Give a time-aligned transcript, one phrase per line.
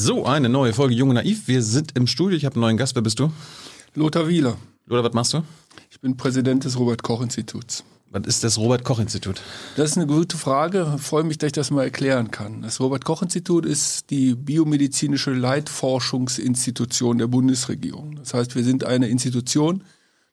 [0.00, 1.48] So, eine neue Folge Junge Naiv.
[1.48, 2.36] Wir sind im Studio.
[2.36, 2.94] Ich habe einen neuen Gast.
[2.94, 3.32] Wer bist du?
[3.96, 4.56] Lothar Wieler.
[4.86, 5.42] Lothar, was machst du?
[5.90, 7.82] Ich bin Präsident des Robert-Koch-Instituts.
[8.12, 9.42] Was ist das Robert-Koch-Institut?
[9.74, 10.94] Das ist eine gute Frage.
[10.94, 12.62] Ich freue mich, dass ich das mal erklären kann.
[12.62, 18.14] Das Robert-Koch-Institut ist die biomedizinische Leitforschungsinstitution der Bundesregierung.
[18.14, 19.82] Das heißt, wir sind eine Institution,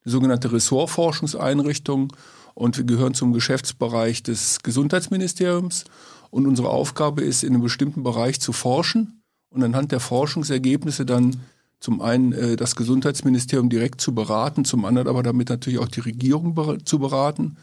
[0.05, 2.13] die sogenannte Ressortforschungseinrichtung
[2.53, 5.85] und wir gehören zum Geschäftsbereich des Gesundheitsministeriums.
[6.29, 9.23] Und unsere Aufgabe ist, in einem bestimmten Bereich zu forschen
[9.55, 11.37] und anhand der Forschungsergebnisse dann
[11.79, 16.01] zum einen äh, das Gesundheitsministerium direkt zu beraten, zum anderen aber damit natürlich auch die
[16.01, 17.57] Regierung ber zu beraten.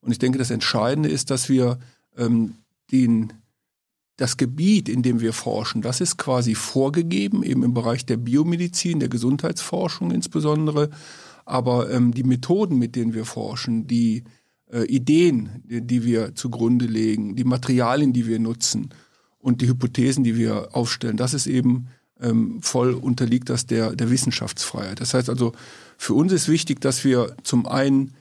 [0.00, 1.78] Und ich denke, das Entscheidende ist, dass wir
[2.16, 2.54] ähm,
[2.90, 3.32] den,
[4.16, 9.00] das Gebiet, in dem wir forschen, das ist quasi vorgegeben, eben im Bereich der Biomedizin,
[9.00, 10.90] der Gesundheitsforschung insbesondere.
[11.44, 14.24] Aber ähm, die Methoden, mit denen wir forschen, die
[14.72, 18.90] äh, Ideen, die, die wir zugrunde legen, die Materialien, die wir nutzen,
[19.38, 21.88] und die Hypothesen, die wir aufstellen, das ist eben
[22.20, 25.00] ähm, voll unterliegt das der, der Wissenschaftsfreiheit.
[25.00, 25.52] Das heißt also,
[25.98, 28.14] für uns ist wichtig, dass wir zum einen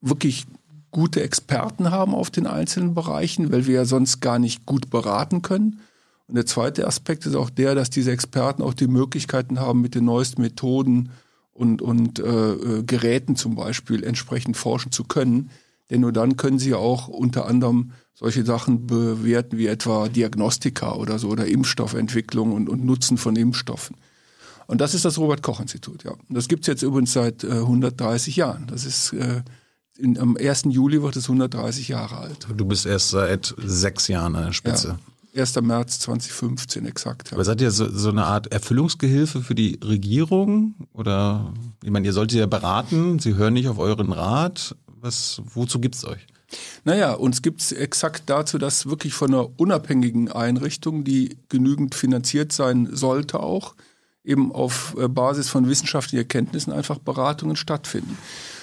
[0.00, 0.46] wirklich
[0.90, 5.42] gute Experten haben auf den einzelnen Bereichen, weil wir ja sonst gar nicht gut beraten
[5.42, 5.80] können.
[6.26, 9.94] Und der zweite Aspekt ist auch der, dass diese Experten auch die Möglichkeiten haben, mit
[9.94, 11.10] den neuesten Methoden
[11.52, 15.50] und, und äh, äh Geräten zum Beispiel entsprechend forschen zu können.
[15.90, 21.18] Denn nur dann können sie auch unter anderem solche Sachen bewerten wie etwa Diagnostika oder
[21.18, 23.96] so oder Impfstoffentwicklung und, und Nutzen von Impfstoffen.
[24.66, 26.14] Und das ist das Robert-Koch-Institut, ja.
[26.28, 28.68] Das gibt's jetzt übrigens seit äh, 130 Jahren.
[28.68, 29.42] Das ist äh,
[29.98, 30.64] in, am 1.
[30.68, 32.46] Juli wird es 130 Jahre alt.
[32.56, 34.98] Du bist erst seit sechs Jahren an der Spitze.
[35.34, 35.42] Ja.
[35.42, 35.60] 1.
[35.62, 37.30] März 2015 exakt.
[37.30, 37.36] Ja.
[37.36, 40.74] Aber seid ihr so, so eine Art Erfüllungsgehilfe für die Regierung?
[40.92, 41.52] Oder
[41.82, 44.76] ich meine, ihr solltet ja beraten, sie hören nicht auf euren Rat.
[45.00, 46.26] Was, wozu gibt's euch?
[46.84, 52.52] Naja, uns gibt es exakt dazu, dass wirklich von einer unabhängigen Einrichtung, die genügend finanziert
[52.52, 53.74] sein sollte auch,
[54.24, 58.18] eben auf äh, Basis von wissenschaftlichen Erkenntnissen einfach Beratungen stattfinden.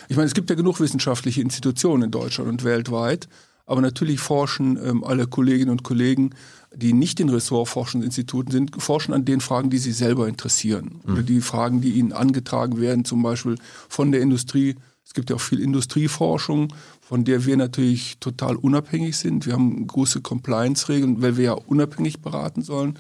[0.10, 3.28] Ich meine, es gibt ja genug wissenschaftliche Institutionen in Deutschland und weltweit,
[3.66, 6.32] aber natürlich forschen ähm, alle Kolleginnen und Kollegen,
[6.74, 11.02] die nicht in Ressortforschungsinstituten sind, forschen an den Fragen, die sie selber interessieren.
[11.06, 11.14] Mhm.
[11.14, 13.58] Oder die Fragen, die ihnen angetragen werden, zum Beispiel
[13.90, 14.76] von der Industrie.
[15.08, 19.46] Es gibt ja auch viel Industrieforschung, von der wir natürlich total unabhängig sind.
[19.46, 23.00] Wir haben große Compliance-Regeln, weil wir ja unabhängig beraten sollen.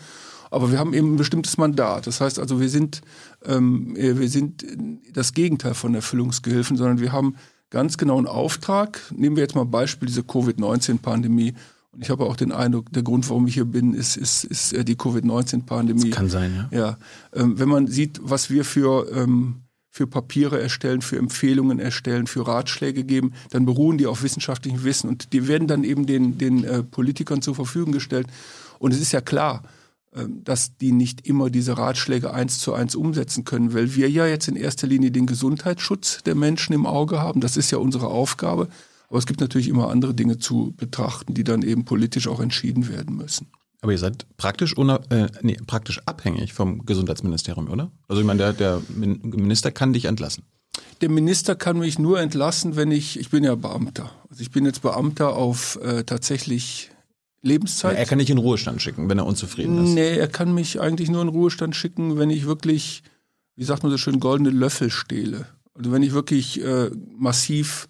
[0.49, 2.07] Aber wir haben eben ein bestimmtes Mandat.
[2.07, 3.01] Das heißt also, wir sind,
[3.45, 4.65] ähm, äh, wir sind
[5.11, 7.35] das Gegenteil von Erfüllungsgehilfen, sondern wir haben
[7.71, 9.01] ganz genau einen Auftrag.
[9.13, 11.55] Nehmen wir jetzt mal Beispiel diese Covid-19-Pandemie.
[11.91, 14.71] Und ich habe auch den Eindruck, der Grund, warum ich hier bin, ist, ist, ist
[14.71, 16.11] äh, die Covid-19-Pandemie.
[16.11, 16.79] Kann sein, ja.
[16.79, 16.97] Ja,
[17.33, 19.66] ähm, wenn man sieht, was wir für ähm,
[19.97, 25.09] für Papiere erstellen, für Empfehlungen erstellen, für Ratschläge geben, dann beruhen die auf wissenschaftlichem Wissen
[25.09, 28.27] und die werden dann eben den, den äh, Politikern zur Verfügung gestellt.
[28.77, 29.63] Und es ist ja klar,
[30.11, 34.27] äh, dass die nicht immer diese Ratschläge eins zu eins umsetzen können, weil wir ja
[34.27, 37.41] jetzt in erster Linie den Gesundheitsschutz der Menschen im Auge haben.
[37.41, 38.67] Das ist ja unsere Aufgabe.
[39.09, 42.87] Aber es gibt natürlich immer andere Dinge zu betrachten, die dann eben politisch auch entschieden
[42.87, 43.47] werden müssen.
[43.81, 47.91] Aber ihr seid praktisch, äh, nee, praktisch abhängig vom Gesundheitsministerium, oder?
[48.07, 50.43] Also ich meine, der, der Minister kann dich entlassen.
[51.01, 54.11] Der Minister kann mich nur entlassen, wenn ich, ich bin ja Beamter.
[54.29, 56.89] Also ich bin jetzt Beamter auf äh, tatsächlich
[57.41, 57.91] Lebenszeit.
[57.91, 59.91] Aber er kann dich in Ruhestand schicken, wenn er unzufrieden ist.
[59.91, 63.03] Nee, er kann mich eigentlich nur in Ruhestand schicken, wenn ich wirklich,
[63.55, 65.47] wie sagt man so schön, goldene Löffel stehle.
[65.75, 67.87] Also wenn ich wirklich äh, massiv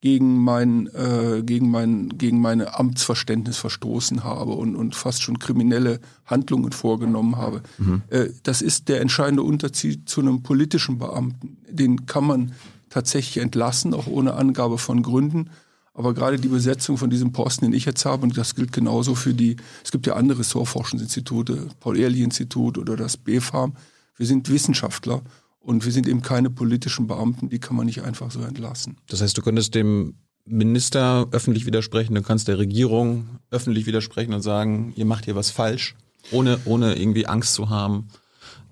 [0.00, 6.00] gegen mein, äh, gegen mein, gegen meine Amtsverständnis verstoßen habe und, und fast schon kriminelle
[6.24, 7.62] Handlungen vorgenommen habe.
[7.76, 8.02] Mhm.
[8.08, 11.58] Äh, das ist der entscheidende Unterschied zu einem politischen Beamten.
[11.68, 12.52] Den kann man
[12.88, 15.50] tatsächlich entlassen, auch ohne Angabe von Gründen.
[15.92, 19.14] Aber gerade die Besetzung von diesem Posten, den ich jetzt habe, und das gilt genauso
[19.14, 23.74] für die, es gibt ja andere Ressortforschungsinstitute, Paul-Ehrlich-Institut oder das BfArM.
[24.16, 25.22] Wir sind Wissenschaftler
[25.60, 28.96] und wir sind eben keine politischen Beamten, die kann man nicht einfach so entlassen.
[29.08, 34.42] Das heißt, du könntest dem Minister öffentlich widersprechen, du kannst der Regierung öffentlich widersprechen und
[34.42, 35.94] sagen, ihr macht hier was falsch,
[36.32, 38.08] ohne, ohne irgendwie Angst zu haben,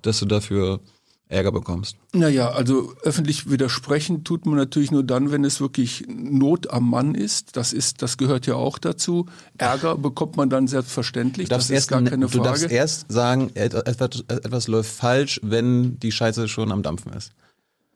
[0.03, 0.81] dass du dafür
[1.29, 1.97] Ärger bekommst?
[2.15, 7.15] Naja, also öffentlich widersprechen tut man natürlich nur dann, wenn es wirklich Not am Mann
[7.15, 7.57] ist.
[7.57, 9.27] Das ist, das gehört ja auch dazu.
[9.59, 11.49] Ärger bekommt man dann selbstverständlich.
[11.49, 12.39] Das ist gar keine Frage.
[12.39, 17.33] Du darfst erst sagen, etwas, etwas läuft falsch, wenn die Scheiße schon am Dampfen ist.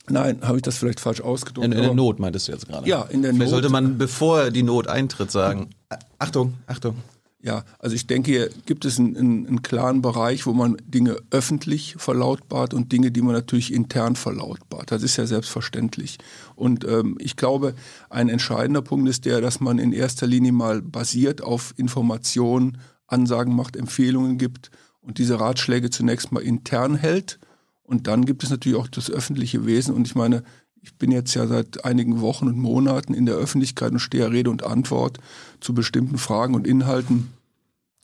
[0.09, 1.65] Nein, habe ich das vielleicht falsch ausgedrückt?
[1.65, 2.89] In, in der Not meintest du jetzt gerade.
[2.89, 3.63] Ja, in der vielleicht Not.
[3.63, 5.71] sollte man, bevor die Not eintritt, sagen,
[6.19, 6.97] Achtung, Achtung.
[7.45, 11.17] Ja, also ich denke, hier gibt es einen, einen, einen, klaren Bereich, wo man Dinge
[11.33, 14.93] öffentlich verlautbart und Dinge, die man natürlich intern verlautbart.
[14.93, 16.19] Das ist ja selbstverständlich.
[16.55, 17.75] Und ähm, ich glaube,
[18.11, 22.79] ein entscheidender Punkt ist der, dass man in erster Linie mal basiert auf Informationen,
[23.09, 27.41] Ansagen macht, Empfehlungen gibt und diese Ratschläge zunächst mal intern hält.
[27.83, 29.95] Und dann gibt es natürlich auch das öffentliche Wesen.
[29.97, 30.45] Und ich meine,
[30.83, 34.51] ich bin jetzt ja seit einigen Wochen und Monaten in der Öffentlichkeit und stehe Rede
[34.51, 35.19] und Antwort
[35.61, 37.33] zu bestimmten Fragen und Inhalten.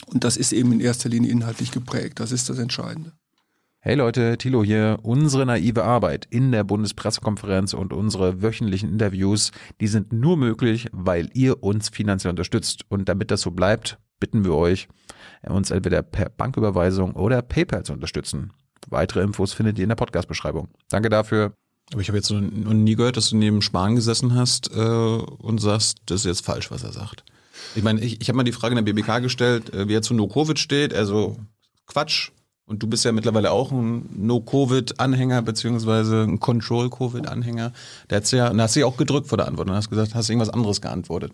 [0.07, 2.21] Und das ist eben in erster Linie inhaltlich geprägt.
[2.21, 3.13] Das ist das Entscheidende.
[3.81, 4.99] Hey Leute, Thilo hier.
[5.03, 11.31] Unsere naive Arbeit in der Bundespressekonferenz und unsere wöchentlichen Interviews, die sind nur möglich, weil
[11.35, 12.85] ihr uns finanziell unterstützt.
[12.89, 14.89] Und damit das so bleibt, bitten wir euch,
[15.43, 18.53] uns entweder per Banküberweisung oder PayPal zu unterstützen.
[18.89, 20.69] Weitere Infos findet ihr in der Podcast-Beschreibung.
[20.89, 21.55] Danke dafür.
[21.93, 25.61] Aber ich habe jetzt noch nie gehört, dass du neben Spahn gesessen hast äh, und
[25.61, 27.25] sagst, das ist jetzt falsch, was er sagt.
[27.75, 30.03] Ich meine, ich, ich habe mal die Frage in der BBK gestellt, äh, wie er
[30.03, 30.93] zu No-Covid steht.
[30.93, 31.39] Also
[31.87, 32.31] Quatsch.
[32.67, 37.73] Und du bist ja mittlerweile auch ein No-Covid-Anhänger beziehungsweise ein Control-Covid-Anhänger.
[38.09, 40.15] Da hast du ja, hast du ja auch gedrückt vor der Antwort und hast gesagt,
[40.15, 41.33] hast irgendwas anderes geantwortet.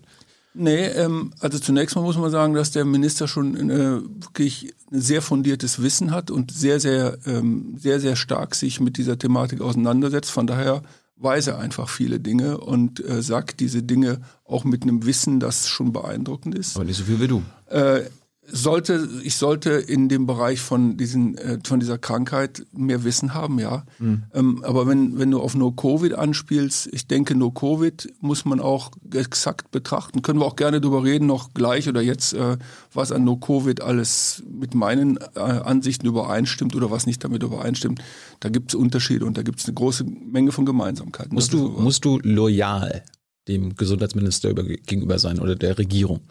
[0.57, 5.01] Nee, ähm, also zunächst mal muss man sagen, dass der Minister schon äh, wirklich ein
[5.01, 9.61] sehr fundiertes Wissen hat und sehr, sehr, ähm, sehr, sehr stark sich mit dieser Thematik
[9.61, 10.31] auseinandersetzt.
[10.31, 10.81] Von daher
[11.17, 15.67] weiß er einfach viele Dinge und äh, sagt diese Dinge auch mit einem Wissen, das
[15.67, 16.75] schon beeindruckend ist.
[16.75, 17.43] Aber nicht so viel wie du.
[17.69, 18.03] Äh,
[18.47, 23.59] sollte, ich sollte in dem Bereich von diesen, äh, von dieser Krankheit mehr Wissen haben,
[23.59, 23.85] ja.
[23.99, 24.23] Mhm.
[24.33, 29.71] Ähm, aber wenn, wenn du auf No-Covid anspielst, ich denke, No-Covid muss man auch exakt
[29.71, 30.21] betrachten.
[30.21, 32.57] Können wir auch gerne drüber reden, noch gleich oder jetzt, äh,
[32.93, 38.01] was an No-Covid alles mit meinen äh, Ansichten übereinstimmt oder was nicht damit übereinstimmt.
[38.39, 41.33] Da gibt es Unterschiede und da gibt es eine große Menge von Gemeinsamkeiten.
[41.33, 43.03] Musst du, musst du loyal
[43.47, 46.21] dem Gesundheitsminister über, gegenüber sein oder der Regierung.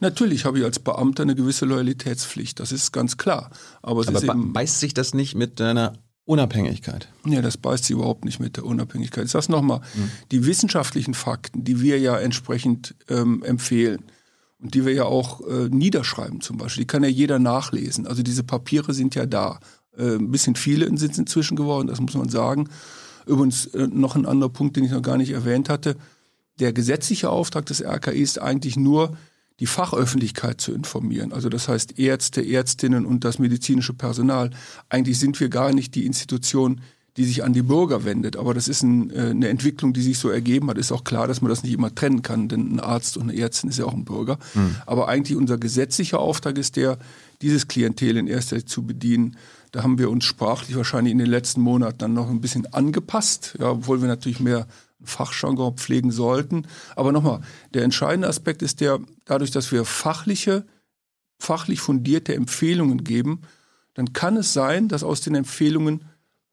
[0.00, 3.50] Natürlich habe ich als Beamter eine gewisse Loyalitätspflicht, das ist ganz klar.
[3.82, 5.94] Aber, es Aber ist eben, beißt sich das nicht mit deiner
[6.24, 7.08] Unabhängigkeit?
[7.24, 9.24] Nee, das beißt sich überhaupt nicht mit der Unabhängigkeit.
[9.24, 10.10] Ich sage nochmal, mhm.
[10.30, 14.04] die wissenschaftlichen Fakten, die wir ja entsprechend ähm, empfehlen
[14.58, 18.06] und die wir ja auch äh, niederschreiben zum Beispiel, die kann ja jeder nachlesen.
[18.06, 19.60] Also diese Papiere sind ja da.
[19.96, 22.68] Äh, ein bisschen viele sind es inzwischen geworden, das muss man sagen.
[23.24, 25.96] Übrigens äh, noch ein anderer Punkt, den ich noch gar nicht erwähnt hatte
[26.58, 29.16] der gesetzliche Auftrag des RKI ist eigentlich nur,
[29.60, 31.32] die Fachöffentlichkeit zu informieren.
[31.32, 34.50] Also das heißt Ärzte, Ärztinnen und das medizinische Personal.
[34.88, 36.80] Eigentlich sind wir gar nicht die Institution,
[37.16, 38.36] die sich an die Bürger wendet.
[38.36, 40.78] Aber das ist ein, äh, eine Entwicklung, die sich so ergeben hat.
[40.78, 43.36] Ist auch klar, dass man das nicht immer trennen kann, denn ein Arzt und eine
[43.36, 44.38] Ärztin ist ja auch ein Bürger.
[44.54, 44.76] Mhm.
[44.86, 46.96] Aber eigentlich unser gesetzlicher Auftrag ist der,
[47.42, 49.36] dieses Klientel in erster Linie zu bedienen.
[49.72, 53.56] Da haben wir uns sprachlich wahrscheinlich in den letzten Monaten dann noch ein bisschen angepasst,
[53.58, 54.68] ja, obwohl wir natürlich mehr
[55.02, 56.66] Fachjargon pflegen sollten.
[56.96, 57.40] Aber nochmal,
[57.74, 60.66] der entscheidende Aspekt ist der, dadurch, dass wir fachliche,
[61.38, 63.42] fachlich fundierte Empfehlungen geben,
[63.94, 66.04] dann kann es sein, dass aus den Empfehlungen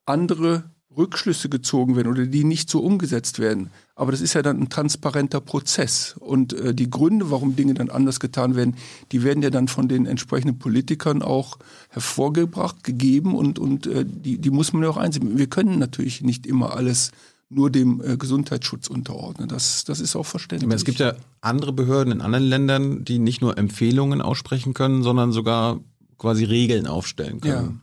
[0.06, 3.70] andere Rückschlüsse gezogen werden oder die nicht so umgesetzt werden.
[3.96, 6.16] Aber das ist ja dann ein transparenter Prozess.
[6.20, 8.76] Und äh, die Gründe, warum Dinge dann anders getan werden,
[9.12, 11.58] die werden ja dann von den entsprechenden Politikern auch
[11.90, 15.38] hervorgebracht, gegeben und, und äh, die, die muss man ja auch einsehen.
[15.38, 17.12] Wir können natürlich nicht immer alles
[17.50, 19.48] nur dem äh, Gesundheitsschutz unterordnen.
[19.48, 20.72] Das, das ist auch verständlich.
[20.74, 25.32] es gibt ja andere Behörden in anderen Ländern, die nicht nur Empfehlungen aussprechen können, sondern
[25.32, 25.80] sogar
[26.18, 27.82] quasi Regeln aufstellen können.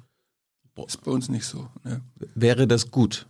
[0.77, 0.85] Ja.
[0.85, 1.69] Ist bei uns nicht so.
[1.85, 2.01] Ne?
[2.35, 3.27] Wäre das gut?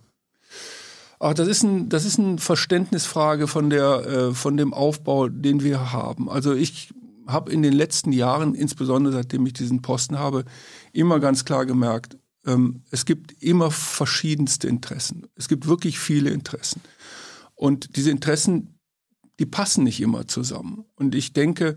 [1.19, 5.63] Ach, das ist ein, das ist eine Verständnisfrage von der, äh, von dem Aufbau, den
[5.63, 6.29] wir haben.
[6.29, 6.93] Also ich
[7.27, 10.45] habe in den letzten Jahren, insbesondere seitdem ich diesen Posten habe,
[10.93, 12.17] immer ganz klar gemerkt,
[12.47, 15.27] ähm, es gibt immer verschiedenste Interessen.
[15.37, 16.81] Es gibt wirklich viele Interessen.
[17.55, 18.79] Und diese Interessen,
[19.39, 20.85] die passen nicht immer zusammen.
[20.97, 21.77] Und ich denke,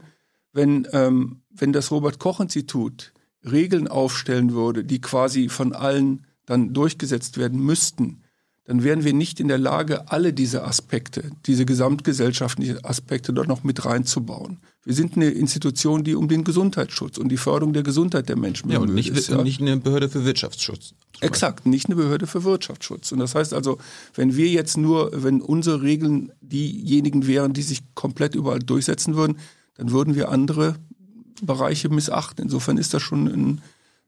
[0.52, 6.74] wenn, ähm, wenn das Robert Koch Institut Regeln aufstellen würde, die quasi von allen dann
[6.74, 8.24] durchgesetzt werden müssten,
[8.66, 13.64] dann wären wir nicht in der Lage, alle diese Aspekte, diese gesamtgesellschaftlichen Aspekte dort noch
[13.64, 14.60] mit reinzubauen.
[14.86, 18.70] Wir sind eine Institution, die um den Gesundheitsschutz und die Förderung der Gesundheit der Menschen
[18.70, 19.30] ja, und nicht, ist.
[19.30, 19.42] Ja.
[19.42, 20.94] nicht eine Behörde für Wirtschaftsschutz.
[21.22, 23.12] Exakt, nicht eine Behörde für Wirtschaftsschutz.
[23.12, 23.80] Und das heißt also,
[24.14, 29.40] wenn wir jetzt nur, wenn unsere Regeln diejenigen wären, die sich komplett überall durchsetzen würden,
[29.76, 30.76] dann würden wir andere
[31.42, 32.44] Bereiche missachten.
[32.44, 33.62] Insofern ist das schon ein,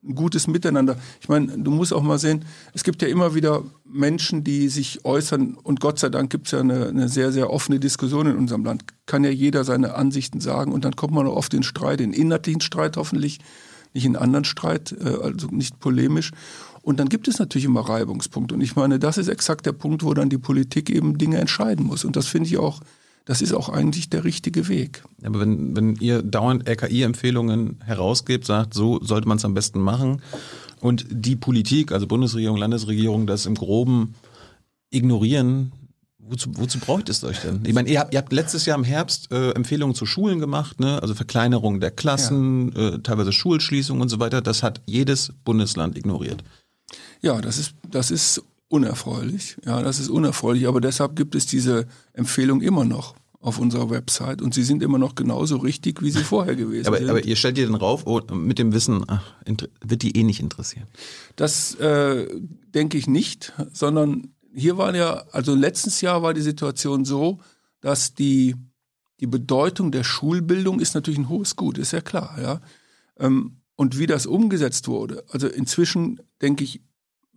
[0.07, 0.97] ein gutes Miteinander.
[1.21, 5.05] Ich meine, du musst auch mal sehen, es gibt ja immer wieder Menschen, die sich
[5.05, 8.37] äußern und Gott sei Dank gibt es ja eine, eine, sehr, sehr offene Diskussion in
[8.37, 8.83] unserem Land.
[9.05, 12.61] Kann ja jeder seine Ansichten sagen und dann kommt man oft in Streit, in inhaltlichen
[12.61, 13.39] Streit hoffentlich,
[13.93, 16.31] nicht in anderen Streit, äh, also nicht polemisch.
[16.81, 18.55] Und dann gibt es natürlich immer Reibungspunkte.
[18.55, 21.85] Und ich meine, das ist exakt der Punkt, wo dann die Politik eben Dinge entscheiden
[21.85, 22.05] muss.
[22.05, 22.79] Und das finde ich auch
[23.27, 25.03] das ist auch eigentlich der richtige Weg.
[25.21, 30.21] Aber wenn, wenn ihr dauernd RKI-Empfehlungen herausgebt, sagt, so sollte man es am besten machen
[30.79, 34.15] und die Politik, also Bundesregierung, Landesregierung, das im Groben
[34.89, 35.73] ignorieren,
[36.29, 37.61] Wozu, wozu braucht es euch denn?
[37.63, 40.77] Ich meine, ihr habt, ihr habt letztes Jahr im Herbst äh, Empfehlungen zu Schulen gemacht,
[40.77, 41.01] ne?
[41.01, 42.95] also Verkleinerung der Klassen, ja.
[42.95, 44.41] äh, teilweise Schulschließung und so weiter.
[44.41, 46.43] Das hat jedes Bundesland ignoriert.
[47.21, 49.57] Ja, das ist, das ist unerfreulich.
[49.65, 50.67] Ja, das ist unerfreulich.
[50.67, 54.97] Aber deshalb gibt es diese Empfehlung immer noch auf unserer Website und sie sind immer
[54.97, 57.09] noch genauso richtig, wie sie vorher gewesen aber, sind.
[57.09, 59.23] Aber ihr stellt ihr den rauf oh, mit dem Wissen, ach,
[59.81, 60.87] wird die eh nicht interessieren?
[61.35, 62.27] Das äh,
[62.73, 67.39] denke ich nicht, sondern hier war ja, also letztes Jahr war die Situation so,
[67.79, 68.55] dass die,
[69.19, 72.61] die Bedeutung der Schulbildung ist natürlich ein hohes Gut, ist ja klar, ja.
[73.19, 76.81] Ähm, und wie das umgesetzt wurde, also inzwischen denke ich,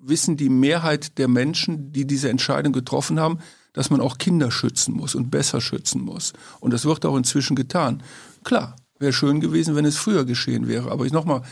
[0.03, 3.39] wissen die Mehrheit der Menschen, die diese Entscheidung getroffen haben,
[3.73, 6.33] dass man auch Kinder schützen muss und besser schützen muss.
[6.61, 8.03] Und das wird auch inzwischen getan.
[8.45, 10.91] Klar, wäre schön gewesen, wenn es früher geschehen wäre.
[10.91, 11.43] Aber ich nochmal,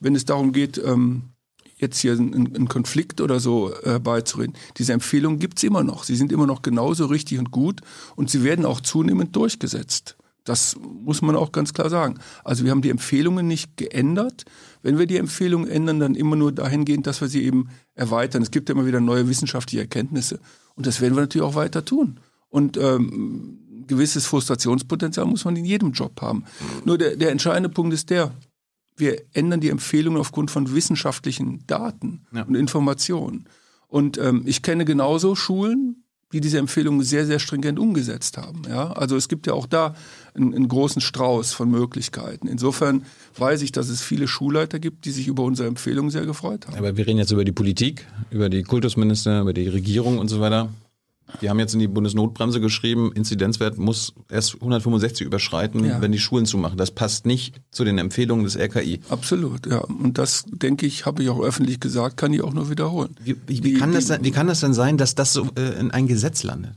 [0.00, 1.30] wenn es darum geht, ähm,
[1.78, 4.54] jetzt hier einen, Konflikt oder so herbeizureden.
[4.54, 6.04] Äh, Diese Empfehlungen gibt's immer noch.
[6.04, 7.80] Sie sind immer noch genauso richtig und gut
[8.16, 10.16] und sie werden auch zunehmend durchgesetzt.
[10.46, 12.18] Das muss man auch ganz klar sagen.
[12.44, 14.44] Also wir haben die Empfehlungen nicht geändert.
[14.80, 18.42] Wenn wir die Empfehlungen ändern, dann immer nur dahingehend, dass wir sie eben erweitern.
[18.42, 20.38] Es gibt ja immer wieder neue wissenschaftliche Erkenntnisse.
[20.76, 22.20] Und das werden wir natürlich auch weiter tun.
[22.48, 26.44] Und ähm, gewisses Frustrationspotenzial muss man in jedem Job haben.
[26.84, 28.32] Nur der, der entscheidende Punkt ist der,
[28.96, 32.42] wir ändern die Empfehlungen aufgrund von wissenschaftlichen Daten ja.
[32.42, 33.48] und Informationen.
[33.88, 36.04] Und ähm, ich kenne genauso Schulen,
[36.36, 38.62] die diese Empfehlungen sehr, sehr stringent umgesetzt haben.
[38.68, 38.92] Ja?
[38.92, 39.94] Also es gibt ja auch da
[40.34, 42.46] einen, einen, großen Strauß von Möglichkeiten.
[42.46, 43.04] Insofern
[43.38, 46.76] weiß ich, dass es viele Schulleiter gibt, die sich über unsere Empfehlungen sehr gefreut haben.
[46.76, 50.38] Aber wir reden jetzt über die Politik, über die Kultusminister, über die Regierung und so
[50.40, 50.68] weiter.
[51.40, 56.00] Die haben jetzt in die Bundesnotbremse geschrieben, Inzidenzwert muss erst 165 überschreiten, ja.
[56.00, 56.78] wenn die Schulen zumachen.
[56.78, 59.00] Das passt nicht zu den Empfehlungen des RKI.
[59.08, 59.78] Absolut, ja.
[59.78, 63.16] Und das, denke ich, habe ich auch öffentlich gesagt, kann ich auch nur wiederholen.
[63.22, 65.90] Wie, wie, wie, kann, das, wie kann das denn sein, dass das so äh, in
[65.90, 66.74] ein Gesetz landet?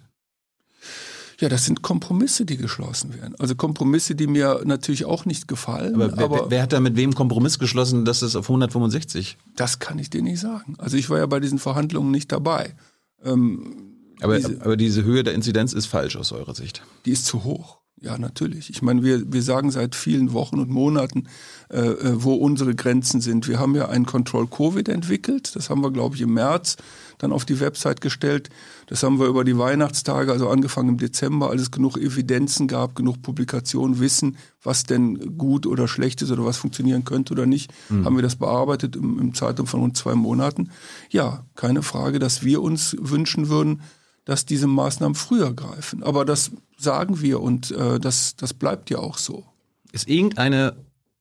[1.39, 3.36] Ja, das sind Kompromisse, die geschlossen werden.
[3.39, 5.96] Also Kompromisse, die mir natürlich auch nicht gefallen.
[5.96, 9.38] Aber, wer, aber wer, hat da mit wem Kompromiss geschlossen, dass es auf 165?
[9.56, 10.75] Das kann ich dir nicht sagen.
[10.79, 12.75] Also ich war ja bei diesen Verhandlungen nicht dabei.
[13.24, 13.88] Ähm,
[14.22, 16.84] aber diese, aber diese Höhe der Inzidenz ist falsch aus eurer Sicht.
[17.06, 17.80] Die ist zu hoch.
[18.02, 18.70] Ja, natürlich.
[18.70, 21.28] Ich meine, wir, wir sagen seit vielen Wochen und Monaten,
[21.70, 23.50] äh, äh, wo unsere Grenzen sind.
[23.50, 25.54] Wir haben ja ein Control Covid entwickelt.
[25.58, 26.78] Das haben wir, glaube ich, im März
[27.18, 28.50] dann auf die Website gestellt.
[28.88, 32.96] Das haben wir über die Weihnachtstage, also angefangen im Dezember, als es genug Evidenzen gab,
[32.96, 37.74] genug Publikationen, Wissen, was denn gut oder schlecht ist oder was funktionieren könnte oder nicht,
[37.90, 38.06] mhm.
[38.06, 40.70] haben wir das bearbeitet im, im Zeitraum von rund zwei Monaten.
[41.10, 43.82] Ja, keine Frage, dass wir uns wünschen würden,
[44.29, 46.03] dass diese Maßnahmen früher greifen.
[46.03, 49.43] Aber das sagen wir und äh, das, das bleibt ja auch so.
[49.91, 50.75] Ist irgendeine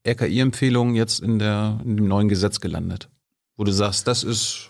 [0.07, 3.09] RKI-Empfehlung jetzt in, der, in dem neuen Gesetz gelandet,
[3.57, 4.69] wo du sagst, das ist,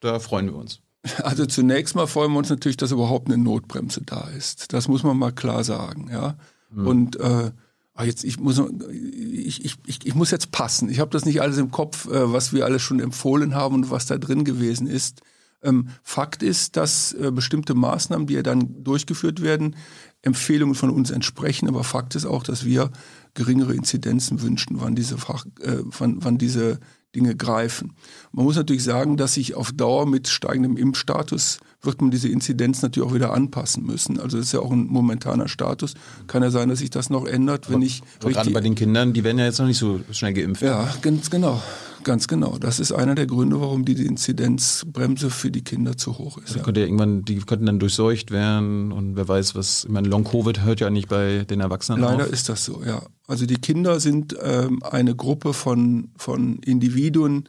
[0.00, 0.80] da freuen wir uns?
[1.22, 4.72] Also zunächst mal freuen wir uns natürlich, dass überhaupt eine Notbremse da ist.
[4.72, 6.36] Das muss man mal klar sagen, ja.
[6.70, 6.86] Mhm.
[6.88, 7.52] Und äh,
[7.94, 10.90] ah, jetzt ich muss ich, ich, ich, ich muss jetzt passen.
[10.90, 13.90] Ich habe das nicht alles im Kopf, äh, was wir alles schon empfohlen haben und
[13.92, 15.20] was da drin gewesen ist.
[15.62, 19.76] Ähm, Fakt ist, dass äh, bestimmte Maßnahmen, die ja dann durchgeführt werden,
[20.22, 21.68] Empfehlungen von uns entsprechen.
[21.68, 22.90] Aber Fakt ist auch, dass wir
[23.34, 26.80] geringere Inzidenzen wünschen, wann diese, Fach, äh, wann, wann diese
[27.14, 27.94] Dinge greifen.
[28.32, 32.82] Man muss natürlich sagen, dass sich auf Dauer mit steigendem Impfstatus wird man diese Inzidenz
[32.82, 34.18] natürlich auch wieder anpassen müssen.
[34.18, 35.94] Also das ist ja auch ein momentaner Status.
[36.26, 38.02] Kann ja sein, dass sich das noch ändert, wenn aber, ich.
[38.20, 40.62] Aber gerade bei den Kindern, die werden ja jetzt noch nicht so schnell geimpft.
[40.62, 41.62] Ja, ganz genau.
[42.06, 42.56] Ganz genau.
[42.58, 46.54] Das ist einer der Gründe, warum die, Inzidenzbremse für die Kinder zu hoch ist.
[46.54, 46.62] Ja.
[46.62, 49.82] Könnte ja irgendwann, die könnten dann durchseucht werden und wer weiß, was.
[49.84, 52.32] Ich meine, Long-Covid hört ja nicht bei den Erwachsenen Leider auf.
[52.32, 53.02] ist das so, ja.
[53.26, 57.48] Also die Kinder sind ähm, eine Gruppe von, von Individuen,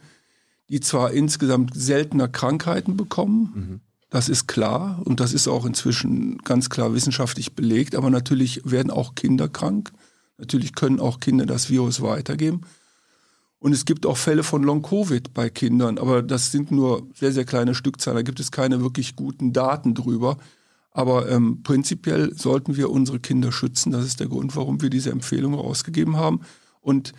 [0.68, 3.80] die zwar insgesamt seltener Krankheiten bekommen, mhm.
[4.10, 8.90] Das ist klar und das ist auch inzwischen ganz klar wissenschaftlich belegt, aber natürlich werden
[8.90, 9.92] auch Kinder krank.
[10.38, 12.62] Natürlich können auch Kinder das Virus weitergeben.
[13.60, 17.44] Und es gibt auch Fälle von Long-Covid bei Kindern, aber das sind nur sehr, sehr
[17.44, 18.16] kleine Stückzahlen.
[18.16, 20.38] Da gibt es keine wirklich guten Daten drüber.
[20.92, 23.92] Aber ähm, prinzipiell sollten wir unsere Kinder schützen.
[23.92, 26.40] Das ist der Grund, warum wir diese Empfehlung rausgegeben haben.
[26.80, 27.12] Und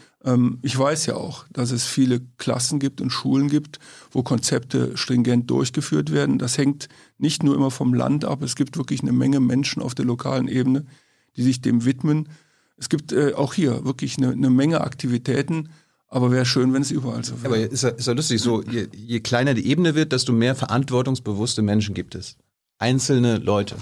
[0.61, 3.79] ich weiß ja auch, dass es viele Klassen gibt und Schulen gibt,
[4.11, 6.39] wo Konzepte stringent durchgeführt werden.
[6.39, 8.41] Das hängt nicht nur immer vom Land ab.
[8.43, 10.85] Es gibt wirklich eine Menge Menschen auf der lokalen Ebene,
[11.38, 12.27] die sich dem widmen.
[12.75, 15.69] Es gibt äh, auch hier wirklich eine, eine Menge Aktivitäten,
[16.09, 17.53] aber wäre schön, wenn es überall so wäre.
[17.53, 20.55] Aber ist ja, ist ja lustig, so je, je kleiner die Ebene wird, desto mehr
[20.55, 22.35] verantwortungsbewusste Menschen gibt es.
[22.77, 23.75] Einzelne Leute.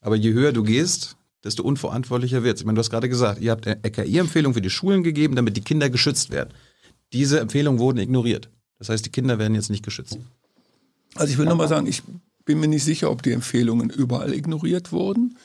[0.00, 2.62] Aber je höher du gehst, desto unverantwortlicher wird es.
[2.62, 5.62] Ich meine, du hast gerade gesagt, ihr habt RKI-Empfehlungen für die Schulen gegeben, damit die
[5.62, 6.50] Kinder geschützt werden.
[7.12, 8.48] Diese Empfehlungen wurden ignoriert.
[8.78, 10.18] Das heißt, die Kinder werden jetzt nicht geschützt.
[11.14, 12.02] Also ich will nochmal sagen, ich
[12.44, 15.36] bin mir nicht sicher, ob die Empfehlungen überall ignoriert wurden.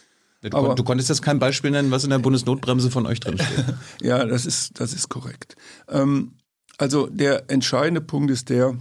[0.41, 3.37] Du, aber, du konntest jetzt kein Beispiel nennen, was in der Bundesnotbremse von euch drin
[3.37, 3.65] steht.
[4.01, 5.55] ja, das ist, das ist korrekt.
[5.89, 6.33] Ähm,
[6.77, 8.77] also der entscheidende Punkt ist der,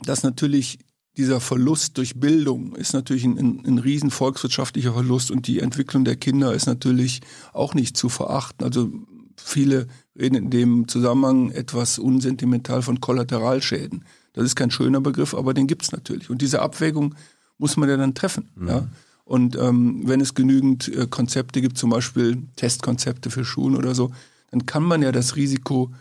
[0.00, 0.78] dass natürlich
[1.18, 6.04] dieser Verlust durch Bildung ist natürlich ein, ein, ein riesen volkswirtschaftlicher Verlust und die Entwicklung
[6.04, 7.20] der Kinder ist natürlich
[7.52, 8.64] auch nicht zu verachten.
[8.64, 8.90] Also
[9.36, 14.04] viele reden in dem Zusammenhang etwas unsentimental von Kollateralschäden.
[14.32, 16.30] Das ist kein schöner Begriff, aber den gibt's natürlich.
[16.30, 17.16] Und diese Abwägung
[17.58, 18.48] muss man ja dann treffen.
[18.54, 18.68] Mhm.
[18.68, 18.88] Ja?
[19.24, 24.12] Und ähm, wenn es genügend äh, Konzepte gibt, zum Beispiel Testkonzepte für Schulen oder so,
[24.52, 25.92] dann kann man ja das Risiko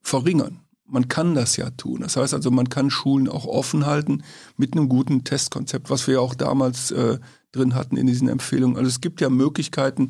[0.00, 0.60] verringern.
[0.86, 2.00] Man kann das ja tun.
[2.02, 4.22] Das heißt also, man kann Schulen auch offen halten
[4.56, 7.18] mit einem guten Testkonzept, was wir ja auch damals äh,
[7.52, 8.76] drin hatten in diesen Empfehlungen.
[8.76, 10.08] Also es gibt ja Möglichkeiten.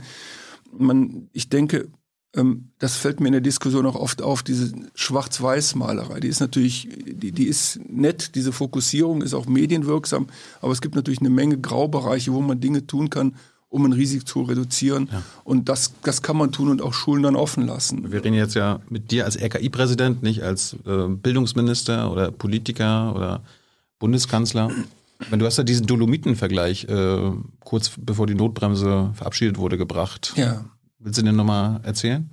[0.77, 1.91] Man, ich denke,
[2.35, 6.21] ähm, das fällt mir in der Diskussion auch oft auf, diese Schwarz-Weiß-Malerei.
[6.21, 10.27] Die ist natürlich, die, die ist nett, diese Fokussierung ist auch medienwirksam,
[10.61, 13.37] aber es gibt natürlich eine Menge Graubereiche, wo man Dinge tun kann,
[13.75, 15.09] um ein Risiko zu reduzieren.
[15.11, 15.23] Ja.
[15.43, 18.13] Und das, das kann man tun und auch Schulen dann offen lassen.
[18.13, 23.43] Wir reden jetzt ja mit dir als RKI-Präsident, nicht als äh, Bildungsminister oder Politiker oder
[23.99, 24.71] Bundeskanzler.
[25.31, 27.33] Du hast ja diesen Dolomiten-Vergleich äh,
[27.65, 30.35] kurz bevor die Notbremse verabschiedet wurde gebracht.
[30.37, 30.65] Ja.
[31.01, 32.31] Willst du den nochmal erzählen?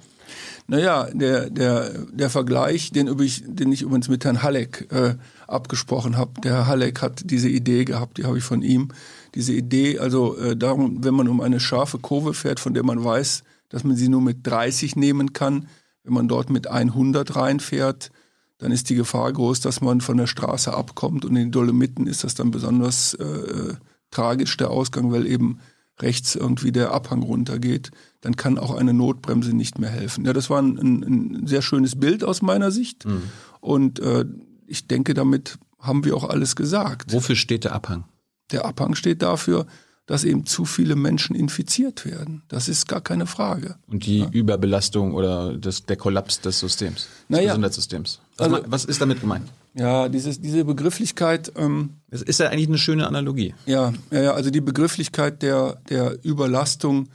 [0.68, 5.16] Naja, der, der, der Vergleich, den, ich, den ich übrigens mit Herrn Halleck äh,
[5.48, 8.90] abgesprochen habe, der Herr Halleck hat diese Idee gehabt, die habe ich von ihm.
[9.36, 13.04] Diese Idee, also äh, darum, wenn man um eine scharfe Kurve fährt, von der man
[13.04, 15.68] weiß, dass man sie nur mit 30 nehmen kann,
[16.04, 18.12] wenn man dort mit 100 reinfährt,
[18.58, 22.08] dann ist die Gefahr groß, dass man von der Straße abkommt und in den Dolomiten
[22.08, 23.76] ist das dann besonders äh, äh
[24.12, 25.60] tragisch, der Ausgang, weil eben
[26.02, 30.26] rechts irgendwie der Abhang runtergeht, dann kann auch eine Notbremse nicht mehr helfen.
[30.26, 33.06] Ja, das war ein, ein sehr schönes Bild aus meiner Sicht.
[33.06, 33.24] Mhm.
[33.60, 34.26] Und äh,
[34.68, 37.14] ich denke, damit haben wir auch alles gesagt.
[37.14, 38.06] Wofür steht der Abhang?
[38.52, 39.66] Der Abhang steht dafür,
[40.06, 42.44] dass eben zu viele Menschen infiziert werden.
[42.50, 43.76] Das ist gar keine Frage.
[43.88, 44.30] Und die ja.
[44.30, 48.20] Überbelastung oder das, der Kollaps des Systems, des naja, Gesundheitssystems.
[48.38, 49.48] Was, also, was ist damit gemeint?
[49.74, 51.54] Ja, dieses, diese Begrifflichkeit.
[51.56, 53.56] Ähm, das ist ja eigentlich eine schöne Analogie.
[53.66, 57.08] Ja, ja, also die Begrifflichkeit der, der Überlastung.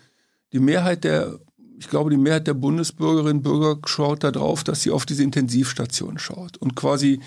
[0.53, 1.38] Die Mehrheit der,
[1.79, 6.18] ich glaube, die Mehrheit der Bundesbürgerinnen und Bürger schaut darauf, dass sie auf diese Intensivstation
[6.18, 7.20] schaut und quasi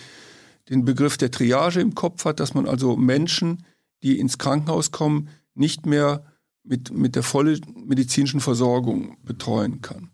[0.69, 3.65] den Begriff der Triage im Kopf hat, dass man also Menschen,
[4.04, 6.26] die ins Krankenhaus kommen, nicht mehr
[6.64, 10.12] mit, mit der vollen medizinischen Versorgung betreuen kann.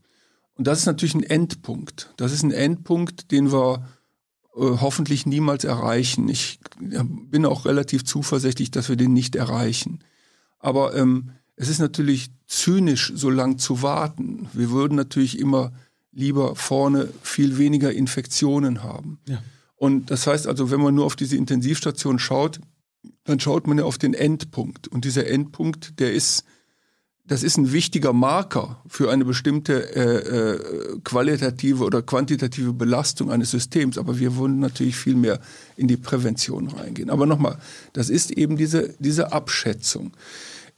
[0.56, 2.14] Und das ist natürlich ein Endpunkt.
[2.18, 3.86] Das ist ein Endpunkt, den wir
[4.56, 6.30] äh, hoffentlich niemals erreichen.
[6.30, 10.00] Ich bin auch relativ zuversichtlich, dass wir den nicht erreichen.
[10.60, 14.48] Aber ähm, es ist natürlich zynisch, so lang zu warten.
[14.54, 15.74] Wir würden natürlich immer
[16.12, 19.20] lieber vorne viel weniger Infektionen haben.
[19.28, 19.44] Ja.
[19.76, 22.62] Und das heißt also, wenn man nur auf diese Intensivstation schaut,
[23.26, 24.88] dann schaut man ja auf den Endpunkt.
[24.88, 26.46] Und dieser Endpunkt, der ist,
[27.26, 33.52] das ist ein wichtiger Marker für eine bestimmte äh, äh, qualitative oder quantitative Belastung eines
[33.52, 33.98] Systems.
[33.98, 35.40] Aber wir wollen natürlich viel mehr
[35.76, 37.10] in die Prävention reingehen.
[37.10, 37.58] Aber nochmal,
[37.94, 40.12] das ist eben diese, diese Abschätzung.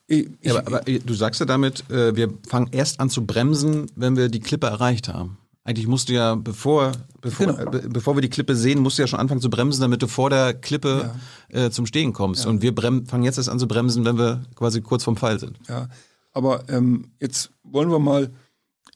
[0.08, 3.92] Ich, ja, aber, aber, du sagst ja damit, äh, wir fangen erst an zu bremsen,
[3.96, 5.38] wenn wir die Klippe erreicht haben.
[5.68, 7.74] Eigentlich musst du ja, bevor, bevor, genau.
[7.74, 10.08] äh, bevor wir die Klippe sehen, musst du ja schon anfangen zu bremsen, damit du
[10.08, 11.12] vor der Klippe
[11.52, 11.66] ja.
[11.66, 12.46] äh, zum Stehen kommst.
[12.46, 12.50] Ja.
[12.50, 15.60] Und wir fangen jetzt erst an zu bremsen, wenn wir quasi kurz vorm Fall sind.
[15.68, 15.90] Ja,
[16.32, 18.32] aber ähm, jetzt wollen wir mal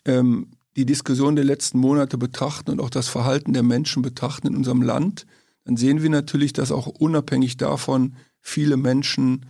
[0.05, 4.55] ähm, die Diskussion der letzten Monate betrachten und auch das Verhalten der Menschen betrachten in
[4.55, 5.25] unserem Land.
[5.65, 9.45] Dann sehen wir natürlich, dass auch unabhängig davon viele Menschen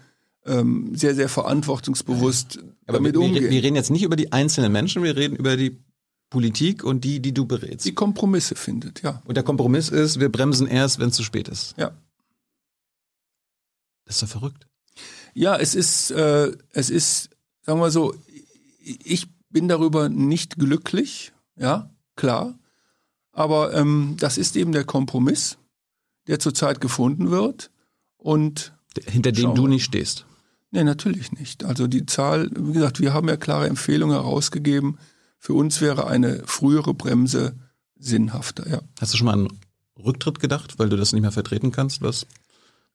[0.47, 2.57] ähm, sehr, sehr verantwortungsbewusst
[2.88, 3.51] aber damit wir, umgehen.
[3.51, 5.77] Wir reden jetzt nicht über die einzelnen Menschen, wir reden über die
[6.32, 7.86] Politik und die, die du berätst.
[7.86, 9.22] Die Kompromisse findet, ja.
[9.26, 11.76] Und der Kompromiss ist, wir bremsen erst, wenn es zu spät ist.
[11.78, 11.91] Ja.
[14.06, 14.67] Das ist ja verrückt.
[15.34, 17.30] Ja, es ist, äh, es ist,
[17.62, 18.15] sagen wir so,
[18.80, 22.58] ich bin darüber nicht glücklich, ja, klar.
[23.34, 25.58] Aber ähm, das ist eben der Kompromiss,
[26.28, 27.72] der zurzeit gefunden wird.
[28.17, 28.74] Und
[29.06, 30.26] hinter dem du nicht stehst.
[30.70, 31.65] Nee, natürlich nicht.
[31.65, 34.98] Also die Zahl, wie gesagt, wir haben ja klare Empfehlungen herausgegeben,
[35.41, 37.56] für uns wäre eine frühere Bremse
[37.97, 38.82] sinnhafter, ja.
[38.99, 39.47] Hast du schon mal einen
[39.97, 42.27] Rücktritt gedacht, weil du das nicht mehr vertreten kannst, was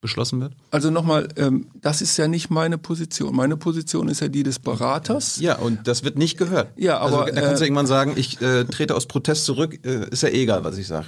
[0.00, 0.54] beschlossen wird?
[0.70, 3.35] Also nochmal, ähm, das ist ja nicht meine Position.
[3.35, 5.40] Meine Position ist ja die des Beraters.
[5.40, 6.68] Ja, und das wird nicht gehört.
[6.76, 9.44] Ja, also aber also, da kannst du äh, irgendwann sagen, ich äh, trete aus Protest
[9.44, 9.85] zurück.
[9.85, 11.06] Äh, ist ja egal, was ich sage.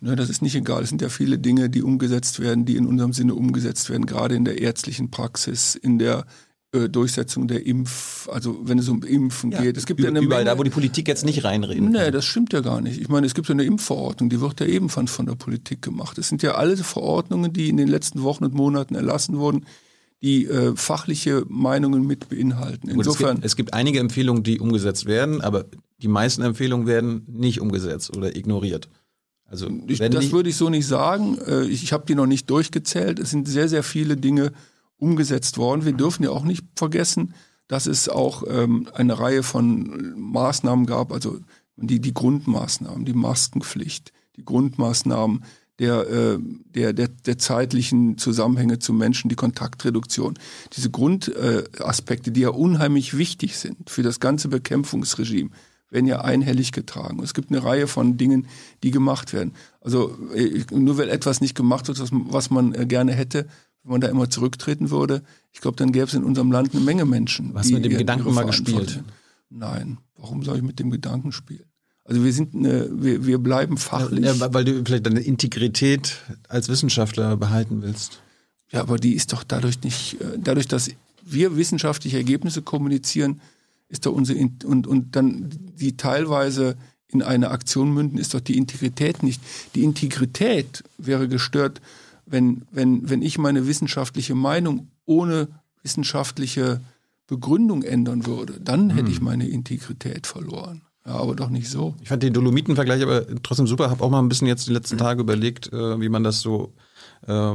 [0.00, 0.82] Ne, das ist nicht egal.
[0.82, 4.34] Es sind ja viele Dinge, die umgesetzt werden, die in unserem Sinne umgesetzt werden, gerade
[4.34, 6.24] in der ärztlichen Praxis, in der
[6.72, 9.76] Durchsetzung der Impf, also wenn es um Impfen ja, geht.
[9.76, 11.90] Es gibt ja eine überall Menge, da, wo die Politik jetzt nicht reinreden.
[11.90, 13.00] Nee, das stimmt ja gar nicht.
[13.00, 16.16] Ich meine, es gibt ja eine Impfverordnung, die wird ja ebenfalls von der Politik gemacht.
[16.18, 19.66] Es sind ja alle Verordnungen, die in den letzten Wochen und Monaten erlassen wurden,
[20.22, 22.88] die äh, fachliche Meinungen mit beinhalten.
[22.88, 23.30] Insofern.
[23.30, 25.64] Es gibt, es gibt einige Empfehlungen, die umgesetzt werden, aber
[25.98, 28.88] die meisten Empfehlungen werden nicht umgesetzt oder ignoriert.
[29.44, 31.36] Also ich, das würde ich so nicht sagen.
[31.46, 33.18] Äh, ich, ich habe die noch nicht durchgezählt.
[33.18, 34.52] Es sind sehr, sehr viele Dinge
[35.00, 35.84] umgesetzt worden.
[35.84, 37.34] Wir dürfen ja auch nicht vergessen,
[37.68, 41.38] dass es auch ähm, eine Reihe von Maßnahmen gab, also
[41.76, 45.44] die, die Grundmaßnahmen, die Maskenpflicht, die Grundmaßnahmen
[45.78, 50.38] der, äh, der, der, der zeitlichen Zusammenhänge zu Menschen, die Kontaktreduktion.
[50.76, 55.50] Diese Grundaspekte, äh, die ja unheimlich wichtig sind für das ganze Bekämpfungsregime,
[55.88, 57.20] werden ja einhellig getragen.
[57.22, 58.46] Es gibt eine Reihe von Dingen,
[58.82, 59.54] die gemacht werden.
[59.80, 63.48] Also äh, nur weil etwas nicht gemacht wird, was man äh, gerne hätte,
[63.82, 66.84] wenn man da immer zurücktreten würde, ich glaube, dann gäbe es in unserem Land eine
[66.84, 67.54] Menge Menschen.
[67.54, 69.02] Was mit dem Gedanken mal gespielt?
[69.48, 71.64] Nein, warum soll ich mit dem Gedanken spielen?
[72.04, 74.24] Also wir sind eine, wir, wir bleiben fachlich.
[74.24, 78.20] Ja, weil du vielleicht deine Integrität als Wissenschaftler behalten willst.
[78.70, 80.90] Ja, aber die ist doch dadurch nicht, äh, dadurch, dass
[81.22, 83.40] wir wissenschaftliche Ergebnisse kommunizieren,
[83.88, 86.76] ist doch unsere, und, und dann die teilweise
[87.08, 89.40] in eine Aktion münden, ist doch die Integrität nicht.
[89.74, 91.80] Die Integrität wäre gestört,
[92.30, 95.48] wenn, wenn, wenn ich meine wissenschaftliche Meinung ohne
[95.82, 96.80] wissenschaftliche
[97.26, 98.60] Begründung ändern würde.
[98.60, 99.12] Dann hätte hm.
[99.12, 100.82] ich meine Integrität verloren.
[101.06, 101.94] Ja, aber doch nicht so.
[102.02, 103.90] Ich fand den Dolomiten-Vergleich aber trotzdem super.
[103.90, 106.74] Habe auch mal ein bisschen jetzt die letzten Tage überlegt, äh, wie man das so
[107.26, 107.54] äh,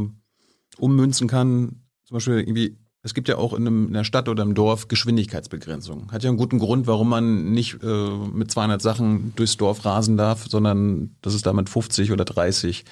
[0.78, 1.82] ummünzen kann.
[2.06, 4.88] Zum Beispiel irgendwie, es gibt ja auch in, einem, in einer Stadt oder im Dorf
[4.88, 6.12] Geschwindigkeitsbegrenzung.
[6.12, 10.18] Hat ja einen guten Grund, warum man nicht äh, mit 200 Sachen durchs Dorf rasen
[10.18, 12.84] darf, sondern dass es da mit 50 oder 30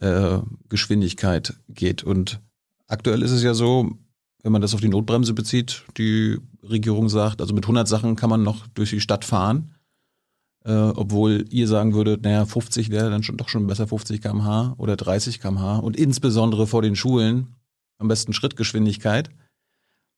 [0.00, 2.04] äh, Geschwindigkeit geht.
[2.04, 2.38] Und
[2.86, 3.90] aktuell ist es ja so,
[4.44, 8.30] wenn man das auf die Notbremse bezieht, die Regierung sagt, also mit 100 Sachen kann
[8.30, 9.74] man noch durch die Stadt fahren
[10.64, 14.74] äh, obwohl ihr sagen würdet, naja, 50 wäre dann schon doch schon besser 50 km/h
[14.78, 17.54] oder 30 km/h und insbesondere vor den Schulen
[17.98, 19.30] am besten Schrittgeschwindigkeit.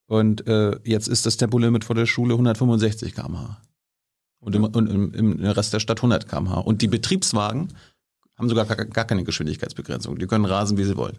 [0.08, 3.60] Und äh, jetzt ist das Tempolimit vor der Schule 165 km/h.
[4.40, 6.60] Und, im, und im, im Rest der Stadt 100 km/h.
[6.60, 7.68] Und die Betriebswagen
[8.36, 10.18] haben sogar gar, gar keine Geschwindigkeitsbegrenzung.
[10.18, 11.18] Die können rasen, wie sie wollen.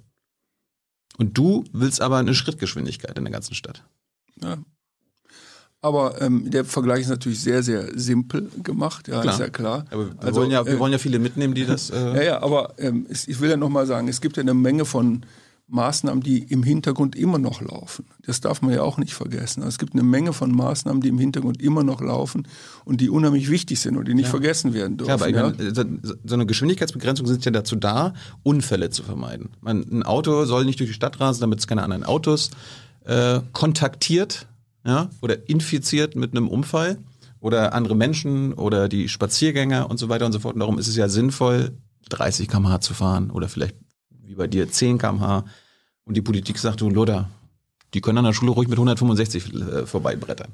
[1.18, 3.84] Und du willst aber eine Schrittgeschwindigkeit in der ganzen Stadt.
[4.42, 4.58] Ja,
[5.82, 9.34] aber ähm, der Vergleich ist natürlich sehr, sehr simpel gemacht, ja, klar.
[9.34, 9.86] ist ja klar.
[9.92, 11.90] Aber wir, also, wollen ja, wir äh, wollen ja viele mitnehmen, die das.
[11.90, 14.84] Äh ja, ja, aber ähm, ich will ja nochmal sagen, es gibt ja eine Menge
[14.84, 15.26] von
[15.70, 18.06] Maßnahmen, die im Hintergrund immer noch laufen.
[18.26, 19.62] Das darf man ja auch nicht vergessen.
[19.62, 22.48] Also es gibt eine Menge von Maßnahmen, die im Hintergrund immer noch laufen
[22.86, 24.32] und die unheimlich wichtig sind und die nicht ja.
[24.32, 25.18] vergessen werden dürfen.
[25.18, 25.86] Klar, aber ja?
[26.24, 29.50] so eine Geschwindigkeitsbegrenzung sind ja dazu da, Unfälle zu vermeiden.
[29.62, 32.52] Man, ein Auto soll nicht durch die Stadt rasen, damit es keine anderen Autos
[33.06, 34.48] äh, kontaktiert
[34.86, 36.98] ja, oder infiziert mit einem Unfall
[37.40, 40.56] oder andere Menschen oder die Spaziergänger und so weiter und so fort.
[40.56, 41.72] Und darum ist es ja sinnvoll,
[42.10, 43.76] 30 km/h zu fahren oder vielleicht
[44.30, 45.44] wie bei dir 10 km/h.
[46.06, 47.30] Und die Politik sagt, du Loder,
[47.94, 50.50] die können an der Schule ruhig mit 165 äh, vorbeibrettern.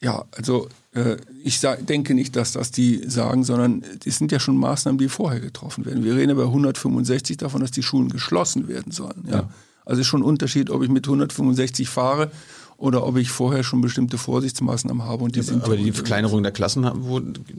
[0.00, 4.56] Ja, also äh, ich denke nicht, dass das die sagen, sondern es sind ja schon
[4.56, 6.04] Maßnahmen, die vorher getroffen werden.
[6.04, 9.24] Wir reden bei 165 davon, dass die Schulen geschlossen werden sollen.
[9.26, 9.36] Ja?
[9.36, 9.50] ja.
[9.84, 12.30] Also ist schon ein Unterschied, ob ich mit 165 fahre
[12.76, 15.24] oder ob ich vorher schon bestimmte Vorsichtsmaßnahmen habe.
[15.24, 16.88] Und die ja, sind aber die Verkleinerung der Klassen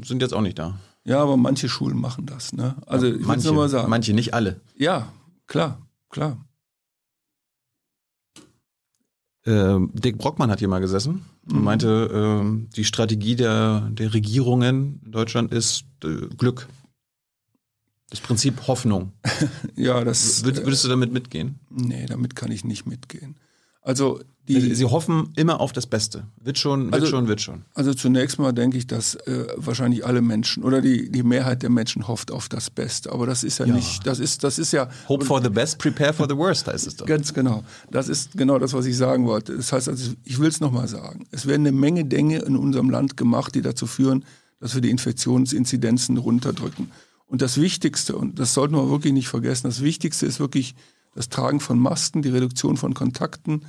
[0.03, 0.75] sind jetzt auch nicht da.
[1.03, 2.53] Ja, aber manche Schulen machen das.
[2.53, 2.75] Ne?
[2.85, 3.89] Also ja, ich manche, nur mal sagen.
[3.89, 4.61] Manche, nicht alle.
[4.77, 5.11] Ja,
[5.49, 6.45] klar, klar.
[9.43, 11.63] Äh, Dick Brockmann hat hier mal gesessen und mhm.
[11.63, 16.67] meinte, äh, die Strategie der, der Regierungen in Deutschland ist äh, Glück.
[18.09, 19.13] Das Prinzip Hoffnung.
[19.75, 20.43] ja, das.
[20.43, 21.59] Würdest du damit mitgehen?
[21.69, 23.35] Nee, damit kann ich nicht mitgehen.
[23.81, 26.23] Also die, also Sie hoffen immer auf das Beste.
[26.43, 27.65] Wird schon, wird also, schon, wird schon.
[27.75, 31.69] Also zunächst mal denke ich, dass äh, wahrscheinlich alle Menschen oder die, die Mehrheit der
[31.69, 33.11] Menschen hofft auf das Beste.
[33.11, 33.73] Aber das ist ja, ja.
[33.75, 34.89] nicht, das ist, das ist ja.
[35.07, 37.05] Hope for the best, prepare for the worst heißt es doch.
[37.05, 37.63] Ganz genau.
[37.91, 39.55] Das ist genau das, was ich sagen wollte.
[39.55, 41.27] Das heißt, also, ich will es nochmal sagen.
[41.29, 44.25] Es werden eine Menge Dinge in unserem Land gemacht, die dazu führen,
[44.59, 46.89] dass wir die Infektionsinzidenzen runterdrücken.
[47.27, 50.73] Und das Wichtigste, und das sollten wir wirklich nicht vergessen, das Wichtigste ist wirklich
[51.19, 53.65] das Tragen von Masken, die Reduktion von Kontakten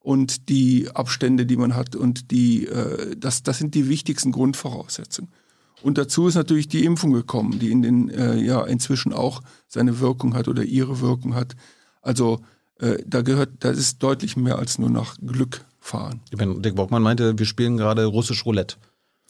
[0.00, 5.30] und die Abstände, die man hat und die, äh, das, das sind die wichtigsten Grundvoraussetzungen.
[5.82, 10.00] Und dazu ist natürlich die Impfung gekommen, die in den äh, ja inzwischen auch seine
[10.00, 11.56] Wirkung hat oder ihre Wirkung hat.
[12.00, 12.40] Also
[12.80, 16.22] äh, da gehört, das ist deutlich mehr als nur nach Glück fahren.
[16.32, 18.76] Dick Bockmann meinte, wir spielen gerade russisch Roulette.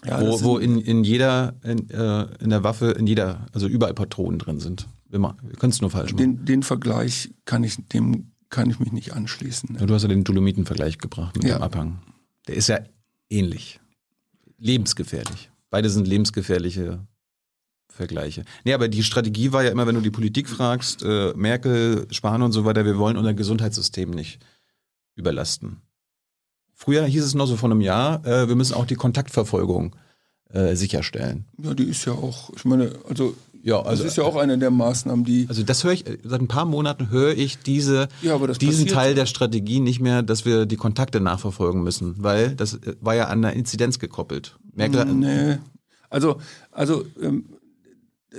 [0.05, 3.95] Ja, wo, wo in, in jeder, in, äh, in der Waffe, in jeder, also überall
[3.95, 4.87] Patronen drin sind.
[5.22, 6.37] Wir, wir können es nur falsch machen.
[6.37, 9.72] Den, den Vergleich kann ich dem kann ich mich nicht anschließen.
[9.72, 9.87] Ne?
[9.87, 11.59] Du hast ja den Dolomiten-Vergleich gebracht mit ja.
[11.59, 12.03] dem Abhang.
[12.46, 12.79] Der ist ja
[13.29, 13.81] ähnlich.
[14.59, 15.50] Lebensgefährlich.
[15.70, 17.05] Beide sind lebensgefährliche
[17.88, 18.44] Vergleiche.
[18.64, 22.42] Nee, aber die Strategie war ja immer, wenn du die Politik fragst, äh, Merkel, Spahn
[22.42, 24.38] und so weiter, wir wollen unser Gesundheitssystem nicht
[25.16, 25.79] überlasten.
[26.72, 29.96] Früher hieß es noch so vor einem Jahr, äh, wir müssen auch die Kontaktverfolgung
[30.50, 31.46] äh, sicherstellen.
[31.59, 34.59] Ja, die ist ja auch, ich meine, also, Ja, also- das ist ja auch eine
[34.59, 35.46] der Maßnahmen, die.
[35.48, 39.24] Also das höre ich, seit ein paar Monaten höre ich diese, Ja, diesen Teil der
[39.27, 43.40] Strategie nicht mehr, dass wir die Kontakte nachverfolgen müssen, weil das äh, war ja an
[43.40, 44.59] der Inzidenz gekoppelt.
[44.74, 45.59] Merkt Nee.
[46.11, 46.37] Also,
[46.72, 47.46] also ähm,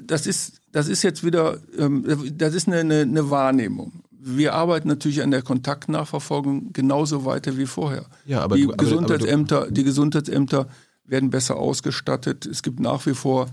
[0.03, 2.05] das ist, das ist jetzt wieder, ähm,
[2.37, 4.03] das ist eine, eine, eine Wahrnehmung.
[4.11, 8.05] Wir arbeiten natürlich an der Kontaktnachverfolgung genauso weiter wie vorher.
[8.25, 10.67] Ja, aber die du- aber- aber du- Gesundheitsämter, die Gesundheitsämter
[11.05, 12.45] werden besser ausgestattet.
[12.45, 13.47] Es gibt nach wie vor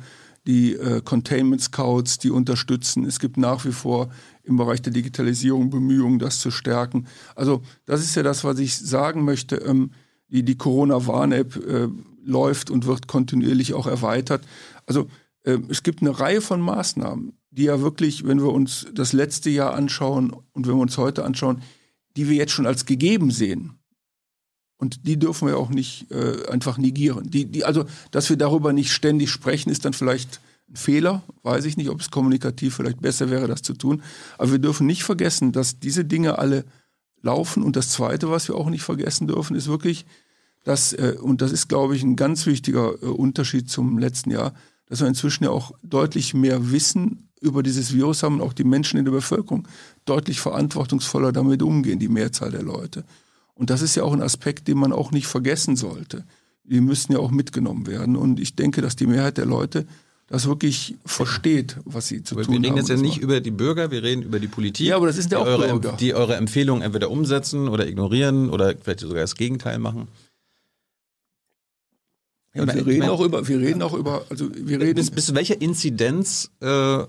[0.46, 3.04] die äh, Containment Scouts, die unterstützen.
[3.04, 4.10] Es gibt nach wie vor
[4.42, 7.06] im Bereich der Digitalisierung Bemühungen, das zu stärken.
[7.36, 9.56] Also das ist ja das, was ich sagen möchte.
[9.56, 9.92] Ähm,
[10.32, 11.88] die die Corona-Warn-App äh,
[12.24, 14.44] läuft und wird kontinuierlich auch erweitert.
[14.86, 15.08] Also
[15.44, 19.50] äh, es gibt eine Reihe von Maßnahmen, die ja wirklich, wenn wir uns das letzte
[19.50, 21.62] Jahr anschauen und wenn wir uns heute anschauen,
[22.16, 23.78] die wir jetzt schon als gegeben sehen.
[24.82, 27.30] Und die dürfen wir auch nicht äh, einfach negieren.
[27.30, 31.22] Die, die, also, dass wir darüber nicht ständig sprechen, ist dann vielleicht ein Fehler.
[31.44, 34.02] Weiß ich nicht, ob es kommunikativ vielleicht besser wäre, das zu tun.
[34.38, 36.64] Aber wir dürfen nicht vergessen, dass diese Dinge alle
[37.22, 37.62] laufen.
[37.62, 40.04] Und das Zweite, was wir auch nicht vergessen dürfen, ist wirklich,
[40.64, 44.52] dass, äh, und das ist, glaube ich, ein ganz wichtiger äh, Unterschied zum letzten Jahr,
[44.86, 48.64] dass wir inzwischen ja auch deutlich mehr Wissen über dieses Virus haben und auch die
[48.64, 49.68] Menschen in der Bevölkerung
[50.06, 53.04] deutlich verantwortungsvoller damit umgehen, die Mehrzahl der Leute.
[53.62, 56.24] Und das ist ja auch ein Aspekt, den man auch nicht vergessen sollte.
[56.64, 58.16] Die müssen ja auch mitgenommen werden.
[58.16, 59.86] Und ich denke, dass die Mehrheit der Leute
[60.26, 62.78] das wirklich versteht, was sie zu Aber tun wir reden haben.
[62.78, 64.84] jetzt ja nicht über die Bürger, wir reden über die Politik.
[64.84, 65.96] Ja, aber das sind ja die auch eure, Bürger.
[65.96, 70.08] Die eure Empfehlungen entweder umsetzen oder ignorieren oder vielleicht sogar das Gegenteil machen.
[72.54, 74.96] Ja, wir reden auch über, wir reden auch über, also wir reden.
[74.96, 76.66] Bis, bis zu welcher Inzidenz äh,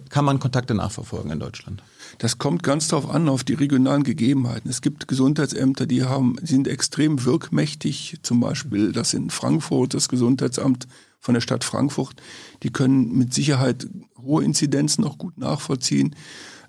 [0.09, 1.81] kann man Kontakte nachverfolgen in Deutschland?
[2.17, 4.69] Das kommt ganz darauf an, auf die regionalen Gegebenheiten.
[4.69, 8.17] Es gibt Gesundheitsämter, die haben, sind extrem wirkmächtig.
[8.21, 10.87] Zum Beispiel das in Frankfurt, das Gesundheitsamt
[11.19, 12.15] von der Stadt Frankfurt.
[12.63, 13.87] Die können mit Sicherheit
[14.21, 16.15] hohe Inzidenzen auch gut nachvollziehen.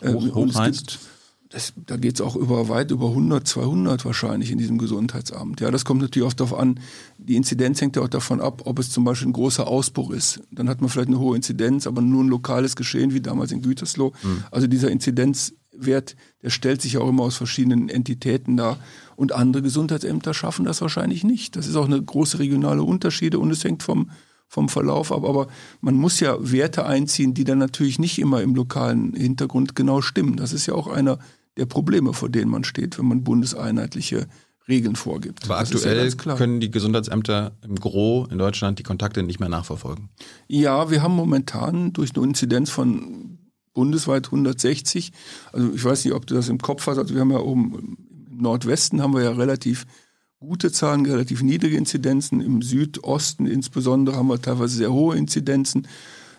[0.05, 0.99] Hoch- es hoch heißt?
[1.55, 5.61] Das, da geht es auch über weit über 100, 200 wahrscheinlich in diesem Gesundheitsamt.
[5.61, 6.81] Ja, das kommt natürlich oft darauf an.
[7.17, 10.41] Die Inzidenz hängt ja auch davon ab, ob es zum Beispiel ein großer Ausbruch ist.
[10.51, 13.63] Dann hat man vielleicht eine hohe Inzidenz, aber nur ein lokales Geschehen, wie damals in
[13.63, 14.13] Gütersloh.
[14.51, 18.79] Also dieser Inzidenzwert, der stellt sich ja auch immer aus verschiedenen Entitäten dar.
[19.15, 21.55] Und andere Gesundheitsämter schaffen das wahrscheinlich nicht.
[21.55, 24.11] Das ist auch eine große regionale Unterschiede und es hängt vom,
[24.49, 25.23] vom Verlauf ab.
[25.23, 25.47] Aber
[25.81, 30.37] man muss ja Werte einziehen, die dann natürlich nicht immer im lokalen Hintergrund genau stimmen.
[30.37, 31.21] Das ist ja auch einer
[31.57, 34.27] der Probleme, vor denen man steht, wenn man bundeseinheitliche
[34.69, 35.45] Regeln vorgibt.
[35.45, 36.37] Aber das ja aktuell klar.
[36.37, 40.09] können die Gesundheitsämter im Gro in Deutschland die Kontakte nicht mehr nachverfolgen.
[40.49, 43.39] Ja, wir haben momentan durch eine Inzidenz von
[43.75, 45.13] bundesweit 160,
[45.53, 47.99] also ich weiß nicht, ob du das im Kopf hast, also wir haben ja oben
[48.31, 49.85] im Nordwesten haben wir ja relativ
[50.39, 55.89] gute Zahlen, relativ niedrige Inzidenzen, im Südosten insbesondere haben wir teilweise sehr hohe Inzidenzen.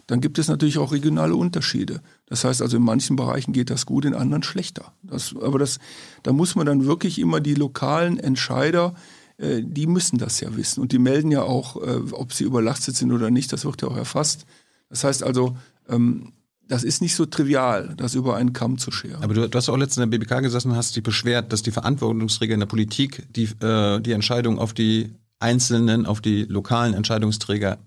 [0.08, 2.02] Dann gibt es natürlich auch regionale Unterschiede.
[2.28, 4.94] Das heißt also, in manchen Bereichen geht das gut, in anderen schlechter.
[5.02, 5.80] Das, aber das,
[6.24, 8.94] da muss man dann wirklich immer die lokalen Entscheider,
[9.38, 10.82] äh, die müssen das ja wissen.
[10.82, 13.52] Und die melden ja auch, äh, ob sie überlastet sind oder nicht.
[13.52, 14.46] Das wird ja auch erfasst.
[14.90, 15.58] Das heißt also,
[15.90, 16.34] ähm,
[16.68, 19.24] das ist nicht so trivial, das über einen Kamm zu scheren.
[19.24, 21.62] Aber du, du hast auch letztens in der BBK gesessen und hast dich beschwert, dass
[21.62, 26.94] die Verantwortungsträger in der Politik die, äh, die Entscheidung auf die einzelnen, auf die lokalen
[26.94, 27.78] Entscheidungsträger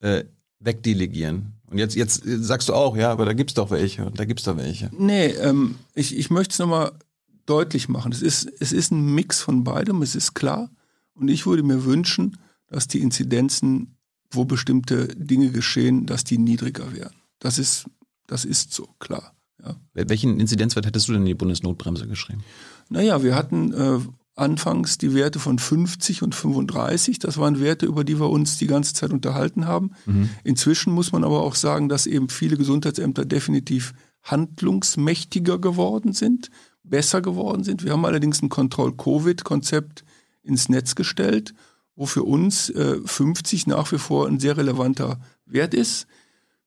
[0.00, 0.24] äh,
[0.66, 1.52] wegdelegieren.
[1.68, 4.44] Und jetzt, jetzt sagst du auch, ja, aber da gibt's doch welche und da gibt's
[4.44, 4.90] doch welche.
[4.96, 6.92] Nee, ähm, ich, ich möchte es nochmal
[7.46, 8.12] deutlich machen.
[8.12, 10.70] Es ist, es ist ein Mix von beidem, es ist klar.
[11.14, 12.36] Und ich würde mir wünschen,
[12.68, 13.96] dass die Inzidenzen,
[14.30, 17.16] wo bestimmte Dinge geschehen, dass die niedriger werden.
[17.38, 17.86] Das ist,
[18.26, 19.34] das ist so, klar.
[19.64, 19.76] Ja.
[19.94, 22.44] Welchen Inzidenzwert hättest du denn in die Bundesnotbremse geschrieben?
[22.88, 23.98] Naja, wir hatten äh,
[24.36, 27.18] anfangs die Werte von 50 und 35.
[27.18, 29.92] Das waren Werte, über die wir uns die ganze Zeit unterhalten haben.
[30.44, 36.50] Inzwischen muss man aber auch sagen, dass eben viele Gesundheitsämter definitiv handlungsmächtiger geworden sind,
[36.84, 37.82] besser geworden sind.
[37.82, 40.04] Wir haben allerdings ein Kontroll-Covid-Konzept
[40.42, 41.54] ins Netz gestellt,
[41.96, 46.06] wo für uns äh, 50 nach wie vor ein sehr relevanter Wert ist.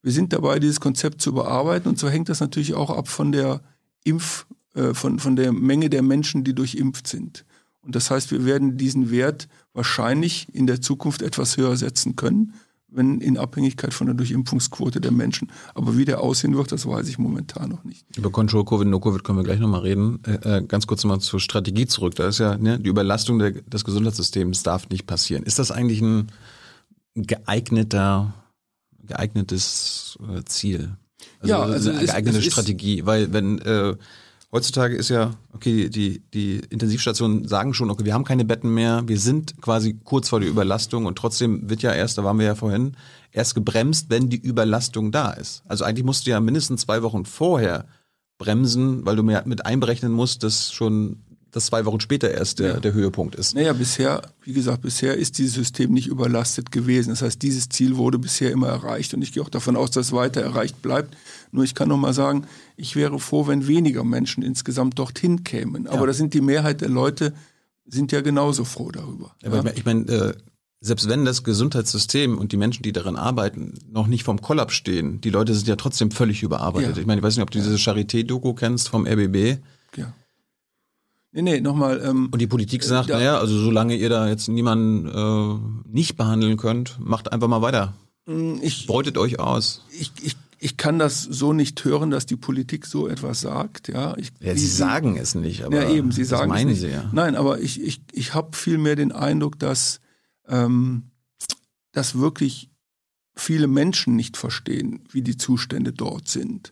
[0.02, 3.32] Wir sind dabei, dieses Konzept zu überarbeiten und so hängt das natürlich auch ab von
[3.32, 3.62] der
[4.04, 7.46] Impf, äh, von, von der Menge der Menschen, die durchimpft sind.
[7.82, 12.54] Und das heißt, wir werden diesen Wert wahrscheinlich in der Zukunft etwas höher setzen können,
[12.92, 15.52] wenn in Abhängigkeit von der Durchimpfungsquote der Menschen.
[15.76, 18.06] Aber wie der aussehen wird, das weiß ich momentan noch nicht.
[18.18, 20.20] Über Control Covid, No Covid können wir gleich nochmal reden.
[20.26, 22.15] Äh, äh, ganz kurz nochmal zur Strategie zurück.
[22.15, 25.44] Da ist ja ne, die Überlastung der, des Gesundheitssystems darf nicht passieren.
[25.44, 26.28] Ist das eigentlich ein
[27.15, 28.34] geeigneter,
[29.06, 30.98] geeignetes äh, Ziel?
[31.44, 33.96] Ja, also eine geeignete Strategie, weil wenn äh,
[34.52, 39.04] heutzutage ist ja, okay, die, die Intensivstationen sagen schon, okay, wir haben keine Betten mehr,
[39.08, 42.46] wir sind quasi kurz vor der Überlastung und trotzdem wird ja erst, da waren wir
[42.46, 42.96] ja vorhin,
[43.32, 45.64] erst gebremst, wenn die Überlastung da ist.
[45.68, 47.86] Also eigentlich musst du ja mindestens zwei Wochen vorher
[48.38, 51.18] bremsen, weil du mit einberechnen musst, dass schon
[51.52, 52.80] das zwei Wochen später erst der, ja.
[52.80, 53.56] der Höhepunkt ist.
[53.56, 57.10] Naja, bisher, wie gesagt, bisher ist dieses System nicht überlastet gewesen.
[57.10, 60.08] Das heißt, dieses Ziel wurde bisher immer erreicht und ich gehe auch davon aus, dass
[60.08, 61.16] es weiter erreicht bleibt.
[61.52, 62.46] Nur ich kann noch mal sagen,
[62.78, 65.88] ich wäre froh, wenn weniger Menschen insgesamt dorthin kämen.
[65.88, 66.06] Aber ja.
[66.08, 67.34] das sind die Mehrheit der Leute,
[67.86, 69.36] sind ja genauso froh darüber.
[69.44, 69.72] Aber ja?
[69.76, 70.34] ich meine, äh,
[70.82, 75.20] selbst wenn das Gesundheitssystem und die Menschen, die daran arbeiten, noch nicht vom Kollaps stehen,
[75.22, 76.96] die Leute sind ja trotzdem völlig überarbeitet.
[76.96, 77.02] Ja.
[77.02, 79.60] Ich meine, ich weiß nicht, ob du diese Charité-Doku kennst vom RBB.
[79.98, 80.14] Ja.
[81.32, 82.02] Nee, nee, nochmal.
[82.04, 86.58] Ähm, und die Politik sagt, naja, also solange ihr da jetzt niemanden äh, nicht behandeln
[86.58, 87.94] könnt, macht einfach mal weiter.
[88.26, 89.86] Mm, ich, Beutet euch aus.
[89.92, 93.89] Ich, ich, ich kann das so nicht hören, dass die Politik so etwas sagt.
[93.89, 96.72] Ja, ich, ja sie die, sagen es nicht, aber ja, eben, sie sagen das meinen
[96.72, 96.89] es nicht.
[96.89, 97.10] sie ja.
[97.13, 100.02] Nein, aber ich, ich, ich habe vielmehr den Eindruck, dass,
[100.48, 101.12] ähm,
[101.92, 102.72] dass wirklich
[103.36, 106.72] viele Menschen nicht verstehen, wie die Zustände dort sind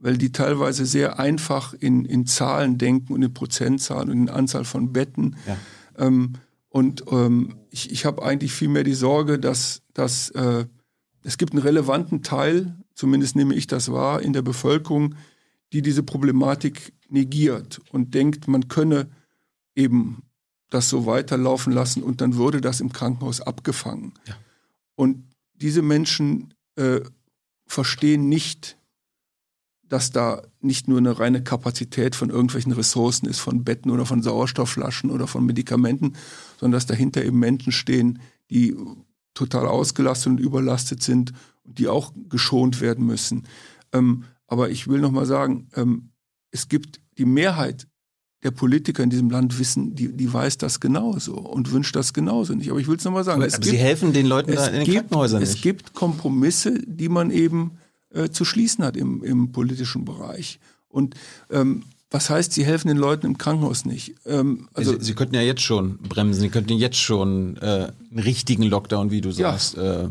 [0.00, 4.64] weil die teilweise sehr einfach in, in Zahlen denken und in Prozentzahlen und in Anzahl
[4.64, 5.36] von Betten.
[5.46, 5.56] Ja.
[5.98, 6.34] Ähm,
[6.70, 10.64] und ähm, ich, ich habe eigentlich vielmehr die Sorge, dass, dass äh,
[11.22, 15.14] es gibt einen relevanten Teil, zumindest nehme ich das wahr, in der Bevölkerung,
[15.72, 19.08] die diese Problematik negiert und denkt, man könne
[19.74, 20.22] eben
[20.70, 24.14] das so weiterlaufen lassen und dann würde das im Krankenhaus abgefangen.
[24.26, 24.34] Ja.
[24.94, 27.00] Und diese Menschen äh,
[27.66, 28.78] verstehen nicht,
[29.90, 34.22] dass da nicht nur eine reine Kapazität von irgendwelchen Ressourcen ist, von Betten oder von
[34.22, 36.14] Sauerstoffflaschen oder von Medikamenten,
[36.58, 38.76] sondern dass dahinter eben Menschen stehen, die
[39.34, 41.32] total ausgelastet und überlastet sind
[41.64, 43.46] und die auch geschont werden müssen.
[43.92, 46.10] Ähm, aber ich will noch mal sagen, ähm,
[46.52, 47.88] es gibt die Mehrheit
[48.42, 52.54] der Politiker in diesem Land wissen, die, die weiß das genauso und wünscht das genauso
[52.54, 52.70] nicht.
[52.70, 53.42] Aber ich will es nochmal sagen.
[53.42, 55.56] Aber, aber gibt, sie helfen den Leuten da in den gibt, Krankenhäusern nicht.
[55.56, 57.72] Es gibt Kompromisse, die man eben
[58.12, 60.60] äh, zu schließen hat im, im politischen Bereich.
[60.88, 61.14] Und
[61.50, 64.14] ähm, was heißt, sie helfen den Leuten im Krankenhaus nicht?
[64.26, 68.18] Ähm, also sie, sie, könnten ja jetzt schon bremsen, sie könnten jetzt schon äh, einen
[68.18, 69.76] richtigen Lockdown, wie du sagst.
[69.76, 70.02] Ja.
[70.02, 70.08] Äh,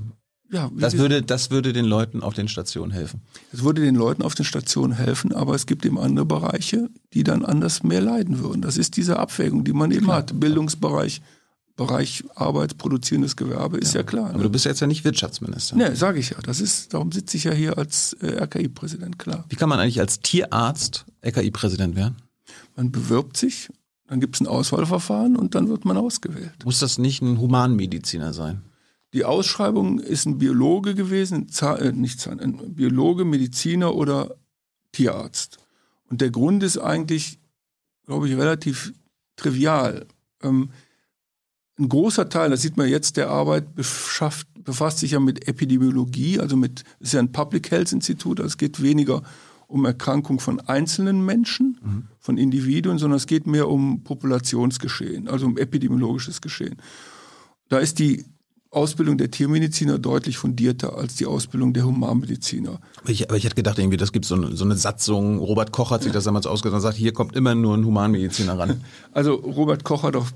[0.52, 3.22] ja, das würde, das würde den Leuten auf den Stationen helfen.
[3.52, 7.24] Es würde den Leuten auf den Stationen helfen, aber es gibt eben andere Bereiche, die
[7.24, 8.64] dann anders mehr leiden würden.
[8.64, 10.18] Das ist diese Abwägung, die man eben Klar.
[10.18, 10.40] hat.
[10.40, 11.22] Bildungsbereich,
[11.80, 14.32] Bereich arbeitsproduzierendes Gewerbe, ist ja, ja klar.
[14.32, 14.44] Aber ne?
[14.44, 15.78] du bist jetzt ja nicht Wirtschaftsminister.
[15.78, 16.38] Ne, sage ich ja.
[16.44, 19.46] Das ist, darum sitze ich ja hier als äh, RKI-Präsident, klar.
[19.48, 22.18] Wie kann man eigentlich als Tierarzt RKI-Präsident werden?
[22.76, 23.70] Man bewirbt sich,
[24.08, 26.52] dann gibt es ein Auswahlverfahren und dann wird man ausgewählt.
[26.66, 28.62] Muss das nicht ein Humanmediziner sein?
[29.14, 34.36] Die Ausschreibung ist ein Biologe gewesen, äh, nicht ein Biologe, Mediziner oder
[34.92, 35.60] Tierarzt.
[36.10, 37.40] Und der Grund ist eigentlich,
[38.06, 38.92] glaube ich, relativ
[39.38, 40.08] trivial.
[40.44, 40.72] Ähm,
[41.80, 46.40] ein großer Teil, das sieht man jetzt, der Arbeit beschafft, befasst sich ja mit Epidemiologie,
[46.40, 49.22] also mit, ist ja ein Public Health Institut, also es geht weniger
[49.68, 52.08] um Erkrankung von einzelnen Menschen, mhm.
[52.20, 56.78] von Individuen, sondern es geht mehr um Populationsgeschehen, also um epidemiologisches Geschehen.
[57.70, 58.26] Da ist die
[58.72, 62.80] Ausbildung der Tiermediziner deutlich fundierter als die Ausbildung der Humanmediziner.
[63.08, 65.40] Ich, aber ich hätte gedacht, irgendwie, das gibt so eine, so eine Satzung.
[65.40, 68.58] Robert Koch hat sich das damals ausgedacht und sagt, hier kommt immer nur ein Humanmediziner
[68.58, 68.84] ran.
[69.12, 70.28] Also Robert Koch hat auch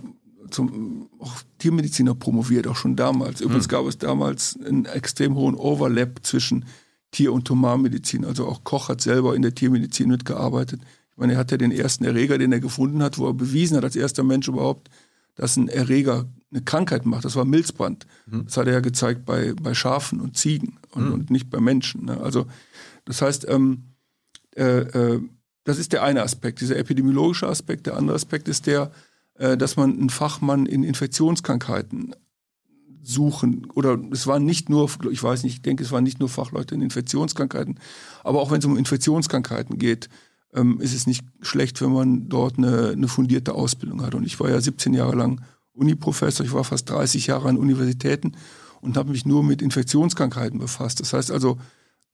[0.53, 3.41] zum auch Tiermediziner promoviert, auch schon damals.
[3.41, 3.71] Übrigens hm.
[3.71, 6.65] gab es damals einen extrem hohen Overlap zwischen
[7.11, 8.25] Tier- und Humanmedizin.
[8.25, 10.81] Also auch Koch hat selber in der Tiermedizin mitgearbeitet.
[11.11, 13.77] Ich meine, er hat ja den ersten Erreger, den er gefunden hat, wo er bewiesen
[13.77, 14.89] hat, als erster Mensch überhaupt,
[15.35, 17.25] dass ein Erreger eine Krankheit macht.
[17.25, 18.05] Das war Milzbrand.
[18.29, 18.45] Hm.
[18.45, 21.13] Das hat er ja gezeigt bei, bei Schafen und Ziegen und, hm.
[21.13, 22.05] und nicht bei Menschen.
[22.05, 22.19] Ne?
[22.19, 22.45] Also
[23.05, 23.83] das heißt, ähm,
[24.55, 25.21] äh, äh,
[25.63, 27.87] das ist der eine Aspekt, dieser epidemiologische Aspekt.
[27.87, 28.91] Der andere Aspekt ist der,
[29.35, 32.15] dass man einen Fachmann in Infektionskrankheiten
[33.03, 36.29] suchen oder es waren nicht nur, ich weiß nicht, ich denke, es waren nicht nur
[36.29, 37.79] Fachleute in Infektionskrankheiten,
[38.23, 40.09] aber auch wenn es um Infektionskrankheiten geht,
[40.53, 44.15] ähm, ist es nicht schlecht, wenn man dort eine, eine fundierte Ausbildung hat.
[44.15, 45.41] Und ich war ja 17 Jahre lang
[45.73, 48.33] Uniprofessor, ich war fast 30 Jahre an Universitäten
[48.81, 50.99] und habe mich nur mit Infektionskrankheiten befasst.
[50.99, 51.57] Das heißt also,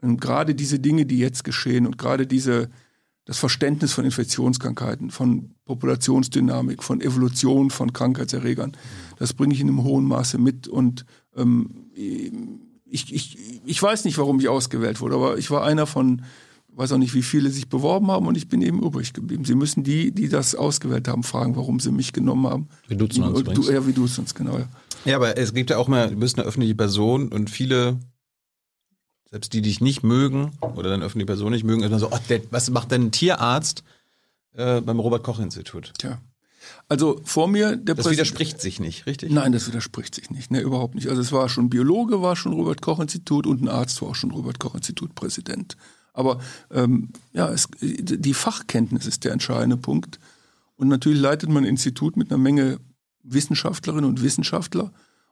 [0.02, 2.70] ähm, gerade diese Dinge, die jetzt geschehen und gerade diese
[3.30, 8.76] das Verständnis von Infektionskrankheiten, von Populationsdynamik, von Evolution von Krankheitserregern,
[9.20, 10.68] das bringe ich in einem hohen Maße mit.
[10.68, 11.06] Und
[11.38, 16.24] ähm, ich, ich, ich weiß nicht, warum ich ausgewählt wurde, aber ich war einer von,
[16.70, 19.46] weiß auch nicht, wie viele sich beworben haben und ich bin eben übrig geblieben.
[19.46, 22.68] Sie müssen die, die das ausgewählt haben, fragen, warum sie mich genommen haben.
[22.88, 24.58] Wie duzen uns du, Ja, wie du uns, genau.
[24.58, 24.68] Ja.
[25.06, 28.00] ja, aber es gibt ja auch mal, du bist eine öffentliche Person und viele
[29.32, 32.42] selbst die dich nicht mögen oder deine öffentliche Person nicht mögen, immer so, oh, der,
[32.52, 33.84] was macht denn ein Tierarzt?
[34.56, 35.94] äh, beim Robert-Koch-Institut.
[36.00, 36.20] Tja.
[36.88, 39.32] Also vor mir der Das Präsident- widerspricht sich nicht, richtig?
[39.32, 41.08] Nein, das widerspricht sich nicht, ne, überhaupt nicht.
[41.08, 44.16] Also es war schon Biologe, war schon Robert Koch Institut und ein Arzt war auch
[44.16, 45.78] schon Robert Koch Institut Präsident.
[46.14, 46.40] Aber
[46.72, 50.20] ähm, ja, es, die Fachkenntnis ist der entscheidende Punkt.
[50.76, 52.80] Und natürlich leitet man ein Institut mit einer Menge
[53.24, 54.92] Wissenschaftlerinnen und Wissenschaftler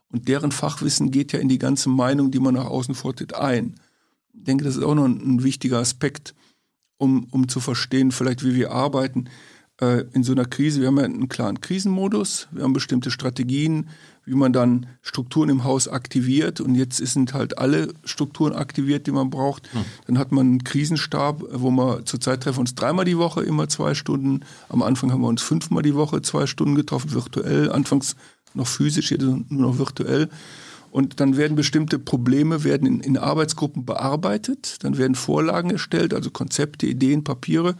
[0.09, 3.75] und deren Fachwissen geht ja in die ganze Meinung, die man nach außen vortritt, ein.
[4.33, 6.35] Ich denke, das ist auch noch ein, wichtiger Aspekt,
[6.97, 9.29] um, um zu verstehen, vielleicht wie wir arbeiten
[9.81, 10.81] äh, in so einer Krise.
[10.81, 13.89] Wir haben ja einen klaren Krisenmodus, wir haben bestimmte Strategien,
[14.25, 19.11] wie man dann Strukturen im Haus aktiviert und jetzt sind halt alle Strukturen aktiviert, die
[19.11, 19.69] man braucht.
[20.05, 23.93] Dann hat man einen Krisenstab, wo wir zurzeit treffen uns dreimal die Woche, immer zwei
[23.93, 24.41] Stunden.
[24.67, 27.71] Am Anfang haben wir uns fünfmal die Woche zwei Stunden getroffen, virtuell.
[27.71, 28.17] Anfangs
[28.53, 30.29] noch physisch, jetzt nur noch virtuell.
[30.91, 36.31] Und dann werden bestimmte Probleme werden in, in Arbeitsgruppen bearbeitet, dann werden Vorlagen erstellt, also
[36.31, 37.75] Konzepte, Ideen, Papiere.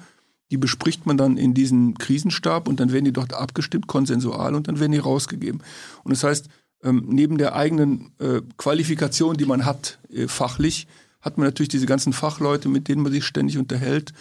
[0.52, 4.68] Die bespricht man dann in diesem Krisenstab und dann werden die dort abgestimmt, konsensual und
[4.68, 5.62] dann werden die rausgegeben.
[6.04, 6.48] Und das heißt,
[6.84, 10.88] ähm, neben der eigenen äh, Qualifikation, die man hat, äh, fachlich,
[11.22, 14.14] hat man natürlich diese ganzen Fachleute, mit denen man sich ständig unterhält.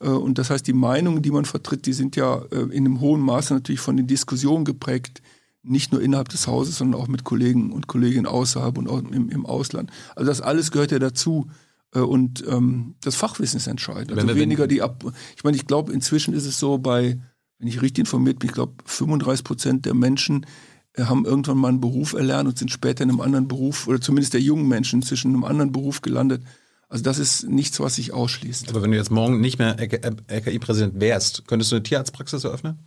[0.00, 3.00] Äh, und das heißt, die Meinungen, die man vertritt, die sind ja äh, in einem
[3.00, 5.22] hohen Maße natürlich von den Diskussionen geprägt,
[5.62, 9.28] nicht nur innerhalb des Hauses, sondern auch mit Kollegen und Kolleginnen außerhalb und auch im,
[9.28, 9.90] im Ausland.
[10.16, 11.48] Also das alles gehört ja dazu.
[11.94, 14.10] Äh, Und ähm, das Fachwissen ist entscheidend.
[14.10, 15.04] Wenn Also wenn- weniger die Ab.
[15.36, 17.20] Ich meine, ich glaube, inzwischen ist es so bei,
[17.58, 20.46] wenn ich richtig informiert bin, ich glaube, 35 Prozent der Menschen
[20.94, 24.00] äh, haben irgendwann mal einen Beruf erlernt und sind später in einem anderen Beruf, oder
[24.00, 26.42] zumindest der jungen Menschen inzwischen in einem anderen Beruf gelandet.
[26.88, 28.68] Also das ist nichts, was sich ausschließt.
[28.68, 32.80] Aber wenn du jetzt morgen nicht mehr RKI-Präsident wärst, könntest du eine Tierarztpraxis eröffnen?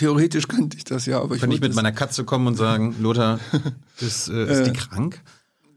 [0.00, 2.96] Theoretisch könnte ich das ja, aber ich Könnte ich mit meiner Katze kommen und sagen,
[3.02, 3.38] Lothar,
[4.00, 5.20] ist, äh, ist die krank?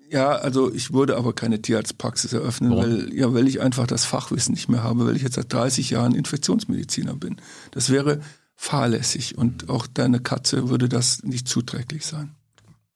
[0.09, 2.83] Ja, also ich würde aber keine Tierarztpraxis eröffnen, Warum?
[2.83, 5.89] weil, ja, weil ich einfach das Fachwissen nicht mehr habe, weil ich jetzt seit 30
[5.89, 7.35] Jahren Infektionsmediziner bin.
[7.71, 8.21] Das wäre
[8.55, 12.33] fahrlässig und auch deine Katze würde das nicht zuträglich sein.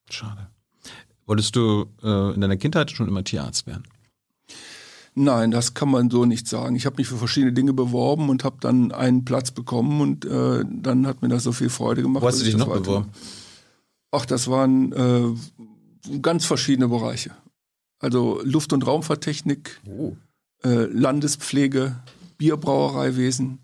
[0.10, 0.48] Schade.
[1.26, 3.84] Wolltest du äh, in deiner Kindheit schon immer Tierarzt werden?
[5.20, 6.76] Nein, das kann man so nicht sagen.
[6.76, 10.63] Ich habe mich für verschiedene Dinge beworben und habe dann einen Platz bekommen und äh,
[10.70, 12.22] dann hat mir das so viel Freude gemacht.
[12.22, 13.09] Wo hast dass du ich dich noch beworben?
[14.11, 17.32] Ach, das waren äh, ganz verschiedene Bereiche.
[17.97, 20.15] Also Luft- und Raumfahrttechnik, Oh.
[20.63, 21.95] äh, Landespflege,
[22.38, 23.57] Bierbrauereiwesen,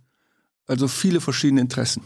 [0.66, 2.02] also viele verschiedene Interessen.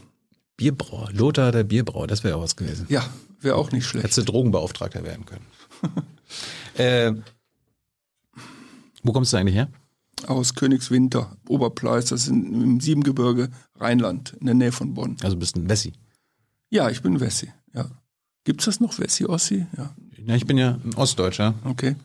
[0.58, 1.08] Bierbrauer.
[1.12, 2.84] Lothar der Bierbrauer, das wäre auch was gewesen.
[2.90, 3.02] Ja,
[3.40, 4.04] wäre auch nicht schlecht.
[4.04, 5.46] Hättest du Drogenbeauftragter werden können.
[6.76, 7.14] äh,
[9.08, 9.68] wo kommst du eigentlich her?
[10.26, 13.48] Aus Königswinter, Oberpleis, das ist im Siebengebirge,
[13.80, 15.16] Rheinland, in der Nähe von Bonn.
[15.22, 15.92] Also bist ein Wessi.
[16.70, 17.86] Ja, ich bin Wessi, ja.
[18.44, 19.66] Gibt's das noch, Wessi, Ossi?
[19.76, 19.90] Ja,
[20.26, 21.54] Ja, ich bin ja ein Ostdeutscher.
[21.64, 21.96] okay.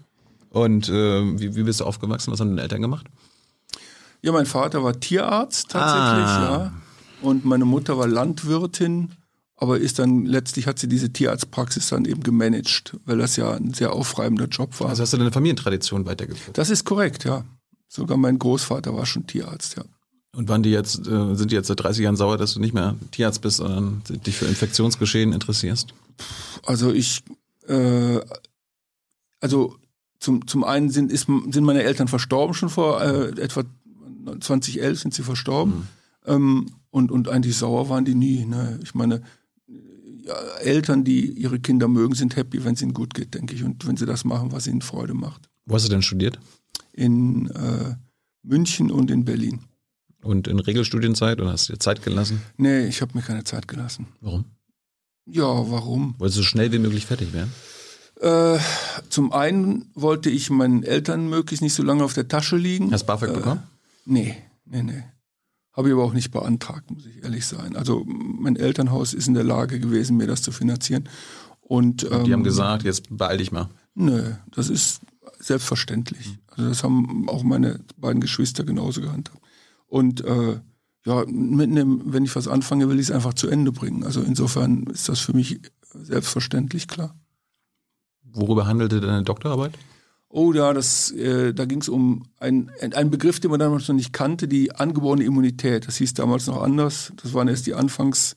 [0.50, 2.32] Und äh, wie, wie bist du aufgewachsen?
[2.32, 3.08] Was haben deine Eltern gemacht?
[4.22, 6.72] Ja, mein Vater war Tierarzt tatsächlich, Ah.
[6.72, 6.74] ja.
[7.28, 9.12] Und meine Mutter war Landwirtin,
[9.56, 13.74] aber ist dann, letztlich hat sie diese Tierarztpraxis dann eben gemanagt, weil das ja ein
[13.74, 14.90] sehr aufreibender Job war.
[14.90, 16.58] Also hast du deine Familientradition weitergeführt.
[16.58, 17.46] das ist korrekt, ja.
[17.88, 19.84] Sogar mein Großvater war schon Tierarzt, ja.
[20.36, 22.74] Und waren die jetzt, äh, sind die jetzt seit 30 Jahren sauer, dass du nicht
[22.74, 25.94] mehr Tierarzt bist, sondern dich für Infektionsgeschehen interessierst?
[26.66, 27.24] Also ich,
[27.68, 28.20] äh,
[29.40, 29.76] also
[30.20, 33.64] zum, zum einen sind, ist, sind meine Eltern verstorben schon vor äh, etwa
[34.40, 35.88] 2011 sind sie verstorben.
[36.26, 38.46] Ähm, und, und eigentlich sauer waren die nie.
[38.46, 38.80] Ne?
[38.82, 39.22] Ich meine,
[40.62, 43.64] Eltern, die ihre Kinder mögen, sind happy, wenn es ihnen gut geht, denke ich.
[43.64, 45.50] Und wenn sie das machen, was ihnen Freude macht.
[45.66, 46.40] Wo hast du denn studiert?
[46.94, 47.96] In äh,
[48.44, 49.62] München und in Berlin.
[50.22, 52.42] Und in Regelstudienzeit oder hast du dir Zeit gelassen?
[52.58, 54.08] Nee, ich habe mir keine Zeit gelassen.
[54.22, 54.46] Warum?
[55.26, 56.16] Ja, warum?
[56.18, 57.52] Wolltest du so schnell wie möglich fertig werden?
[58.22, 58.60] Äh,
[59.10, 62.92] zum einen wollte ich meinen Eltern möglichst nicht so lange auf der Tasche liegen.
[62.92, 63.64] Hast BAföG Äh, bekommen?
[64.06, 65.04] Nee, nee, nee.
[65.74, 67.76] Habe ich aber auch nicht beantragt, muss ich ehrlich sein.
[67.76, 71.10] Also mein Elternhaus ist in der Lage gewesen, mir das zu finanzieren.
[71.62, 73.70] Und, Und die ähm, haben gesagt, jetzt beeil dich mal.
[73.96, 75.02] Nö, das ist
[75.40, 76.38] selbstverständlich.
[76.48, 79.42] Also das haben auch meine beiden Geschwister genauso gehandhabt.
[79.88, 80.60] Und äh,
[81.06, 84.04] ja, mit einem, wenn ich was anfange, will ich es einfach zu Ende bringen.
[84.04, 85.60] Also insofern ist das für mich
[85.94, 87.16] selbstverständlich klar.
[88.24, 89.74] Worüber handelte deine Doktorarbeit?
[90.36, 93.94] Oh ja, das, äh, da ging es um ein- einen Begriff, den man damals noch
[93.96, 95.88] nicht kannte, die angeborene Immunität.
[95.88, 97.14] Das hieß damals noch anders.
[97.22, 98.36] Das waren erst die Anfangs,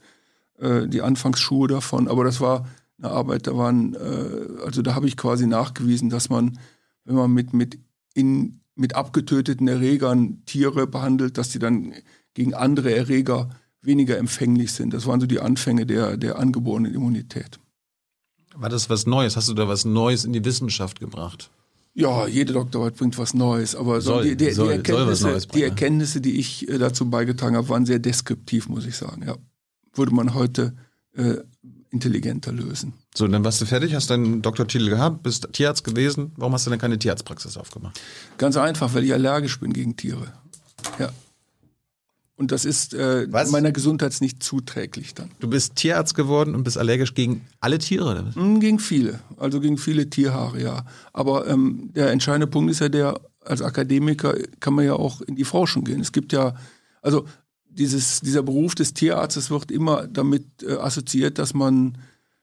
[0.59, 2.07] äh, die Anfangsschuhe davon.
[2.07, 2.67] Aber das war
[2.99, 6.59] eine Arbeit, da waren, äh, also da habe ich quasi nachgewiesen, dass man,
[7.05, 7.79] wenn man mit, mit,
[8.13, 11.95] in, mit abgetöteten Erregern Tiere behandelt, dass die dann
[12.35, 13.49] gegen andere Erreger
[13.81, 14.93] weniger empfänglich sind.
[14.93, 17.59] Das waren so die Anfänge der, der angeborenen Immunität.
[18.55, 19.35] War das was Neues?
[19.37, 21.51] Hast du da was Neues in die Wissenschaft gebracht?
[21.99, 25.63] Ja, jede Doktorarbeit bringt was Neues, aber so Soll- die, die, soll- die, Erkenntnisse, die.
[25.63, 29.25] Erkenntnisse, die ich äh, dazu beigetragen habe, waren sehr deskriptiv, muss ich sagen.
[29.27, 29.37] Ja.
[29.95, 30.75] Würde man heute
[31.15, 31.37] äh,
[31.91, 32.93] intelligenter lösen.
[33.15, 36.33] So, dann warst du fertig, hast deinen Doktortitel gehabt, bist Tierarzt gewesen.
[36.37, 37.99] Warum hast du denn keine Tierarztpraxis aufgemacht?
[38.37, 40.35] Ganz einfach, weil ich allergisch bin gegen Tiere.
[40.99, 41.09] Ja.
[42.39, 43.51] Und das ist äh, Was?
[43.51, 45.31] meiner Gesundheit nicht zuträglich dann.
[45.41, 48.11] Du bist Tierarzt geworden und bist allergisch gegen alle Tiere.
[48.11, 48.35] oder?
[48.35, 50.85] Hm, Gegen viele, also gegen viele Tierhaare, ja.
[51.15, 55.35] Aber ähm, der entscheidende Punkt ist ja der, als Akademiker kann man ja auch in
[55.35, 56.01] die Forschung gehen.
[56.01, 56.55] Es gibt ja,
[57.01, 57.25] also
[57.71, 61.97] dieses, dieser Beruf des Tierarztes wird immer damit äh, assoziiert, dass man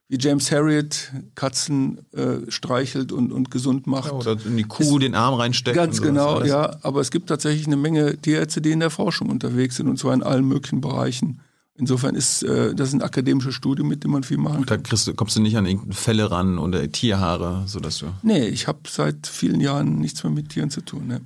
[0.10, 4.12] wie James Harriet Katzen äh, streichelt und, und gesund macht.
[4.12, 5.76] Oder in die Kuh den Arm reinsteckt.
[5.76, 6.50] Ganz genau, alles.
[6.50, 6.78] ja.
[6.82, 10.14] Aber es gibt tatsächlich eine Menge Tierärzte, die in der Forschung unterwegs sind und zwar
[10.14, 11.40] in allen möglichen Bereichen.
[11.76, 14.84] Insofern ist äh, das ein akademisches Studium, mit dem man viel machen Da kann.
[14.84, 18.08] kriegst du, kommst du nicht an irgendeine Fälle ran oder Tierhaare, sodass du.
[18.22, 21.08] Nee, ich habe seit vielen Jahren nichts mehr mit Tieren zu tun.
[21.08, 21.22] Ne?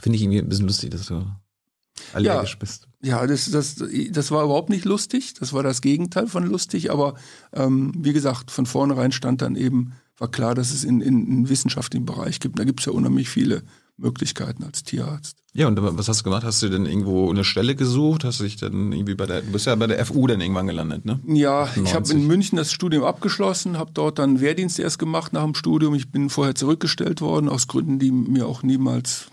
[0.00, 1.24] Finde ich irgendwie ein bisschen lustig, dass du
[2.12, 2.88] allergisch bist.
[3.02, 3.76] Ja, das, das,
[4.10, 5.34] das war überhaupt nicht lustig.
[5.34, 6.90] Das war das Gegenteil von lustig.
[6.90, 7.14] Aber
[7.52, 11.48] ähm, wie gesagt, von vornherein stand dann eben, war klar, dass es in, in, in
[11.48, 12.58] wissenschaftlichen Bereich gibt.
[12.58, 13.62] Da gibt es ja unheimlich viele
[13.96, 15.36] Möglichkeiten als Tierarzt.
[15.52, 16.42] Ja, und was hast du gemacht?
[16.42, 18.24] Hast du denn irgendwo eine Stelle gesucht?
[18.24, 20.66] Hast du dich dann irgendwie bei der, du bist ja bei der FU dann irgendwann
[20.66, 21.20] gelandet, ne?
[21.28, 22.16] Ja, ich habe 90.
[22.16, 25.94] in München das Studium abgeschlossen, habe dort dann Wehrdienst erst gemacht nach dem Studium.
[25.94, 29.28] Ich bin vorher zurückgestellt worden, aus Gründen, die mir auch niemals,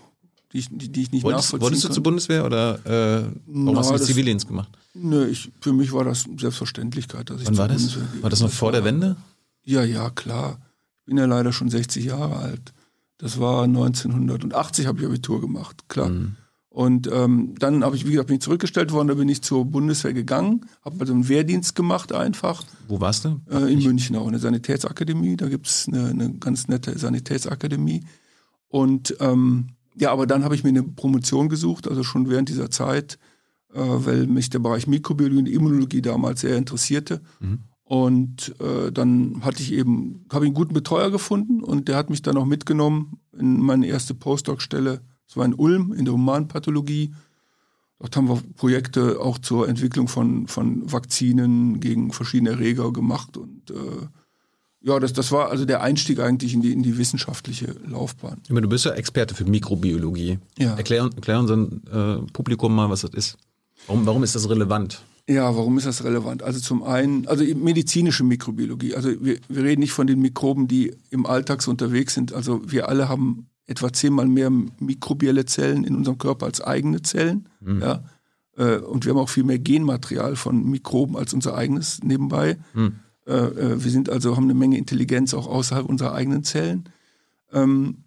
[0.53, 1.93] die ich, die, die ich nicht Wolltest, nachvollziehen wolltest du kann.
[1.95, 4.69] zur Bundeswehr oder äh, warum Na, hast du das- Zivildienst gemacht?
[4.93, 7.77] Nö, ich, für mich war das Selbstverständlichkeit, dass ich Wann war das?
[7.77, 8.21] Bundeswehr.
[8.23, 9.15] War das noch vor der Wende?
[9.63, 10.59] Ja, ja, klar.
[10.99, 12.73] Ich bin ja leider schon 60 Jahre alt.
[13.17, 16.09] Das war 1980 habe ich Abitur gemacht, klar.
[16.09, 16.35] Mhm.
[16.69, 19.65] Und ähm, dann habe ich, wie gesagt, bin ich zurückgestellt worden, da bin ich zur
[19.65, 23.41] Bundeswehr gegangen, habe also einen Wehrdienst gemacht einfach Wo warst du?
[23.49, 28.05] äh, in München auch, eine Sanitätsakademie, da gibt's eine, eine ganz nette Sanitätsakademie.
[28.69, 32.71] Und ähm, ja, aber dann habe ich mir eine Promotion gesucht, also schon während dieser
[32.71, 33.19] Zeit,
[33.73, 37.21] äh, weil mich der Bereich Mikrobiologie und Immunologie damals sehr interessierte.
[37.83, 42.09] Und äh, dann hatte ich eben, habe ich einen guten Betreuer gefunden und der hat
[42.09, 45.01] mich dann auch mitgenommen in meine erste Postdoc-Stelle.
[45.27, 47.13] Das war in Ulm in der Humanpathologie.
[47.99, 53.35] Dort haben wir Projekte auch zur Entwicklung von, von Vakzinen gegen verschiedene Erreger gemacht.
[53.35, 54.07] Und äh,
[54.83, 58.37] ja, das, das war also der Einstieg eigentlich in die, in die wissenschaftliche Laufbahn.
[58.43, 60.39] Ich meine, Du bist ja Experte für Mikrobiologie.
[60.57, 60.75] Ja.
[60.75, 63.37] Erklär, erklär unserem äh, Publikum mal, was das ist.
[63.87, 65.01] Warum, warum ist das relevant?
[65.29, 66.43] Ja, warum ist das relevant?
[66.43, 68.95] Also zum einen, also medizinische Mikrobiologie.
[68.95, 72.33] Also wir, wir reden nicht von den Mikroben, die im Alltag so unterwegs sind.
[72.33, 77.47] Also wir alle haben etwa zehnmal mehr mikrobielle Zellen in unserem Körper als eigene Zellen.
[77.65, 78.03] Ja.
[78.57, 82.57] Äh, Und wir haben auch viel mehr Genmaterial von Mikroben als unser eigenes nebenbei.
[82.75, 82.89] Äh,
[83.25, 86.89] äh, Wir sind also, haben eine Menge Intelligenz auch außerhalb unserer eigenen Zellen.
[87.51, 88.03] Ähm,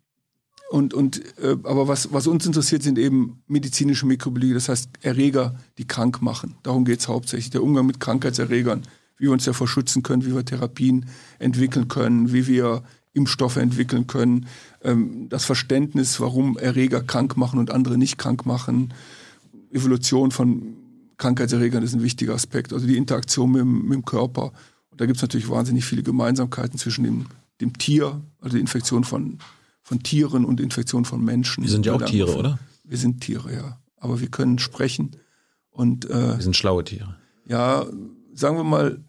[0.71, 5.55] Und, und äh, aber was, was uns interessiert, sind eben medizinische Mikrobiologie, das heißt Erreger,
[5.79, 6.57] die krank machen.
[6.63, 7.51] Darum geht es hauptsächlich.
[7.51, 8.83] Der Umgang mit Krankheitserregern,
[9.19, 11.07] wie wir uns davor schützen können, wie wir Therapien
[11.39, 14.47] entwickeln können, wie wir Impfstoffe entwickeln können,
[14.83, 18.93] ähm, das Verständnis, warum Erreger krank machen und andere nicht krank machen,
[19.71, 20.77] Evolution von
[21.19, 24.53] Krankheitserregern ist ein wichtiger Aspekt, also die Interaktion mit, mit dem Körper.
[24.95, 27.27] Und da gibt es natürlich wahnsinnig viele Gemeinsamkeiten zwischen dem,
[27.61, 29.41] dem Tier, also die Infektion von,
[29.83, 31.65] von Tieren und Infektion von Menschen.
[31.65, 32.61] Wir sind ja auch Weil Tiere, oder?
[32.85, 33.81] Wir sind Tiere, ja.
[33.97, 35.17] Aber wir können sprechen.
[35.71, 37.17] Und äh, Wir sind schlaue Tiere.
[37.45, 37.87] ja,
[38.35, 39.03] sagen wir mal,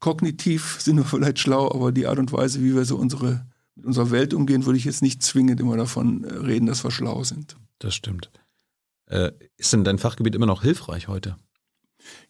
[0.00, 3.84] kognitiv sind wir vielleicht schlau, aber die Art und Weise, wie wir so unsere, mit
[3.84, 7.24] unserer Welt umgehen, würde ich jetzt nicht zwingend immer davon äh, reden, dass wir schlau
[7.24, 7.58] sind.
[7.80, 8.30] Das stimmt.
[9.04, 11.36] Äh, ist denn dein Fachgebiet immer noch hilfreich heute?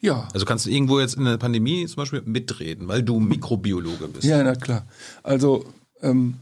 [0.00, 4.08] Ja, Also kannst du irgendwo jetzt in der Pandemie zum Beispiel mitreden, weil du Mikrobiologe
[4.08, 4.24] bist.
[4.24, 4.86] Ja, na klar.
[5.22, 5.64] Also
[6.02, 6.34] ähm,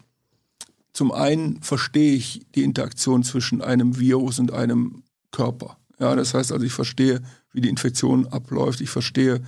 [0.92, 5.76] zum einen verstehe ich die Interaktion zwischen einem Virus und einem Körper.
[5.98, 7.22] Ja, das heißt also, ich verstehe,
[7.52, 8.80] wie die Infektion abläuft.
[8.80, 9.40] Ich verstehe,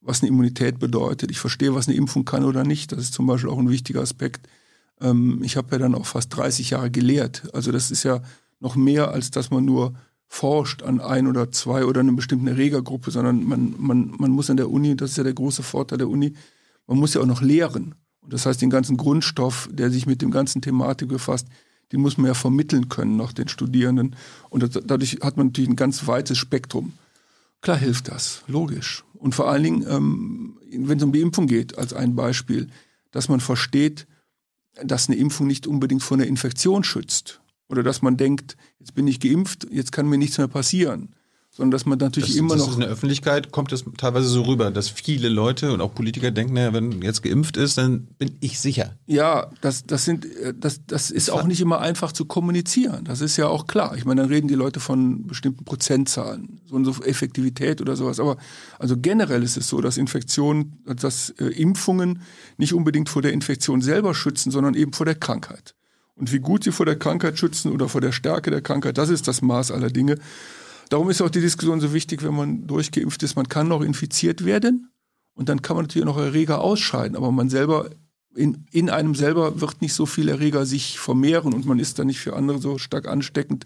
[0.00, 1.30] was eine Immunität bedeutet.
[1.30, 2.92] Ich verstehe, was eine Impfung kann oder nicht.
[2.92, 4.48] Das ist zum Beispiel auch ein wichtiger Aspekt.
[5.00, 7.48] Ähm, ich habe ja dann auch fast 30 Jahre gelehrt.
[7.52, 8.22] Also das ist ja
[8.60, 9.94] noch mehr, als dass man nur
[10.32, 14.56] forscht an ein oder zwei oder einer bestimmten Erregergruppe, sondern man, man, man muss an
[14.56, 16.32] der Uni, das ist ja der große Vorteil der Uni,
[16.86, 17.94] man muss ja auch noch lehren.
[18.22, 21.48] Und das heißt, den ganzen Grundstoff, der sich mit dem ganzen Thematik befasst,
[21.92, 24.16] den muss man ja vermitteln können noch den Studierenden.
[24.48, 26.94] Und das, dadurch hat man natürlich ein ganz weites Spektrum.
[27.60, 29.04] Klar hilft das, logisch.
[29.12, 32.68] Und vor allen Dingen, ähm, wenn es um die Impfung geht, als ein Beispiel,
[33.10, 34.06] dass man versteht,
[34.82, 37.41] dass eine Impfung nicht unbedingt vor einer Infektion schützt.
[37.72, 41.14] Oder dass man denkt, jetzt bin ich geimpft, jetzt kann mir nichts mehr passieren.
[41.48, 42.74] sondern dass man natürlich das, immer das noch.
[42.74, 46.52] In der Öffentlichkeit kommt es teilweise so rüber, dass viele Leute und auch Politiker denken,
[46.52, 48.96] naja, wenn jetzt geimpft ist, dann bin ich sicher.
[49.06, 53.06] Ja, das, das sind, äh, das, das ist auch nicht immer einfach zu kommunizieren.
[53.06, 53.96] Das ist ja auch klar.
[53.96, 58.20] Ich meine, dann reden die Leute von bestimmten Prozentzahlen, so und so Effektivität oder sowas.
[58.20, 58.36] Aber
[58.78, 62.20] also generell ist es so, dass Infektionen, dass äh, Impfungen
[62.58, 65.74] nicht unbedingt vor der Infektion selber schützen, sondern eben vor der Krankheit.
[66.14, 69.08] Und wie gut sie vor der Krankheit schützen oder vor der Stärke der Krankheit, das
[69.08, 70.18] ist das Maß aller Dinge.
[70.90, 73.34] Darum ist auch die Diskussion so wichtig, wenn man durchgeimpft ist.
[73.34, 74.90] Man kann noch infiziert werden
[75.34, 77.90] und dann kann man natürlich noch Erreger ausscheiden, aber man selber,
[78.34, 82.08] in, in einem selber wird nicht so viel Erreger sich vermehren und man ist dann
[82.08, 83.64] nicht für andere so stark ansteckend.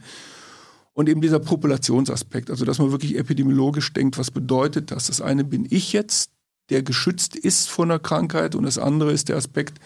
[0.92, 5.08] Und eben dieser Populationsaspekt, also dass man wirklich epidemiologisch denkt, was bedeutet das?
[5.08, 6.30] Das eine bin ich jetzt,
[6.70, 9.78] der geschützt ist vor einer Krankheit und das andere ist der Aspekt,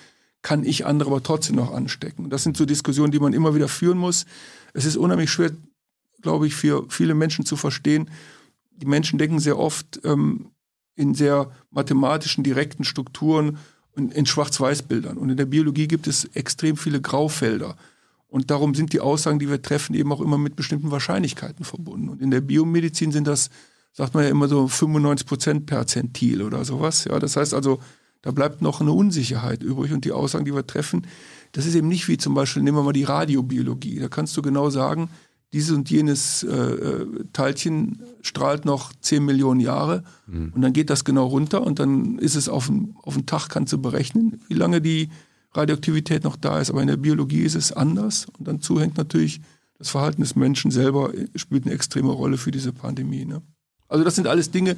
[0.43, 2.31] kann ich andere aber trotzdem noch anstecken?
[2.31, 4.27] Das sind so Diskussionen, die man immer wieder führen muss.
[4.73, 5.51] Es ist unheimlich schwer
[6.21, 8.11] glaube ich, für viele Menschen zu verstehen.
[8.71, 10.51] Die Menschen denken sehr oft ähm,
[10.97, 13.59] in sehr mathematischen, direkten Strukturen
[13.93, 15.17] und in Schwarz-Weiß-Bildern.
[15.17, 17.77] Und in der Biologie gibt es extrem viele Graufelder.
[18.29, 22.09] Und darum sind die Aussagen, die wir treffen, eben auch immer mit bestimmten Wahrscheinlichkeiten verbunden.
[22.09, 23.51] Und in der Biomedizin sind das,
[23.93, 27.05] sagt man ja immer so 95 Prozent Perzentil oder sowas.
[27.05, 27.81] Ja, das heißt also,
[28.23, 29.93] da bleibt noch eine Unsicherheit übrig.
[29.93, 31.07] Und die Aussagen, die wir treffen,
[31.53, 33.99] das ist eben nicht wie zum Beispiel, nehmen wir mal die Radiobiologie.
[33.99, 35.09] Da kannst du genau sagen,
[35.53, 40.53] dieses und jenes äh, äh, Teilchen strahlt noch 10 Millionen Jahre mhm.
[40.55, 43.49] und dann geht das genau runter und dann ist es auf den, auf den Tag,
[43.49, 45.11] kannst du berechnen, wie lange die
[45.53, 46.71] Radioaktivität noch da ist.
[46.71, 49.41] Aber in der Biologie ist es anders und dazu hängt natürlich
[49.79, 53.25] das Verhalten des Menschen selber, spielt eine extreme Rolle für diese Pandemie.
[53.25, 53.43] Ne?
[53.89, 54.77] Also das sind alles Dinge,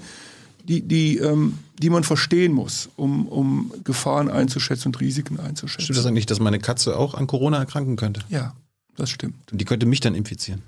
[0.64, 5.84] die, die, ähm, die man verstehen muss, um, um Gefahren einzuschätzen und Risiken einzuschätzen.
[5.84, 8.20] Stimmt das eigentlich, dass meine Katze auch an Corona erkranken könnte?
[8.28, 8.54] Ja
[8.96, 9.36] das stimmt.
[9.50, 10.62] Die könnte mich dann infizieren.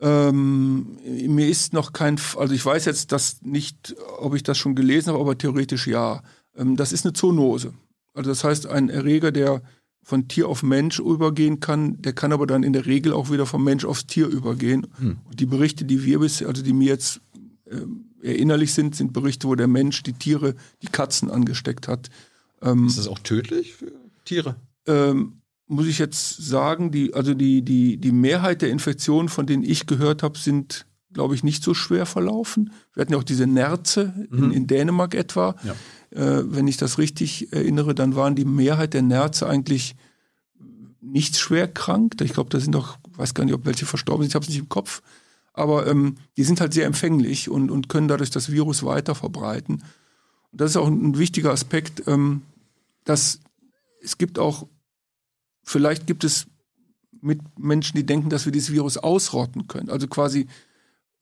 [0.00, 4.74] Ähm, mir ist noch kein, also ich weiß jetzt das nicht, ob ich das schon
[4.74, 6.22] gelesen habe, aber theoretisch ja.
[6.56, 7.74] Ähm, das ist eine Zoonose.
[8.14, 9.62] Also das heißt, ein Erreger, der
[10.02, 13.44] von Tier auf Mensch übergehen kann, der kann aber dann in der Regel auch wieder
[13.44, 14.86] vom Mensch aufs Tier übergehen.
[14.98, 15.18] Hm.
[15.24, 17.20] Und die Berichte, die wir bisher, also die mir jetzt
[17.66, 17.76] äh,
[18.22, 22.10] erinnerlich sind, sind Berichte, wo der Mensch die Tiere, die Katzen angesteckt hat.
[22.62, 23.92] Ähm, ist das auch tödlich für
[24.24, 24.56] Tiere?
[24.86, 29.62] Ähm, muss ich jetzt sagen, die, also die, die, die Mehrheit der Infektionen, von denen
[29.62, 32.72] ich gehört habe, sind, glaube ich, nicht so schwer verlaufen.
[32.92, 34.44] Wir hatten ja auch diese Nerze mhm.
[34.44, 35.54] in, in, Dänemark etwa.
[35.62, 35.74] Ja.
[36.10, 39.94] Äh, wenn ich das richtig erinnere, dann waren die Mehrheit der Nerze eigentlich
[41.00, 42.16] nicht schwer krank.
[42.20, 44.48] Ich glaube, da sind doch, weiß gar nicht, ob welche verstorben sind, ich habe es
[44.48, 45.02] nicht im Kopf.
[45.60, 49.84] Aber ähm, die sind halt sehr empfänglich und, und können dadurch das Virus weiter verbreiten.
[50.52, 52.42] Und das ist auch ein wichtiger Aspekt, ähm,
[53.04, 53.40] dass
[54.02, 54.66] es gibt auch
[55.70, 56.46] Vielleicht gibt es
[57.20, 59.88] mit Menschen, die denken, dass wir dieses Virus ausrotten können.
[59.88, 60.48] Also quasi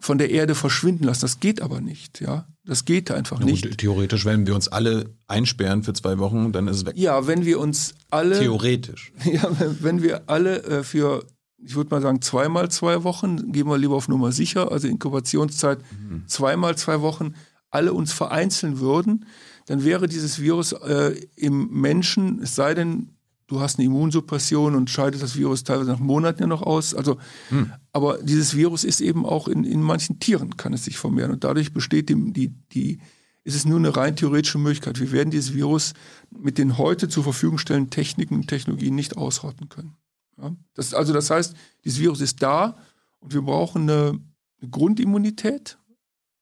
[0.00, 1.22] von der Erde verschwinden lassen.
[1.22, 2.46] Das geht aber nicht, ja.
[2.64, 3.64] Das geht einfach nicht.
[3.64, 6.94] Gut, theoretisch, wenn wir uns alle einsperren für zwei Wochen, dann ist es weg.
[6.96, 8.38] Ja, wenn wir uns alle.
[8.38, 9.12] Theoretisch.
[9.24, 11.26] Ja, wenn wir alle äh, für,
[11.64, 15.80] ich würde mal sagen, zweimal zwei Wochen, gehen wir lieber auf Nummer sicher, also Inkubationszeit
[15.92, 16.24] mhm.
[16.26, 17.34] zweimal zwei Wochen,
[17.70, 19.26] alle uns vereinzeln würden,
[19.66, 23.10] dann wäre dieses Virus äh, im Menschen, es sei denn,
[23.48, 26.94] du hast eine Immunsuppression und scheidest das Virus teilweise nach Monaten ja noch aus.
[26.94, 27.72] Also, hm.
[27.92, 31.44] aber dieses Virus ist eben auch in, in manchen Tieren kann es sich vermehren und
[31.44, 32.98] dadurch besteht die, die, die,
[33.44, 35.00] ist es nur eine rein theoretische Möglichkeit.
[35.00, 35.94] Wir werden dieses Virus
[36.30, 39.96] mit den heute zur Verfügung stellenden Techniken und Technologien nicht ausrotten können.
[40.40, 40.56] Ja?
[40.74, 42.76] Das, also das heißt, dieses Virus ist da
[43.20, 44.20] und wir brauchen eine,
[44.60, 45.78] eine Grundimmunität,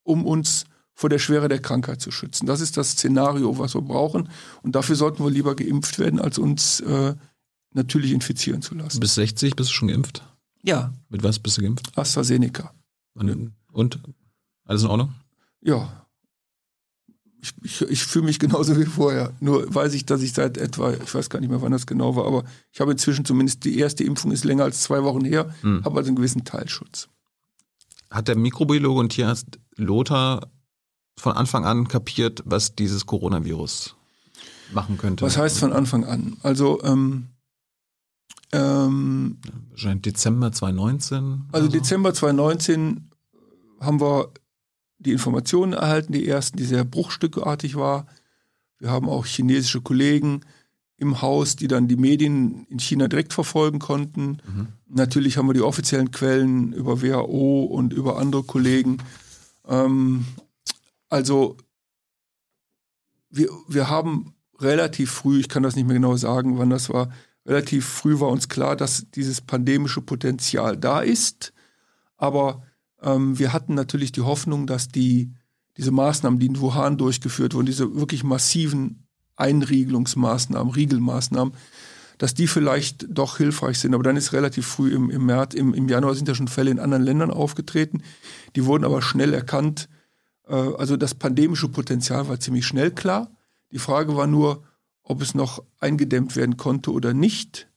[0.03, 2.47] um uns vor der Schwere der Krankheit zu schützen.
[2.47, 4.31] Das ist das Szenario, was wir brauchen.
[4.63, 7.15] Und dafür sollten wir lieber geimpft werden, als uns äh,
[7.73, 9.01] natürlich infizieren zu lassen.
[9.01, 10.23] Bis 60 bist du schon geimpft?
[10.63, 10.93] Ja.
[11.11, 11.97] Mit was bist du geimpft?
[11.97, 12.73] AstraZeneca.
[13.15, 14.01] Und, und?
[14.65, 15.15] Alles in Ordnung?
[15.61, 16.06] Ja.
[17.41, 19.32] Ich, ich, ich fühle mich genauso wie vorher.
[19.41, 22.16] Nur weiß ich, dass ich seit etwa, ich weiß gar nicht mehr, wann das genau
[22.16, 25.55] war, aber ich habe inzwischen zumindest die erste Impfung ist länger als zwei Wochen her,
[25.61, 25.84] hm.
[25.84, 27.09] habe also einen gewissen Teilschutz.
[28.11, 30.51] Hat der Mikrobiologe und Tierarzt Lothar
[31.18, 33.97] von Anfang an kapiert, was dieses Coronavirus
[34.72, 35.24] machen könnte?
[35.24, 36.37] Was heißt von Anfang an?
[36.43, 37.28] Also ähm,
[38.53, 39.39] ähm,
[39.70, 41.49] wahrscheinlich Dezember 2019.
[41.53, 41.72] Also so.
[41.72, 43.11] Dezember 2019
[43.80, 44.32] haben wir
[44.99, 48.07] die Informationen erhalten, die ersten, die sehr bruchstückartig war.
[48.79, 50.43] Wir haben auch chinesische Kollegen
[50.99, 54.39] im Haus, die dann die Medien in China direkt verfolgen konnten.
[54.47, 54.69] Mhm.
[54.89, 58.99] Natürlich haben wir die offiziellen Quellen über WHO und über andere Kollegen.
[59.67, 60.25] Ähm,
[61.09, 61.57] also
[63.31, 67.11] wir, wir haben relativ früh, ich kann das nicht mehr genau sagen, wann das war,
[67.45, 71.53] relativ früh war uns klar, dass dieses pandemische Potenzial da ist.
[72.17, 72.63] Aber
[73.07, 75.33] Ähm, wir hatten natürlich die Hoffnung, dass die,
[75.77, 81.55] diese Maßnahmen, die in Wuhan durchgeführt wurden, diese wirklich massiven Einriegelungsmaßnahmen, Riegelmaßnahmen,
[82.19, 83.95] dass die vielleicht doch hilfreich sind.
[83.95, 86.71] Aber dann ist relativ früh im, im März, im, im Januar sind ja schon Fälle
[86.71, 88.03] in anderen Ländern aufgetreten.
[88.57, 89.89] Die wurden aber schnell erkannt.
[90.49, 93.31] Äh, also das pandemische Potenzial war ziemlich schnell klar.
[93.71, 94.65] Die Frage war nur,
[95.03, 97.69] ob es noch eingedämmt werden konnte oder nicht.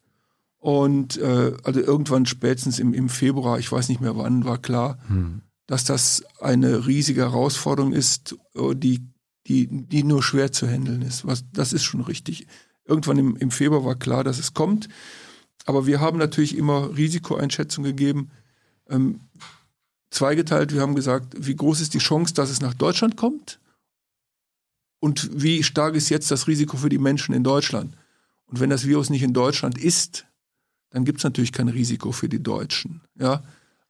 [0.59, 4.99] Und äh, also irgendwann spätestens im, im Februar, ich weiß nicht mehr wann, war klar,
[5.07, 5.41] hm.
[5.67, 9.07] dass das eine riesige Herausforderung ist, äh, die,
[9.47, 11.25] die, die nur schwer zu handeln ist.
[11.25, 12.45] Was, das ist schon richtig.
[12.85, 14.89] Irgendwann im, im Februar war klar, dass es kommt.
[15.65, 18.31] Aber wir haben natürlich immer Risikoeinschätzung gegeben.
[18.89, 19.21] Ähm,
[20.11, 23.59] zweigeteilt, wir haben gesagt, wie groß ist die Chance, dass es nach Deutschland kommt?
[24.99, 27.95] Und wie stark ist jetzt das Risiko für die Menschen in Deutschland?
[28.47, 30.25] Und wenn das Virus nicht in Deutschland ist,
[30.91, 33.01] dann gibt es natürlich kein Risiko für die Deutschen.
[33.19, 33.43] Ja?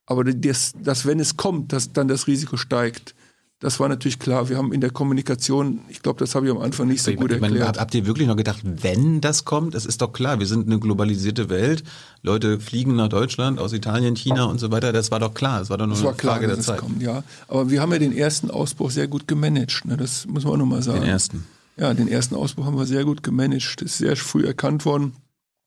[0.06, 3.16] Aber das, das, wenn es kommt, dass dann das Risiko steigt,
[3.62, 4.48] das war natürlich klar.
[4.48, 7.18] Wir haben in der Kommunikation, ich glaube, das habe ich am Anfang nicht so ich
[7.18, 7.52] gut erklärt.
[7.52, 9.76] Meine, habt ihr wirklich noch gedacht, wenn das kommt?
[9.76, 11.84] Es ist doch klar, wir sind eine globalisierte Welt.
[12.22, 14.94] Leute fliegen nach Deutschland aus Italien, China und so weiter.
[14.94, 15.62] Das war doch klar.
[15.62, 16.80] Es war doch nur das eine klar, Frage der Zeit.
[16.80, 17.24] Kommt, ja.
[17.50, 19.84] Aber wir haben ja den ersten Ausbruch sehr gut gemanagt.
[19.84, 19.98] Ne?
[19.98, 21.02] Das muss man auch nochmal sagen.
[21.02, 21.46] Den ersten.
[21.76, 23.82] Ja, den ersten Ausbruch haben wir sehr gut gemanagt.
[23.82, 25.14] Das ist sehr früh erkannt worden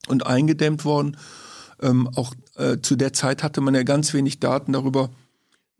[0.08, 1.16] und eingedämmt worden.
[1.80, 5.10] Ähm, auch äh, zu der Zeit hatte man ja ganz wenig Daten darüber,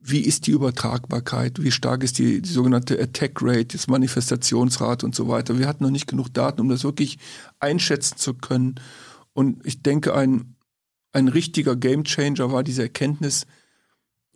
[0.04, 5.14] wie ist die Übertragbarkeit, wie stark ist die, die sogenannte Attack Rate, das Manifestationsrat und
[5.14, 5.58] so weiter.
[5.58, 7.18] Wir hatten noch nicht genug Daten, um das wirklich
[7.60, 8.76] einschätzen zu können.
[9.32, 10.56] Und ich denke, ein,
[11.12, 13.46] ein richtiger Gamechanger war diese Erkenntnis,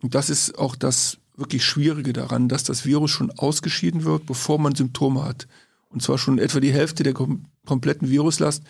[0.01, 4.59] und das ist auch das wirklich Schwierige daran, dass das Virus schon ausgeschieden wird, bevor
[4.59, 5.47] man Symptome hat.
[5.89, 8.63] Und zwar schon etwa die Hälfte der kom kompletten Viruslast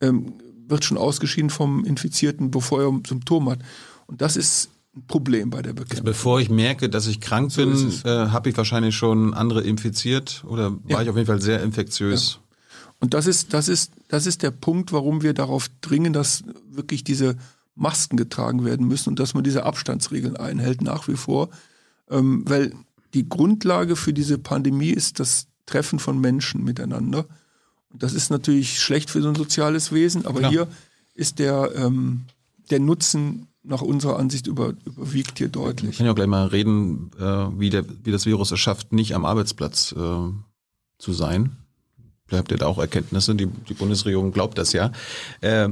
[0.00, 0.34] ähm,
[0.68, 3.60] wird schon ausgeschieden vom Infizierten, bevor er Symptome hat.
[4.06, 5.98] Und das ist ein Problem bei der Bekämpfung.
[5.98, 9.62] Also bevor ich merke, dass ich krank so bin, äh, habe ich wahrscheinlich schon andere
[9.62, 11.02] infiziert oder war ja.
[11.02, 12.34] ich auf jeden Fall sehr infektiös.
[12.34, 12.40] Ja.
[12.98, 17.04] Und das ist, das ist, das ist der Punkt, warum wir darauf dringen, dass wirklich
[17.04, 17.36] diese
[17.74, 21.50] Masken getragen werden müssen und dass man diese Abstandsregeln einhält nach wie vor.
[22.10, 22.72] Ähm, weil
[23.12, 27.26] die Grundlage für diese Pandemie ist das Treffen von Menschen miteinander.
[27.98, 30.50] Das ist natürlich schlecht für so ein soziales Wesen, aber Klar.
[30.50, 30.68] hier
[31.14, 32.22] ist der, ähm,
[32.70, 35.90] der Nutzen nach unserer Ansicht über, überwiegt hier deutlich.
[35.90, 37.22] Ich kann ja auch gleich mal reden, äh,
[37.58, 40.30] wie, der, wie das Virus es schafft, nicht am Arbeitsplatz äh,
[40.98, 41.56] zu sein.
[42.26, 44.92] Vielleicht habt ihr da auch Erkenntnisse, die, die Bundesregierung glaubt das ja.
[45.40, 45.70] Äh,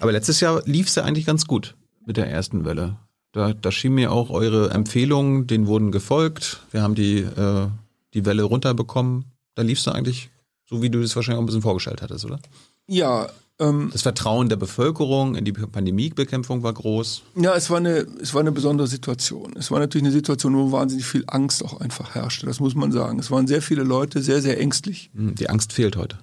[0.00, 2.96] aber letztes Jahr lief es ja eigentlich ganz gut mit der ersten Welle.
[3.32, 6.62] Da, da schien mir auch eure Empfehlungen, denen wurden gefolgt.
[6.70, 7.68] Wir haben die, äh,
[8.14, 9.24] die Welle runterbekommen.
[9.54, 10.30] Da lief es eigentlich
[10.68, 12.40] so, wie du das wahrscheinlich auch ein bisschen vorgestellt hattest, oder?
[12.88, 17.22] Ja, ähm, das Vertrauen der Bevölkerung in die Pandemiebekämpfung war groß.
[17.36, 19.54] Ja, es war, eine, es war eine besondere Situation.
[19.56, 22.46] Es war natürlich eine Situation, wo wahnsinnig viel Angst auch einfach herrschte.
[22.46, 23.18] Das muss man sagen.
[23.18, 25.10] Es waren sehr viele Leute sehr, sehr ängstlich.
[25.14, 26.18] Hm, die Angst fehlt heute.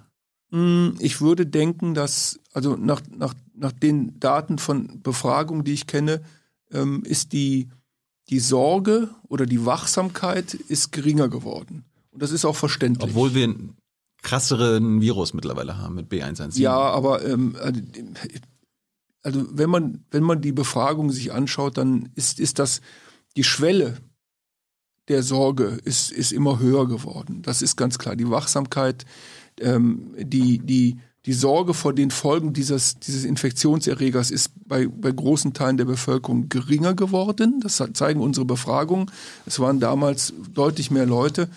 [0.51, 5.87] Hm, ich würde denken, dass, also nach, nach, nach den Daten von Befragungen, die ich
[5.87, 6.21] kenne,
[6.71, 7.69] ähm, ist die,
[8.29, 11.85] die Sorge oder die Wachsamkeit ist geringer geworden.
[12.11, 13.09] Und das ist auch verständlich.
[13.09, 13.55] Obwohl wir
[14.23, 16.59] krasseren Virus mittlerweile haben mit B117.
[16.59, 17.81] Ja, aber ähm, also,
[19.21, 22.81] also wenn man wenn man die Befragung sich anschaut, dann ist ist das
[23.37, 23.97] die Schwelle
[25.09, 27.41] der Sorge ist ist immer höher geworden.
[27.43, 28.15] Das ist ganz klar.
[28.15, 29.05] Die Wachsamkeit,
[29.59, 35.53] ähm, die die die Sorge vor den Folgen dieses, dieses Infektionserregers ist bei, bei großen
[35.53, 37.61] Teilen der Bevölkerung geringer geworden.
[37.61, 39.09] Das zeigen unsere Befragungen.
[39.45, 41.49] Es waren damals deutlich mehr Leute.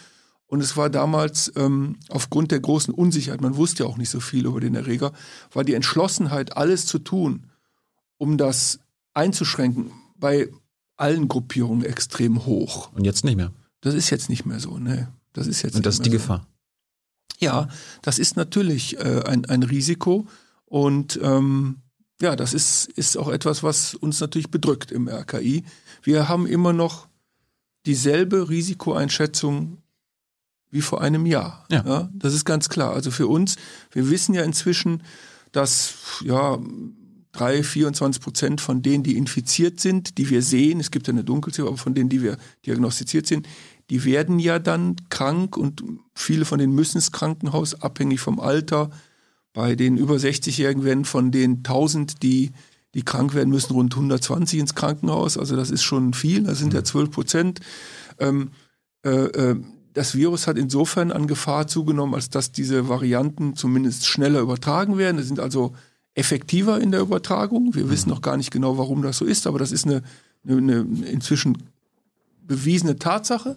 [0.48, 4.20] Und es war damals ähm, aufgrund der großen Unsicherheit, man wusste ja auch nicht so
[4.20, 5.12] viel über den Erreger,
[5.52, 7.50] war die Entschlossenheit, alles zu tun,
[8.16, 8.78] um das
[9.12, 10.48] einzuschränken, bei
[10.96, 12.92] allen Gruppierungen extrem hoch.
[12.92, 13.52] Und jetzt nicht mehr.
[13.80, 15.12] Das ist jetzt nicht mehr so, ne?
[15.32, 15.74] Das ist jetzt.
[15.76, 16.16] Und das ist die so.
[16.16, 16.46] Gefahr.
[17.38, 17.68] Ja,
[18.02, 20.26] das ist natürlich äh, ein, ein Risiko
[20.64, 21.82] und ähm,
[22.20, 25.64] ja, das ist, ist auch etwas, was uns natürlich bedrückt im RKI.
[26.02, 27.08] Wir haben immer noch
[27.84, 29.82] dieselbe Risikoeinschätzung
[30.76, 31.64] wie vor einem Jahr.
[31.70, 31.84] Ja.
[31.86, 32.10] ja.
[32.12, 32.92] Das ist ganz klar.
[32.92, 33.56] Also für uns,
[33.90, 35.02] wir wissen ja inzwischen,
[35.52, 36.58] dass ja
[37.32, 41.24] drei, 24 Prozent von denen, die infiziert sind, die wir sehen, es gibt ja eine
[41.24, 43.46] Dunkelziffer, aber von denen, die wir diagnostiziert sind,
[43.90, 45.82] die werden ja dann krank und
[46.14, 48.90] viele von denen müssen ins Krankenhaus, abhängig vom Alter.
[49.52, 52.52] Bei den über 60-Jährigen werden von den 1000, die,
[52.94, 55.38] die krank werden müssen, rund 120 ins Krankenhaus.
[55.38, 57.12] Also das ist schon viel, das sind ja 12 mhm.
[57.12, 57.60] Prozent.
[58.18, 58.50] Ähm,
[59.04, 59.56] äh, äh,
[59.96, 65.16] das Virus hat insofern an Gefahr zugenommen, als dass diese Varianten zumindest schneller übertragen werden.
[65.16, 65.74] Sie sind also
[66.14, 67.74] effektiver in der Übertragung.
[67.74, 67.90] Wir mhm.
[67.90, 70.02] wissen noch gar nicht genau, warum das so ist, aber das ist eine,
[70.46, 71.62] eine, inzwischen
[72.46, 73.56] bewiesene Tatsache.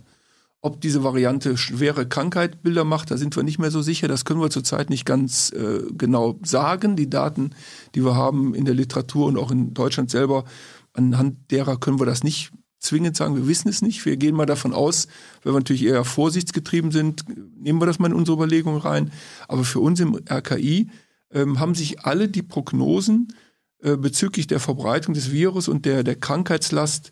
[0.62, 4.08] Ob diese Variante schwere Krankheitbilder macht, da sind wir nicht mehr so sicher.
[4.08, 6.96] Das können wir zurzeit nicht ganz äh, genau sagen.
[6.96, 7.50] Die Daten,
[7.96, 10.46] die wir haben in der Literatur und auch in Deutschland selber,
[10.94, 13.36] anhand derer können wir das nicht zwingend sagen.
[13.36, 14.06] Wir wissen es nicht.
[14.06, 15.08] Wir gehen mal davon aus,
[15.44, 17.26] wenn wir natürlich eher vorsichtsgetrieben sind,
[17.58, 19.12] nehmen wir das mal in unsere Überlegungen rein.
[19.48, 20.90] Aber für uns im RKI
[21.32, 23.34] ähm, haben sich alle die Prognosen
[23.82, 27.12] äh, bezüglich der Verbreitung des Virus und der, der Krankheitslast,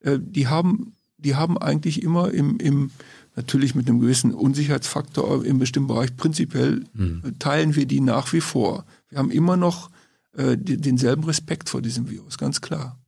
[0.00, 0.94] äh, die haben
[1.24, 2.90] die haben eigentlich immer im, im
[3.34, 7.36] natürlich mit einem gewissen Unsicherheitsfaktor im bestimmten Bereich prinzipiell mhm.
[7.38, 8.84] teilen wir die nach wie vor.
[9.08, 9.90] Wir haben immer noch
[10.36, 12.98] äh, denselben Respekt vor diesem Virus, ganz klar.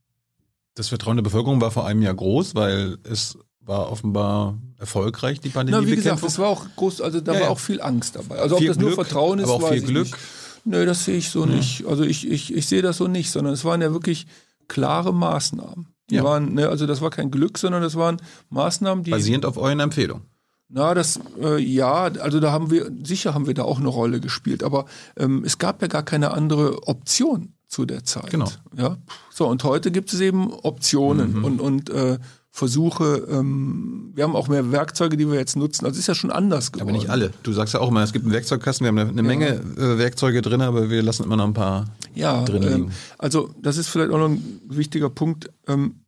[0.77, 5.49] Das Vertrauen der Bevölkerung war vor einem Jahr groß, weil es war offenbar erfolgreich, die
[5.49, 5.85] Pandemie.
[5.85, 8.37] Na, wie gesagt, es war auch groß, also da ja, war auch viel Angst dabei.
[8.37, 10.05] Also ob das Glück, nur Vertrauen ist, aber auch viel Glück.
[10.05, 10.17] Nicht.
[10.65, 11.55] Nö, das sehe ich so ja.
[11.55, 11.87] nicht.
[11.87, 14.27] Also ich, ich, ich sehe das so nicht, sondern es waren ja wirklich
[14.67, 15.87] klare Maßnahmen.
[16.11, 16.23] Die ja.
[16.23, 18.17] waren, ne, also das war kein Glück, sondern das waren
[18.49, 19.11] Maßnahmen, die.
[19.11, 20.25] Basierend auf euren Empfehlungen.
[20.69, 24.19] Na, das, äh, ja, also da haben wir, sicher haben wir da auch eine Rolle
[24.19, 24.85] gespielt, aber
[25.17, 28.29] ähm, es gab ja gar keine andere Option zu der Zeit.
[28.29, 28.49] Genau.
[28.75, 28.97] Ja.
[29.29, 31.43] So, und heute gibt es eben Optionen mhm.
[31.43, 32.17] und, und äh,
[32.49, 35.85] Versuche, ähm, wir haben auch mehr Werkzeuge, die wir jetzt nutzen.
[35.85, 36.89] Also ist ja schon anders geworden.
[36.89, 37.31] Aber nicht alle.
[37.43, 39.27] Du sagst ja auch immer, es gibt einen Werkzeugkasten, wir haben eine, eine ja.
[39.27, 39.47] Menge
[39.77, 42.83] äh, Werkzeuge drin, aber wir lassen immer noch ein paar ja, drin liegen.
[42.85, 45.51] Ähm, also das ist vielleicht auch noch ein wichtiger Punkt.
[45.67, 46.01] Ähm,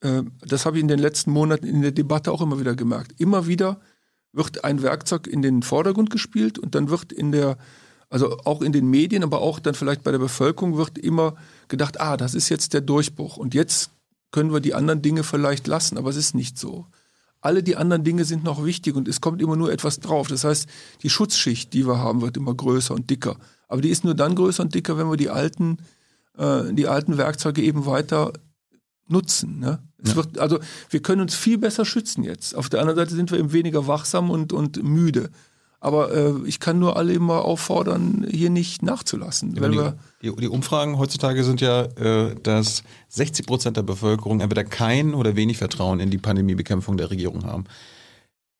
[0.00, 3.12] äh, das habe ich in den letzten Monaten in der Debatte auch immer wieder gemerkt.
[3.20, 3.78] Immer wieder
[4.32, 7.58] wird ein Werkzeug in den Vordergrund gespielt und dann wird in der
[8.08, 11.34] also auch in den Medien, aber auch dann vielleicht bei der Bevölkerung wird immer
[11.68, 13.90] gedacht, ah, das ist jetzt der Durchbruch und jetzt
[14.30, 16.86] können wir die anderen Dinge vielleicht lassen, aber es ist nicht so.
[17.40, 20.28] Alle die anderen Dinge sind noch wichtig und es kommt immer nur etwas drauf.
[20.28, 20.68] Das heißt,
[21.02, 23.36] die Schutzschicht, die wir haben, wird immer größer und dicker.
[23.68, 25.78] Aber die ist nur dann größer und dicker, wenn wir die alten,
[26.36, 28.32] äh, die alten Werkzeuge eben weiter
[29.08, 29.60] nutzen.
[29.60, 29.78] Ne?
[30.02, 30.16] Es ja.
[30.16, 30.58] wird, also
[30.90, 32.54] wir können uns viel besser schützen jetzt.
[32.54, 35.30] Auf der anderen Seite sind wir eben weniger wachsam und, und müde.
[35.86, 39.54] Aber äh, ich kann nur alle immer auffordern, hier nicht nachzulassen.
[39.54, 44.64] Ja, die, die, die, Umfragen heutzutage sind ja, äh, dass 60 Prozent der Bevölkerung entweder
[44.64, 47.66] kein oder wenig Vertrauen in die Pandemiebekämpfung der Regierung haben.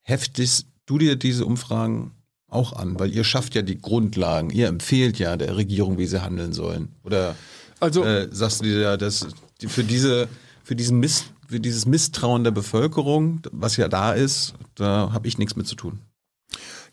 [0.03, 2.11] Heftest du dir diese Umfragen
[2.47, 2.97] auch an?
[2.97, 6.95] Weil ihr schafft ja die Grundlagen, ihr empfehlt ja der Regierung, wie sie handeln sollen.
[7.03, 7.35] Oder
[7.81, 9.27] also, äh, sagst du dir ja, dass
[9.59, 10.29] für diese,
[10.63, 15.37] für diesen Mist, für dieses Misstrauen der Bevölkerung, was ja da ist, da habe ich
[15.37, 15.99] nichts mit zu tun.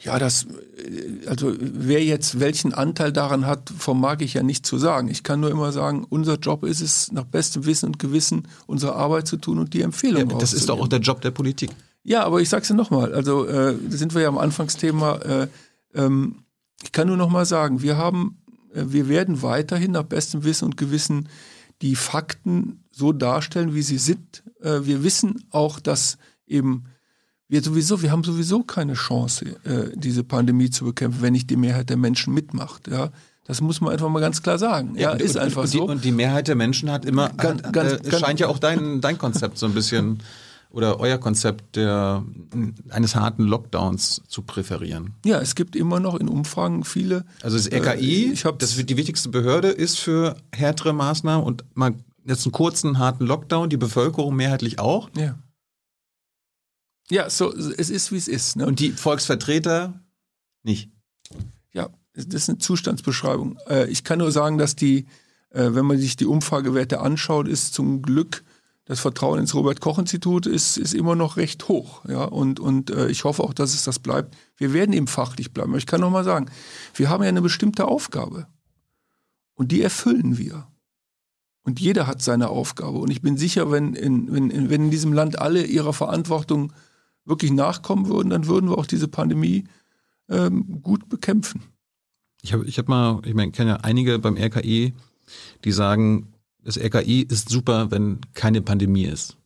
[0.05, 0.47] Ja, das,
[0.77, 5.09] äh, also wer jetzt welchen Anteil daran hat, vermag ich ja nicht zu sagen.
[5.09, 8.95] Ich kann nur immer sagen, unser Job ist es, nach bestem Wissen und Gewissen unsere
[8.95, 11.71] Arbeit zu tun und die Empfehlung ja, Das ist doch auch der Job der Politik.
[12.03, 15.17] Ja, aber ich sag's ja nochmal, also äh, da sind wir ja am Anfangsthema.
[15.17, 15.49] Äh,
[15.95, 16.45] ähm,
[16.83, 18.43] ich kann nur nochmal sagen, wir haben,
[18.75, 21.31] äh, wir werden weiterhin nach bestem Wissen und Gewissen
[21.81, 24.45] die Fakten so darstellen, wie sie sind.
[24.61, 26.85] Äh, wir wissen auch, dass eben
[27.55, 31.57] wir sowieso, wir haben sowieso keine Chance, äh, diese Pandemie zu bekämpfen, wenn nicht die
[31.57, 32.89] Mehrheit der Menschen mitmacht.
[32.89, 33.11] Ja,
[33.47, 34.97] das muss man einfach mal ganz klar sagen.
[34.97, 35.87] Ja, ja ist und, einfach und so.
[35.87, 38.59] Die, und die Mehrheit der Menschen hat immer, ganz, hat, ganz, äh, scheint ja auch
[38.59, 40.19] dein, dein Konzept so ein bisschen
[40.71, 42.25] oder euer Konzept der,
[42.91, 45.15] eines harten Lockdowns zu präferieren?
[45.25, 47.25] Ja, es gibt immer noch in Umfragen viele.
[47.41, 51.95] Also das RKI, äh, ich das die wichtigste Behörde, ist für härtere Maßnahmen und mal
[52.25, 55.09] jetzt einen kurzen harten Lockdown, die Bevölkerung mehrheitlich auch.
[55.17, 55.37] Ja.
[57.11, 58.57] Ja, so, es ist, wie es ist.
[58.57, 58.67] Ne?
[58.67, 60.01] Und die Volksvertreter
[60.63, 60.91] nicht.
[61.73, 63.59] Ja, das ist eine Zustandsbeschreibung.
[63.69, 65.07] Äh, ich kann nur sagen, dass die,
[65.51, 68.45] äh, wenn man sich die Umfragewerte anschaut, ist zum Glück
[68.87, 72.05] das Vertrauen ins Robert-Koch-Institut ist, ist immer noch recht hoch.
[72.07, 72.25] Ja?
[72.25, 74.37] Und, und äh, ich hoffe auch, dass es das bleibt.
[74.57, 75.71] Wir werden eben fachlich bleiben.
[75.71, 76.51] Aber ich kann noch mal sagen,
[76.95, 78.47] wir haben ja eine bestimmte Aufgabe.
[79.55, 80.69] Und die erfüllen wir.
[81.63, 82.99] Und jeder hat seine Aufgabe.
[82.99, 86.73] Und ich bin sicher, wenn in, wenn, wenn in diesem Land alle ihrer Verantwortung
[87.25, 89.65] wirklich nachkommen würden, dann würden wir auch diese Pandemie
[90.29, 91.63] ähm, gut bekämpfen.
[92.43, 94.93] Ich habe ich hab mal, ich meine, ich kenne ja einige beim RKI,
[95.65, 99.37] die sagen, das RKI ist super, wenn keine Pandemie ist.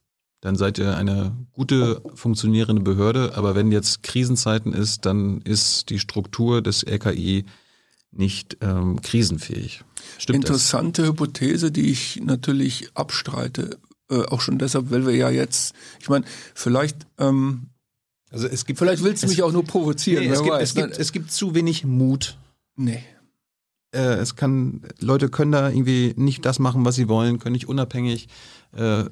[0.40, 5.98] Dann seid ihr eine gute, funktionierende Behörde, aber wenn jetzt Krisenzeiten ist, dann ist die
[5.98, 7.44] Struktur des RKI
[8.12, 9.84] nicht ähm, krisenfähig.
[10.18, 11.10] Stimmt Interessante das?
[11.10, 13.78] Hypothese, die ich natürlich abstreite.
[14.10, 17.68] Äh, auch schon deshalb, weil wir ja jetzt, ich meine, vielleicht, ähm,
[18.30, 20.24] also es gibt, vielleicht willst du mich auch nur provozieren.
[20.24, 22.38] Nee, es, gibt, es, gibt, es gibt zu wenig Mut.
[22.76, 23.04] Nee.
[23.92, 27.68] Äh, es kann, Leute können da irgendwie nicht das machen, was sie wollen, können nicht
[27.68, 28.28] unabhängig
[28.76, 29.06] äh, äh,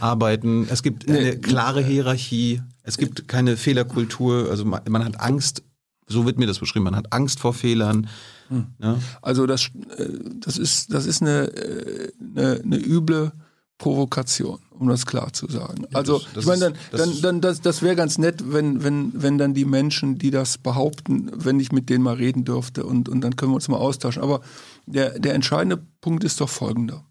[0.00, 0.68] arbeiten.
[0.70, 1.36] Es gibt eine nee.
[1.36, 2.62] klare Hierarchie.
[2.82, 4.50] Es gibt keine Fehlerkultur.
[4.50, 5.62] Also man, man hat Angst.
[6.06, 6.84] So wird mir das beschrieben.
[6.84, 8.08] Man hat Angst vor Fehlern.
[8.48, 8.66] Hm.
[8.78, 8.98] Ja?
[9.20, 10.06] Also das, äh,
[10.40, 13.32] das ist, das ist eine, äh, eine, eine üble
[13.78, 15.82] Provokation, um das klar zu sagen.
[15.90, 18.42] Ja, also das- das ich meine, dann, das dann, dann das, das wäre ganz nett,
[18.52, 22.44] wenn, wenn, wenn dann die Menschen, die das behaupten, wenn ich mit denen mal reden
[22.44, 24.22] dürfte und, und dann können wir uns mal austauschen.
[24.22, 24.40] Aber
[24.86, 27.04] der, der entscheidende Punkt ist doch folgender.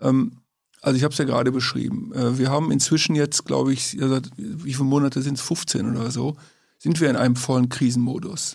[0.00, 0.38] Ähm,
[0.80, 2.12] also ich habe es ja gerade beschrieben.
[2.14, 6.10] Äh, wir haben inzwischen jetzt, glaube ich, seit wie viele Monate sind es, 15 oder
[6.12, 6.36] so,
[6.78, 8.54] sind wir in einem vollen Krisenmodus.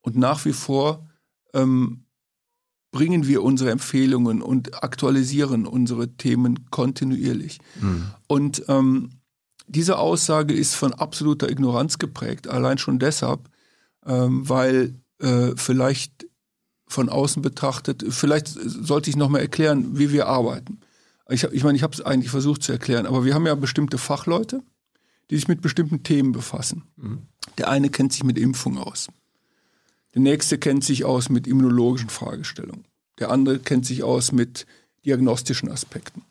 [0.00, 1.04] Und nach wie vor
[1.52, 2.03] ähm,
[2.94, 7.58] bringen wir unsere Empfehlungen und aktualisieren unsere Themen kontinuierlich.
[7.80, 8.04] Hm.
[8.28, 9.10] Und ähm,
[9.66, 13.50] diese Aussage ist von absoluter Ignoranz geprägt, allein schon deshalb,
[14.06, 16.28] ähm, weil äh, vielleicht
[16.86, 20.78] von außen betrachtet, vielleicht sollte ich nochmal erklären, wie wir arbeiten.
[21.28, 23.98] Ich, ich meine, ich habe es eigentlich versucht zu erklären, aber wir haben ja bestimmte
[23.98, 24.62] Fachleute,
[25.30, 26.84] die sich mit bestimmten Themen befassen.
[27.58, 29.08] Der eine kennt sich mit Impfung aus.
[30.14, 32.84] Der nächste kennt sich aus mit immunologischen Fragestellungen.
[33.18, 34.66] Der andere kennt sich aus mit
[35.04, 36.22] diagnostischen Aspekten.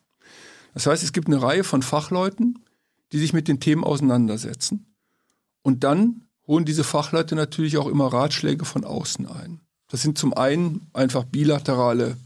[0.74, 2.60] Das heißt, es gibt eine Reihe von Fachleuten,
[3.12, 4.86] die sich mit den Themen auseinandersetzen.
[5.62, 9.60] Und dann holen diese Fachleute natürlich auch immer Ratschläge von außen ein.
[9.90, 12.18] Das sind zum einen einfach bilaterale,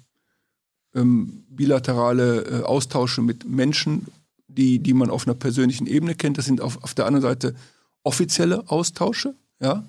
[0.96, 4.08] ähm, bilaterale äh, Austausche mit Menschen,
[4.48, 6.38] die, die man auf einer persönlichen Ebene kennt.
[6.38, 7.56] Das sind auf, auf der anderen Seite
[8.04, 9.84] offizielle Austausche, ja.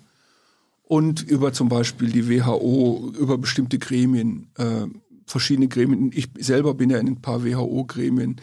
[0.89, 4.87] Und über zum Beispiel die WHO, über bestimmte Gremien, äh,
[5.27, 6.11] verschiedene Gremien.
[6.15, 8.41] Ich selber bin ja in ein paar WHO-Gremien.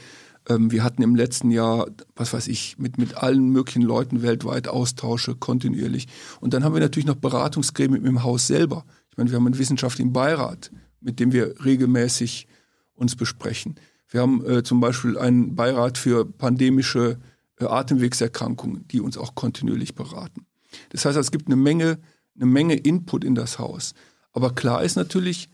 [0.48, 4.68] Ähm, wir hatten im letzten Jahr, was weiß ich, mit, mit allen möglichen Leuten weltweit
[4.68, 6.08] Austausche kontinuierlich.
[6.40, 8.86] Und dann haben wir natürlich noch Beratungsgremien im Haus selber.
[9.10, 10.70] Ich meine, wir haben einen wissenschaftlichen Beirat,
[11.02, 12.48] mit dem wir regelmäßig
[12.94, 13.74] uns besprechen.
[14.08, 17.18] Wir haben äh, zum Beispiel einen Beirat für pandemische
[17.60, 20.46] äh, Atemwegserkrankungen, die uns auch kontinuierlich beraten.
[20.90, 21.98] Das heißt, es gibt eine Menge,
[22.36, 23.94] eine Menge Input in das Haus.
[24.34, 25.50] Aber klar ist natürlich,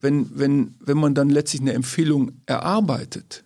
[0.00, 3.44] wenn, wenn, wenn man dann letztlich eine Empfehlung erarbeitet,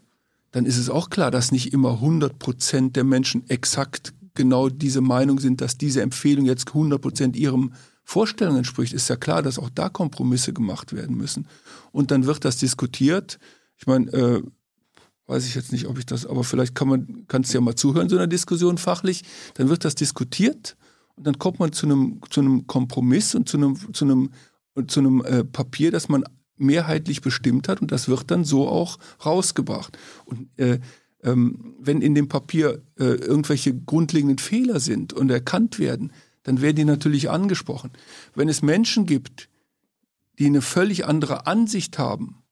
[0.52, 5.00] dann ist es auch klar, dass nicht immer 100 Prozent der Menschen exakt genau diese
[5.00, 7.72] Meinung sind, dass diese Empfehlung jetzt 100 Prozent ihrem
[8.04, 8.92] Vorstellungen entspricht.
[8.92, 11.46] Ist ja klar, dass auch da Kompromisse gemacht werden müssen.
[11.92, 13.38] Und dann wird das diskutiert.
[13.76, 14.42] Ich meine, äh,
[15.26, 17.74] weiß ich jetzt nicht, ob ich das, aber vielleicht kann man, kannst du ja mal
[17.74, 19.24] zuhören, so einer Diskussion fachlich.
[19.54, 20.76] Dann wird das diskutiert
[21.18, 24.30] und dann kommt man zu einem, zu einem Kompromiss und zu einem, zu einem,
[24.86, 26.24] zu einem äh, Papier, das man
[26.56, 29.98] mehrheitlich bestimmt hat und das wird dann so auch rausgebracht.
[30.24, 30.78] Und äh,
[31.24, 36.12] ähm, wenn in dem Papier äh, irgendwelche grundlegenden Fehler sind und erkannt werden,
[36.44, 37.90] dann werden die natürlich angesprochen.
[38.34, 39.48] Wenn es Menschen gibt,
[40.38, 42.42] die eine völlig andere Ansicht haben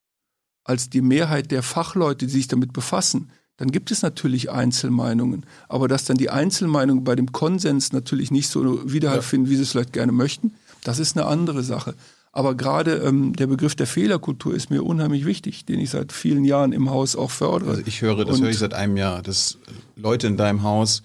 [0.65, 5.47] als die Mehrheit der Fachleute, die sich damit befassen, dann gibt es natürlich Einzelmeinungen.
[5.69, 9.29] Aber dass dann die Einzelmeinungen bei dem Konsens natürlich nicht so Widerhalt Ja.
[9.29, 10.55] finden, wie sie es vielleicht gerne möchten,
[10.85, 11.95] das ist eine andere Sache.
[12.33, 16.45] Aber gerade ähm, der Begriff der Fehlerkultur ist mir unheimlich wichtig, den ich seit vielen
[16.45, 17.71] Jahren im Haus auch fördere.
[17.71, 19.57] Also ich höre, das Und- höre ich seit einem Jahr, dass
[19.97, 21.03] Leute in deinem Haus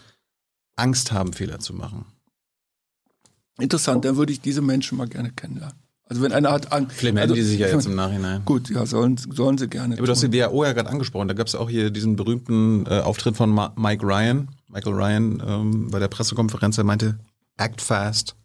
[0.75, 2.03] Angst haben, Fehler zu machen.
[3.59, 5.77] Interessant, dann würde ich diese Menschen mal gerne kennenlernen.
[6.11, 6.97] Also wenn einer hat Angst.
[6.97, 8.43] Vielleicht melden also, die sich ja jetzt im Nachhinein.
[8.43, 9.95] Gut, ja, sollen, sollen sie gerne.
[9.95, 11.29] Aber du hast die WHO ja gerade angesprochen.
[11.29, 14.49] Da gab es auch hier diesen berühmten äh, Auftritt von Ma Mike Ryan.
[14.67, 17.17] Michael Ryan ähm, bei der Pressekonferenz, er meinte,
[17.55, 18.35] act fast,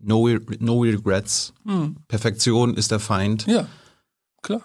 [0.00, 0.28] no,
[0.58, 1.94] no regrets, Hm.
[2.08, 3.46] Perfektion ist der Feind.
[3.46, 3.68] Ja,
[4.42, 4.62] klar,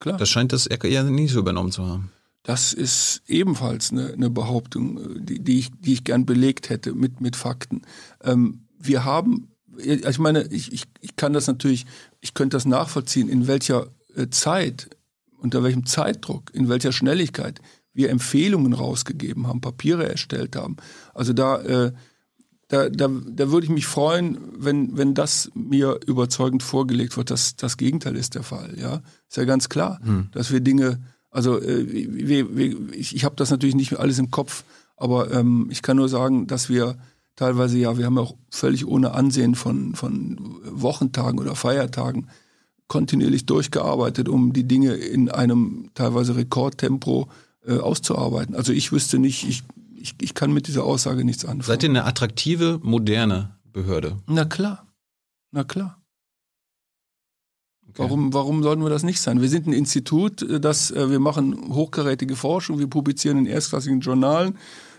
[0.00, 0.16] klar.
[0.16, 2.10] Das scheint das eher nicht so übernommen zu haben.
[2.42, 6.92] Das ist ebenfalls eine, eine Behauptung, äh, die, die, ich, die ich gern belegt hätte
[6.92, 7.82] mit, mit Fakten.
[8.24, 11.86] Ähm, wir haben, ich meine, ich, ich, ich kann das natürlich,
[12.20, 14.90] ich könnte das nachvollziehen, in welcher äh, Zeit,
[15.38, 17.60] unter welchem Zeitdruck, in welcher Schnelligkeit
[17.92, 20.76] wir Empfehlungen rausgegeben haben, Papiere erstellt haben.
[21.14, 21.92] Also da, äh,
[22.68, 27.30] da, da, da würde ich mich freuen, wenn, wenn das mir überzeugend vorgelegt wird.
[27.30, 28.76] dass das Gegenteil ist der Fall.
[28.78, 30.00] Ja, ist ja ganz klar,
[30.32, 31.00] dass wir Dinge,
[31.30, 34.64] also äh, wir, wir, ich, ich habe das natürlich nicht alles im Kopf,
[34.96, 36.98] aber ähm, ich kann nur sagen, dass wir
[37.38, 42.28] teilweise ja, wir haben auch völlig ohne Ansehen von, von Wochentagen oder Feiertagen
[42.88, 47.28] kontinuierlich durchgearbeitet, um die Dinge in einem teilweise Rekordtempo
[47.64, 48.56] äh, auszuarbeiten.
[48.56, 49.62] Also ich wüsste nicht, ich,
[49.94, 51.62] ich, ich kann mit dieser Aussage nichts anfangen.
[51.62, 54.16] Seid ihr eine attraktive, moderne Behörde?
[54.26, 54.88] Na klar,
[55.52, 56.02] na klar.
[57.88, 58.02] Okay.
[58.02, 59.40] Warum, warum sollten wir das nicht sein?
[59.40, 64.00] Wir sind ein Institut, äh, das äh, wir machen hochkarätige Forschung, wir publizieren in erstklassigen
[64.00, 64.58] Journalen,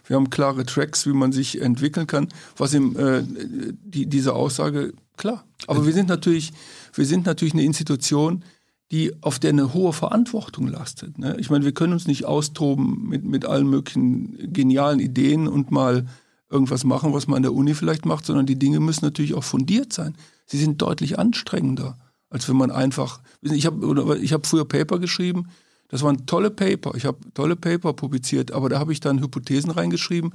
[0.10, 2.30] wir haben klare Tracks, wie man sich entwickeln kann.
[2.58, 5.46] Was im äh, die, diese Aussage klar.
[5.68, 6.52] Aber wir sind natürlich,
[6.94, 8.44] wir sind natürlich eine Institution,
[8.92, 11.20] die auf der eine hohe Verantwortung lastet.
[11.20, 11.38] Ne?
[11.40, 16.08] Ich meine, wir können uns nicht austoben mit, mit allen möglichen genialen Ideen und mal
[16.50, 19.44] irgendwas machen, was man an der Uni vielleicht macht, sondern die Dinge müssen natürlich auch
[19.44, 20.16] fundiert sein.
[20.48, 22.00] Sie sind deutlich anstrengender,
[22.32, 23.20] als wenn man einfach.
[23.42, 25.50] Ich habe ich hab früher Paper geschrieben,
[25.90, 26.94] Das waren tolle Paper.
[26.96, 30.34] Ich habe tolle Paper publiziert, aber da habe ich dann Hypothesen reingeschrieben,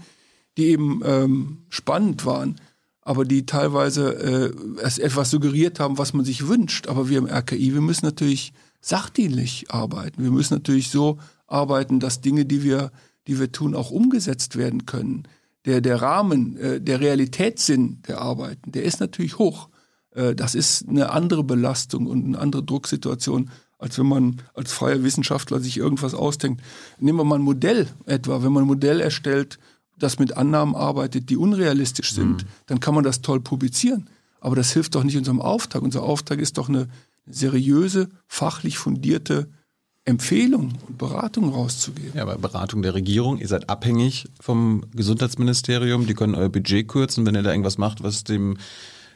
[0.56, 2.60] die eben ähm, spannend waren,
[3.00, 6.88] aber die teilweise äh, etwas suggeriert haben, was man sich wünscht.
[6.88, 10.22] Aber wir im RKI, wir müssen natürlich sachdienlich arbeiten.
[10.22, 12.90] Wir müssen natürlich so arbeiten, dass Dinge, die wir,
[13.26, 15.24] die wir tun, auch umgesetzt werden können.
[15.66, 19.68] Der, der Rahmen, äh, der Realitätssinn der Arbeiten, der ist natürlich hoch.
[20.10, 23.50] Äh, das ist eine andere Belastung und eine andere Drucksituation,
[23.84, 26.62] als wenn man als freier Wissenschaftler sich irgendwas ausdenkt.
[26.98, 28.42] Nehmen wir mal ein Modell etwa.
[28.42, 29.58] Wenn man ein Modell erstellt,
[29.98, 32.48] das mit Annahmen arbeitet, die unrealistisch sind, mhm.
[32.64, 34.08] dann kann man das toll publizieren.
[34.40, 35.82] Aber das hilft doch nicht unserem Auftrag.
[35.82, 36.88] Unser Auftrag ist doch eine
[37.26, 39.48] seriöse, fachlich fundierte
[40.06, 42.12] Empfehlung und Beratung rauszugeben.
[42.14, 47.26] Ja, aber Beratung der Regierung, ihr seid abhängig vom Gesundheitsministerium, die können euer Budget kürzen,
[47.26, 48.56] wenn ihr da irgendwas macht, was dem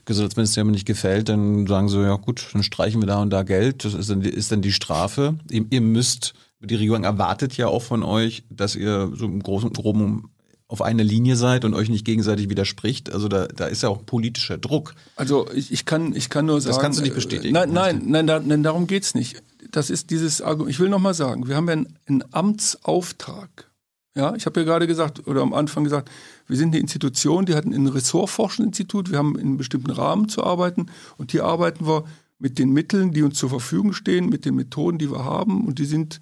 [0.09, 3.84] Gesundheitsministerium nicht gefällt, dann sagen sie, ja gut, dann streichen wir da und da Geld,
[3.84, 5.34] das ist dann, die, ist dann die Strafe.
[5.50, 9.68] Ihr, ihr müsst, die Regierung erwartet ja auch von euch, dass ihr so im Großen
[9.68, 10.30] und Groben
[10.66, 13.12] auf einer Linie seid und euch nicht gegenseitig widerspricht.
[13.12, 14.94] Also da, da ist ja auch politischer Druck.
[15.16, 16.74] Also ich, ich, kann, ich kann nur sagen.
[16.74, 17.52] Das kannst du nicht bestätigen.
[17.52, 19.42] Nein, nein, nein, nein, nein darum geht's nicht.
[19.70, 20.70] Das ist dieses Argument.
[20.70, 23.70] Ich will nochmal sagen, wir haben ja einen, einen Amtsauftrag.
[24.18, 26.10] Ja, ich habe ja gerade gesagt, oder am Anfang gesagt,
[26.48, 30.42] wir sind eine Institution, die hat ein Ressortforschungsinstitut, wir haben in einem bestimmten Rahmen zu
[30.42, 30.86] arbeiten
[31.18, 32.02] und hier arbeiten wir
[32.40, 35.78] mit den Mitteln, die uns zur Verfügung stehen, mit den Methoden, die wir haben und
[35.78, 36.20] die sind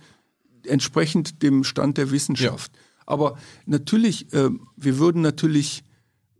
[0.66, 2.70] entsprechend dem Stand der Wissenschaft.
[2.74, 2.80] Ja.
[3.06, 5.82] Aber natürlich, äh, wir würden natürlich,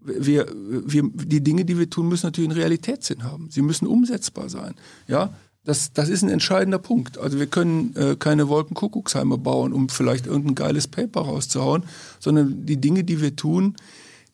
[0.02, 3.48] wir, wir, die Dinge, die wir tun, müssen natürlich einen Realitätssinn haben.
[3.50, 4.74] Sie müssen umsetzbar sein.
[5.08, 5.32] Ja,
[5.66, 7.18] das, das ist ein entscheidender Punkt.
[7.18, 11.82] Also wir können äh, keine Wolkenkuckucksheime bauen, um vielleicht irgendein geiles Paper rauszuhauen,
[12.20, 13.76] sondern die Dinge, die wir tun,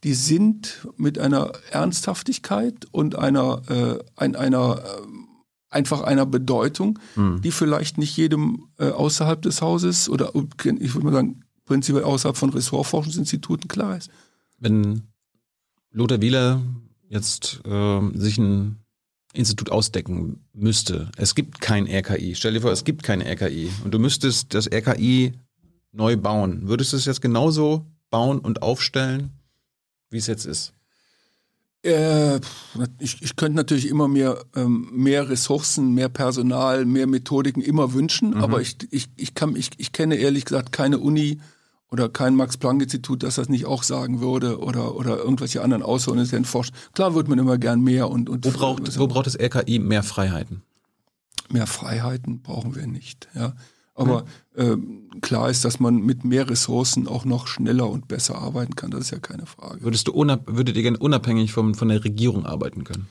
[0.05, 5.07] die sind mit einer Ernsthaftigkeit und einer, äh, ein, einer äh,
[5.71, 7.41] einfach einer Bedeutung, mhm.
[7.41, 12.37] die vielleicht nicht jedem äh, außerhalb des Hauses oder ich würde mal sagen prinzipiell außerhalb
[12.37, 14.11] von Ressortforschungsinstituten klar ist.
[14.59, 15.05] Wenn
[15.93, 16.61] Lothar Wieler
[17.09, 18.82] jetzt äh, sich ein
[19.33, 23.93] Institut ausdecken müsste, es gibt kein RKI, stell dir vor, es gibt kein RKI und
[23.93, 25.33] du müsstest das RKI
[25.93, 29.31] neu bauen, würdest du es jetzt genauso bauen und aufstellen,
[30.11, 30.75] wie es jetzt ist?
[31.85, 32.37] Äh,
[33.01, 38.31] ich, ich könnte natürlich immer mehr, ähm, mehr Ressourcen, mehr Personal, mehr Methodiken immer wünschen,
[38.31, 38.37] mhm.
[38.37, 41.41] aber ich, ich, ich, kann, ich, ich kenne ehrlich gesagt keine Uni
[41.93, 46.75] oder kein Max-Planck-Institut, das das nicht auch sagen würde oder, oder irgendwelche anderen Außeruniversitäten forschen.
[46.95, 50.03] Klar wird man immer gern mehr und, und wo braucht, wo braucht das RKI mehr
[50.03, 50.63] Freiheiten?
[51.51, 53.55] Mehr Freiheiten brauchen wir nicht, ja.
[53.95, 54.25] Aber
[54.57, 55.13] mhm.
[55.15, 58.91] äh, klar ist, dass man mit mehr Ressourcen auch noch schneller und besser arbeiten kann.
[58.91, 59.83] Das ist ja keine Frage.
[59.83, 63.07] Würdest du würdet ihr gerne unabhängig vom, von der Regierung arbeiten können?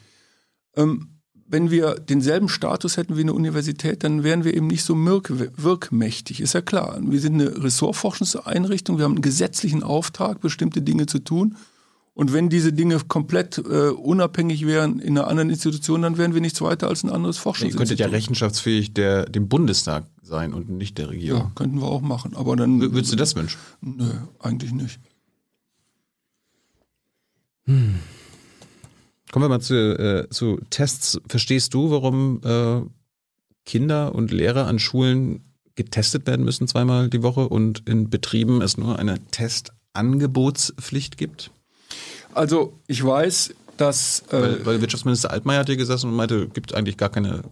[0.76, 1.21] Ähm,
[1.52, 6.39] wenn wir denselben Status hätten wie eine Universität, dann wären wir eben nicht so wirkmächtig,
[6.39, 6.97] ist ja klar.
[7.02, 11.58] Wir sind eine Ressortforschungseinrichtung, wir haben einen gesetzlichen Auftrag, bestimmte Dinge zu tun.
[12.14, 16.41] Und wenn diese Dinge komplett äh, unabhängig wären in einer anderen Institution, dann wären wir
[16.41, 17.82] nichts weiter als ein anderes Forschungsinstitut.
[17.82, 21.41] Ihr könntet ja rechenschaftsfähig der, dem Bundestag sein und nicht der Regierung.
[21.41, 22.36] Ja, könnten wir auch machen.
[22.36, 22.82] Aber dann.
[22.82, 23.58] Würdest du das wünschen?
[23.82, 24.99] Nö, eigentlich nicht.
[27.66, 27.95] Hm.
[29.32, 31.22] Kommen wir mal zu, äh, zu Tests.
[31.28, 32.82] Verstehst du, warum äh,
[33.66, 38.78] Kinder und Lehrer an Schulen getestet werden müssen zweimal die Woche und in Betrieben es
[38.78, 41.52] nur eine Testangebotspflicht gibt?
[42.34, 44.24] Also ich weiß, dass...
[44.30, 47.44] Äh, weil, weil Wirtschaftsminister Altmaier hat hier gesessen und meinte, gibt eigentlich gar keine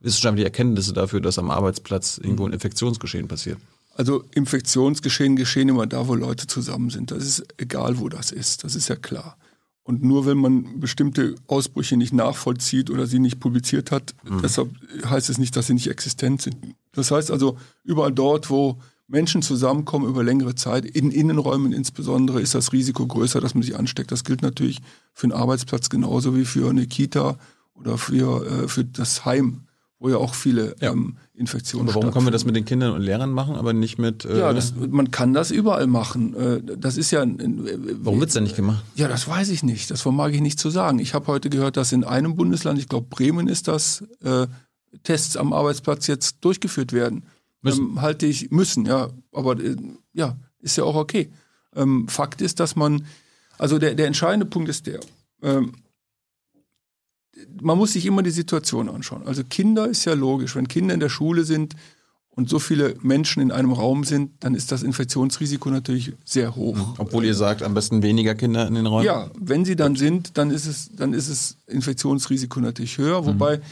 [0.00, 3.58] wissenschaftliche Erkenntnisse dafür, dass am Arbeitsplatz irgendwo ein Infektionsgeschehen passiert.
[3.96, 7.10] Also Infektionsgeschehen geschehen immer da, wo Leute zusammen sind.
[7.10, 8.64] Das ist egal, wo das ist.
[8.64, 9.36] Das ist ja klar.
[9.84, 14.40] Und nur wenn man bestimmte Ausbrüche nicht nachvollzieht oder sie nicht publiziert hat, mhm.
[14.42, 14.70] deshalb
[15.04, 16.56] heißt es nicht, dass sie nicht existent sind.
[16.92, 22.54] Das heißt also, überall dort, wo Menschen zusammenkommen über längere Zeit, in Innenräumen insbesondere, ist
[22.54, 24.10] das Risiko größer, dass man sich ansteckt.
[24.10, 24.80] Das gilt natürlich
[25.12, 27.36] für einen Arbeitsplatz genauso wie für eine Kita
[27.74, 29.63] oder für, äh, für das Heim,
[30.04, 30.92] wo ja auch viele ja.
[30.92, 33.98] Ähm, Infektionen Aber warum können wir das mit den Kindern und Lehrern machen, aber nicht
[33.98, 34.26] mit...
[34.26, 36.34] Äh ja, das, man kann das überall machen.
[36.34, 37.24] Äh, das ist ja...
[37.26, 38.84] Warum wird es denn nicht gemacht?
[38.96, 39.90] Ja, das weiß ich nicht.
[39.90, 40.98] Das vermag ich nicht zu sagen.
[40.98, 44.46] Ich habe heute gehört, dass in einem Bundesland, ich glaube Bremen ist das, äh,
[45.04, 47.24] Tests am Arbeitsplatz jetzt durchgeführt werden.
[47.62, 47.84] Müssen.
[47.84, 49.08] Ähm, halte ich, müssen, ja.
[49.32, 49.74] Aber äh,
[50.12, 51.30] ja, ist ja auch okay.
[51.74, 53.06] Ähm, Fakt ist, dass man,
[53.56, 55.00] also der, der entscheidende Punkt ist der,
[55.42, 55.72] ähm,
[57.60, 59.22] man muss sich immer die Situation anschauen.
[59.26, 60.56] Also Kinder ist ja logisch.
[60.56, 61.74] Wenn Kinder in der Schule sind
[62.30, 66.76] und so viele Menschen in einem Raum sind, dann ist das Infektionsrisiko natürlich sehr hoch.
[66.76, 66.94] Mhm.
[66.98, 69.06] Obwohl ihr sagt, am besten weniger Kinder in den Räumen?
[69.06, 73.24] Ja, wenn sie dann sind, dann ist es, dann ist es Infektionsrisiko natürlich höher.
[73.26, 73.62] Wobei mhm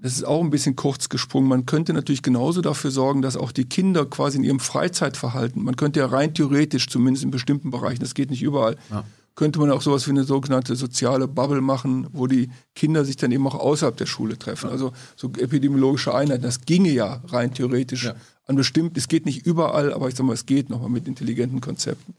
[0.00, 1.48] das ist auch ein bisschen kurz gesprungen.
[1.48, 5.76] Man könnte natürlich genauso dafür sorgen, dass auch die Kinder quasi in ihrem Freizeitverhalten, man
[5.76, 9.04] könnte ja rein theoretisch, zumindest in bestimmten Bereichen, das geht nicht überall, ja.
[9.38, 13.30] Könnte man auch sowas wie eine sogenannte soziale Bubble machen, wo die Kinder sich dann
[13.30, 14.68] eben auch außerhalb der Schule treffen.
[14.68, 18.16] Also so epidemiologische Einheiten, das ginge ja rein theoretisch ja.
[18.46, 21.60] an bestimmt, es geht nicht überall, aber ich sag mal, es geht nochmal mit intelligenten
[21.60, 22.16] Konzepten.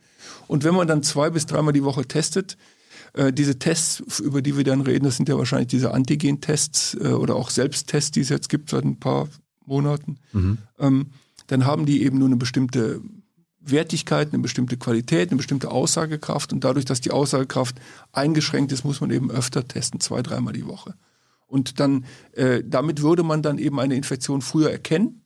[0.48, 2.56] Und wenn man dann zwei bis dreimal die Woche testet,
[3.12, 7.10] äh, diese Tests, über die wir dann reden, das sind ja wahrscheinlich diese Antigen-Tests äh,
[7.10, 9.28] oder auch Selbsttests, die es jetzt gibt seit ein paar
[9.66, 10.20] Monaten.
[10.32, 10.58] Mhm.
[10.80, 11.08] Ähm,
[11.48, 13.02] dann haben die eben nur eine bestimmte
[13.62, 16.54] Wertigkeit, eine bestimmte Qualität, eine bestimmte Aussagekraft.
[16.54, 17.76] Und dadurch, dass die Aussagekraft
[18.12, 20.96] eingeschränkt ist, muss man eben öfter testen, zwei, dreimal die Woche.
[21.48, 25.26] Und dann, äh, damit würde man dann eben eine Infektion früher erkennen.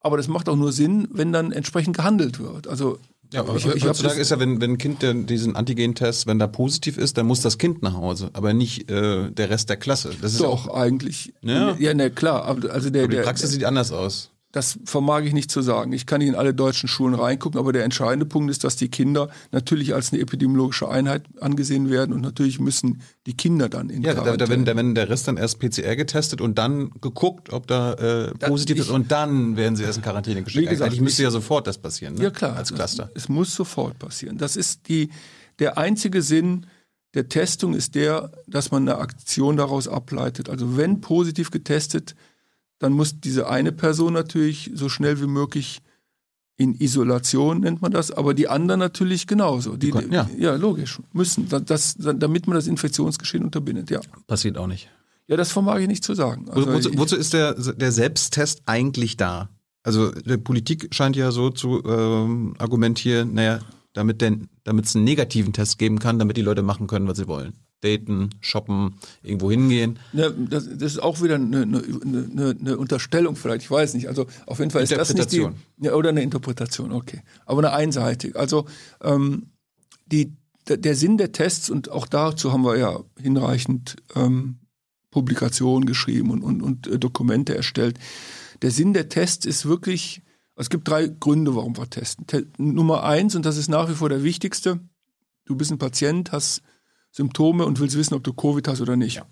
[0.00, 2.66] Aber das macht auch nur Sinn, wenn dann entsprechend gehandelt wird.
[2.66, 2.98] Also
[3.32, 6.46] ja, aber ich, ich heutzutage ist ja, wenn, wenn ein Kind diesen Antigen-Test, wenn da
[6.46, 10.12] positiv ist, dann muss das Kind nach Hause, aber nicht äh, der Rest der Klasse.
[10.20, 11.32] Das ist Doch, auch, eigentlich.
[11.42, 12.44] Ja, ja ne, klar.
[12.44, 14.30] Also der, aber die Praxis der, sieht anders aus.
[14.54, 15.92] Das vermag ich nicht zu sagen.
[15.92, 18.88] Ich kann nicht in alle deutschen Schulen reingucken, aber der entscheidende Punkt ist, dass die
[18.88, 24.02] Kinder natürlich als eine epidemiologische Einheit angesehen werden und natürlich müssen die Kinder dann in
[24.02, 27.52] Ja, da, da, werden, da werden der Rest dann erst PCR getestet und dann geguckt,
[27.52, 30.70] ob da äh, positiv ist und dann werden sie erst in Quarantäne geschickt.
[30.70, 32.22] Gesagt, Eigentlich müsste ja sofort das passieren, ne?
[32.22, 32.54] Ja klar.
[32.54, 33.10] Als Cluster.
[33.16, 34.38] Es muss sofort passieren.
[34.38, 35.10] Das ist die,
[35.58, 36.66] der einzige Sinn
[37.14, 40.48] der Testung ist der, dass man eine Aktion daraus ableitet.
[40.48, 42.14] Also wenn positiv getestet,
[42.78, 45.80] dann muss diese eine Person natürlich so schnell wie möglich
[46.56, 49.76] in Isolation nennt man das, aber die anderen natürlich genauso.
[49.76, 50.28] Die, die ja.
[50.38, 50.54] ja.
[50.54, 51.00] logisch.
[51.12, 54.00] Müssen, das, damit man das Infektionsgeschehen unterbindet, ja.
[54.26, 54.88] Passiert auch nicht.
[55.26, 56.48] Ja, das vermag ich nicht zu sagen.
[56.50, 59.48] Also wozu, wozu ist der, der Selbsttest eigentlich da?
[59.82, 63.58] Also die Politik scheint ja so zu ähm, argumentieren, naja,
[63.92, 67.54] damit es einen negativen Test geben kann, damit die Leute machen können, was sie wollen
[67.84, 69.98] daten, shoppen, irgendwo hingehen.
[70.12, 74.08] Ja, das, das ist auch wieder eine, eine, eine, eine, Unterstellung vielleicht, ich weiß nicht.
[74.08, 75.46] Also auf jeden Fall ist das nicht die,
[75.80, 77.22] ja, oder eine Interpretation, okay.
[77.46, 78.36] Aber eine einseitig.
[78.36, 78.66] Also
[79.02, 79.50] ähm,
[80.06, 80.32] die,
[80.66, 84.60] der Sinn der Tests, und auch dazu haben wir ja hinreichend ähm,
[85.10, 87.98] Publikationen geschrieben und, und, und äh, Dokumente erstellt.
[88.62, 90.22] Der Sinn der Tests ist wirklich,
[90.56, 92.26] es gibt drei Gründe, warum wir testen.
[92.26, 94.80] Te Nummer eins, und das ist nach wie vor der wichtigste,
[95.44, 96.62] du bist ein Patient, hast
[97.14, 99.16] Symptome und willst wissen, ob du Covid hast oder nicht.
[99.16, 99.26] Ja.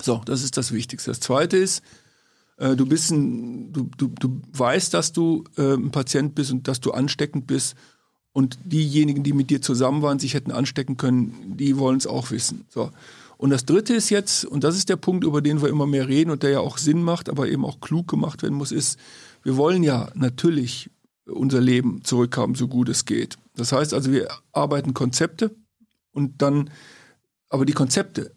[0.00, 1.10] So, das ist das Wichtigste.
[1.10, 1.82] Das Zweite ist,
[2.56, 6.66] äh, du bist ein, du, du, du weißt, dass du äh, ein Patient bist und
[6.66, 7.74] dass du ansteckend bist
[8.32, 12.30] und diejenigen, die mit dir zusammen waren, sich hätten anstecken können, die wollen es auch
[12.30, 12.64] wissen.
[12.70, 12.90] So.
[13.36, 16.08] Und das Dritte ist jetzt, und das ist der Punkt, über den wir immer mehr
[16.08, 18.98] reden und der ja auch Sinn macht, aber eben auch klug gemacht werden muss, ist,
[19.42, 20.88] wir wollen ja natürlich
[21.26, 23.36] unser Leben zurückhaben, so gut es geht.
[23.56, 25.54] Das heißt also, wir arbeiten Konzepte
[26.12, 26.70] und dann
[27.50, 28.34] aber die Konzepte,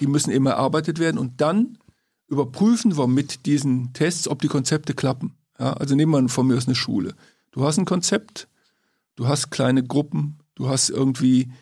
[0.00, 1.78] die müssen immer erarbeitet werden und dann
[2.26, 5.36] überprüfen wir mit diesen Tests, ob die Konzepte klappen.
[5.58, 7.14] Ja, also nehmen wir von mir aus eine Schule.
[7.52, 8.48] Du hast ein Konzept,
[9.14, 11.52] du hast kleine Gruppen, du hast irgendwie,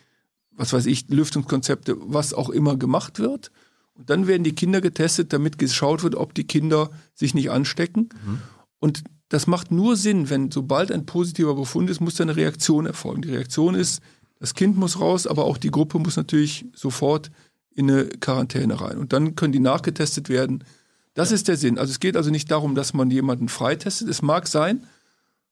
[0.51, 3.51] was weiß ich, Lüftungskonzepte, was auch immer gemacht wird.
[3.93, 8.09] Und dann werden die Kinder getestet, damit geschaut wird, ob die Kinder sich nicht anstecken.
[8.25, 8.41] Mhm.
[8.79, 13.21] Und das macht nur Sinn, wenn sobald ein positiver Befund ist, muss eine Reaktion erfolgen.
[13.21, 14.01] Die Reaktion ist,
[14.43, 17.31] das Kind muss raus, aber auch die Gruppe muss natürlich sofort
[17.73, 18.97] in eine Quarantäne rein.
[18.97, 20.65] Und dann können die nachgetestet werden.
[21.13, 21.35] Das ja.
[21.35, 21.79] ist der Sinn.
[21.79, 24.09] Also es geht also nicht darum, dass man jemanden freitestet.
[24.09, 24.85] Es mag sein,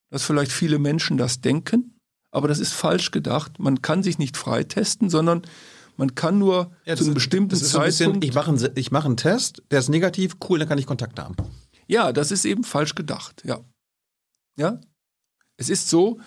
[0.10, 1.96] dass vielleicht viele Menschen das denken,
[2.32, 3.60] aber das ist falsch gedacht.
[3.60, 5.44] Man kann sich nicht freitesten, sondern
[5.96, 8.18] man kann nur ja, zu einem bestimmten ist, Zeitpunkt.
[8.18, 10.78] Ein bisschen, ich mache einen, ich mach einen Test, der ist negativ, cool, dann kann
[10.78, 11.38] ich Kontakt haben.
[11.88, 13.42] Ja, das ist eben falsch gedacht.
[13.46, 13.62] Ja.
[14.58, 14.82] Ja.
[15.56, 16.20] Es ist so,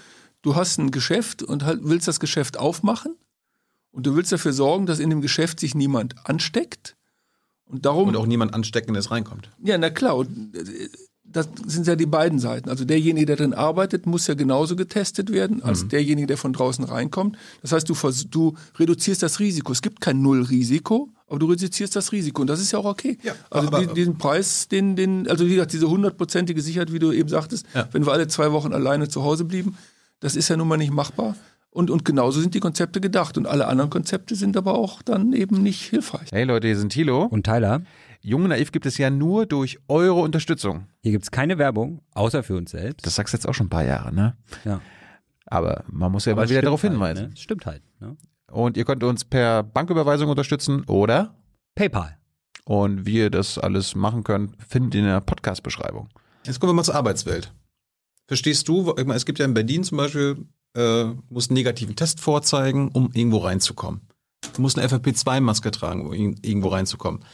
[0.44, 3.16] du hast ein Geschäft und halt willst das Geschäft aufmachen
[3.90, 6.96] und du willst dafür sorgen, dass in dem Geschäft sich niemand ansteckt.
[7.66, 8.08] Und darum.
[8.08, 9.48] Und auch niemand Ansteckendes reinkommt.
[9.62, 10.16] Ja, na klar.
[10.16, 10.88] Und äh,
[11.24, 12.68] das sind ja die beiden Seiten.
[12.68, 15.88] Also derjenige, der drin arbeitet, muss ja genauso getestet werden als mhm.
[15.88, 17.38] derjenige, der von draußen reinkommt.
[17.62, 17.94] Das heißt, du,
[18.30, 19.72] du reduzierst das Risiko.
[19.72, 23.18] Es gibt kein Nullrisiko, aber du reduzierst das Risiko und das ist ja auch okay.
[23.22, 26.98] Ja, also aber, die, diesen Preis, den, den, also wie gesagt, diese hundertprozentige Sicherheit, wie
[26.98, 27.88] du eben sagtest, ja.
[27.92, 29.76] wenn wir alle zwei Wochen alleine zu Hause blieben,
[30.20, 31.36] das ist ja nun mal nicht machbar.
[31.70, 33.36] Und, und genauso sind die Konzepte gedacht.
[33.36, 36.30] Und alle anderen Konzepte sind aber auch dann eben nicht hilfreich.
[36.30, 37.82] Hey Leute, hier sind Thilo und Tyler.
[38.20, 40.86] Jung Naiv gibt es ja nur durch eure Unterstützung.
[41.02, 43.04] Hier gibt es keine Werbung, außer für uns selbst.
[43.04, 44.36] Das sagst du jetzt auch schon ein paar Jahre, ne?
[44.64, 44.80] Ja.
[45.46, 47.28] Aber man muss ja aber mal wieder darauf halt, hinweisen.
[47.30, 47.36] Ne?
[47.36, 47.82] Stimmt halt.
[48.00, 48.16] Ne?
[48.50, 51.34] Und ihr könnt uns per Banküberweisung unterstützen oder
[51.74, 52.16] PayPal.
[52.64, 56.08] Und wie ihr das alles machen könnt, findet ihr in der Podcast-Beschreibung.
[56.46, 57.52] Jetzt kommen wir mal zur Arbeitswelt.
[58.26, 62.88] Verstehst du, es gibt ja in Berlin zum Beispiel, äh, musst einen negativen Test vorzeigen,
[62.88, 64.00] um irgendwo reinzukommen.
[64.54, 67.24] Du musst eine FFP2-Maske tragen, um irgendwo reinzukommen.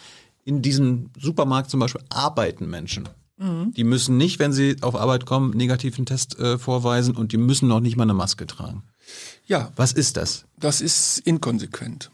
[0.45, 3.09] in diesem Supermarkt zum Beispiel arbeiten Menschen.
[3.37, 3.73] Mhm.
[3.77, 7.69] Die müssen nicht, wenn sie auf Arbeit kommen, negativen Test äh, vorweisen und die müssen
[7.69, 8.83] noch nicht mal eine Maske tragen.
[9.47, 10.47] Ja, Was ist das?
[10.59, 12.11] das ist inkonsequent.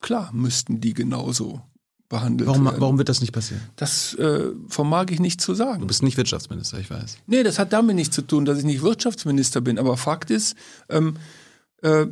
[0.00, 1.62] Klar müssten die genauso
[2.08, 2.80] behandelt Warum, werden.
[2.80, 3.62] warum wird das nicht passieren?
[3.76, 5.86] Das äh, vermag ich nicht zu Du sagen.
[5.86, 7.18] bist nicht Wirtschaftsminister, ich weiß.
[7.26, 9.78] Nee, das hat damit nichts zu tun, dass ich nicht Wirtschaftsminister bin.
[9.78, 10.56] Aber Fakt ist,
[10.88, 11.16] ähm,
[11.82, 12.06] äh,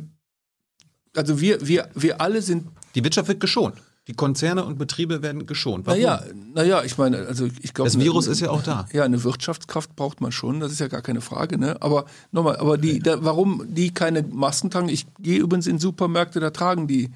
[1.15, 3.75] also wir, wir, wir alle sind Die Wirtschaft wird geschont.
[4.07, 5.85] Die Konzerne und Betriebe werden geschont.
[5.85, 6.01] Warum?
[6.01, 7.89] Naja, naja, ich meine, also ich glaube.
[7.89, 8.85] Das Virus ist ja auch da.
[8.91, 11.81] Ja, eine Wirtschaftskraft braucht man schon, das ist ja gar keine Frage, ne?
[11.81, 12.03] Aber
[12.33, 14.89] nochmal, aber die, da, warum die keine Masken tragen?
[14.89, 17.11] Ich gehe übrigens in Supermärkte, da tragen die,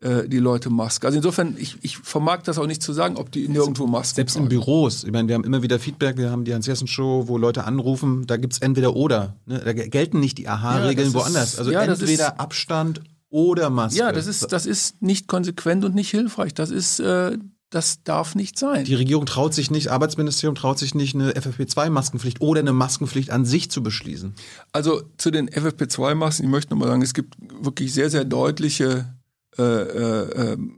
[0.00, 1.06] äh, die Leute Masken.
[1.06, 4.34] Also insofern, ich, ich vermag das auch nicht zu sagen, ob die nirgendwo Masken Selbst
[4.36, 4.48] in tragen.
[4.48, 8.26] Büros, ich meine, wir haben immer wieder Feedback, wir haben die Hans-Jessen-Show, wo Leute anrufen,
[8.26, 9.36] da gibt's entweder oder.
[9.46, 9.60] Ne?
[9.64, 11.58] Da gelten nicht die AHA-Regeln Ja, woanders.
[11.58, 13.98] Also ja, entweder ist- Abstand oder Maske.
[13.98, 16.54] Ja, das ist, das ist nicht konsequent und nicht hilfreich.
[16.54, 17.36] Das ist, äh,
[17.68, 18.84] das darf nicht sein.
[18.84, 23.44] Die Regierung traut sich nicht, Arbeitsministerium traut sich nicht, eine FFP2-Maskenpflicht oder eine Maskenpflicht an
[23.44, 24.34] sich zu beschließen.
[24.72, 29.14] Also zu den FFP2-Masken, ich möchte nochmal sagen, es gibt wirklich sehr, sehr deutliche
[29.58, 30.76] äh, äh, ähm,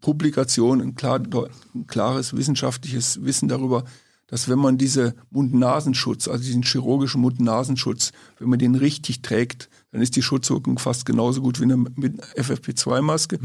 [0.00, 3.84] Publikationen, ein, klar, ein klares wissenschaftliches Wissen darüber,
[4.30, 10.00] dass wenn man diese Mund-Nasenschutz, also diesen chirurgischen Mund-Nasenschutz, wenn man den richtig trägt, dann
[10.00, 13.38] ist die Schutzwirkung fast genauso gut wie eine mit FFP2-Maske.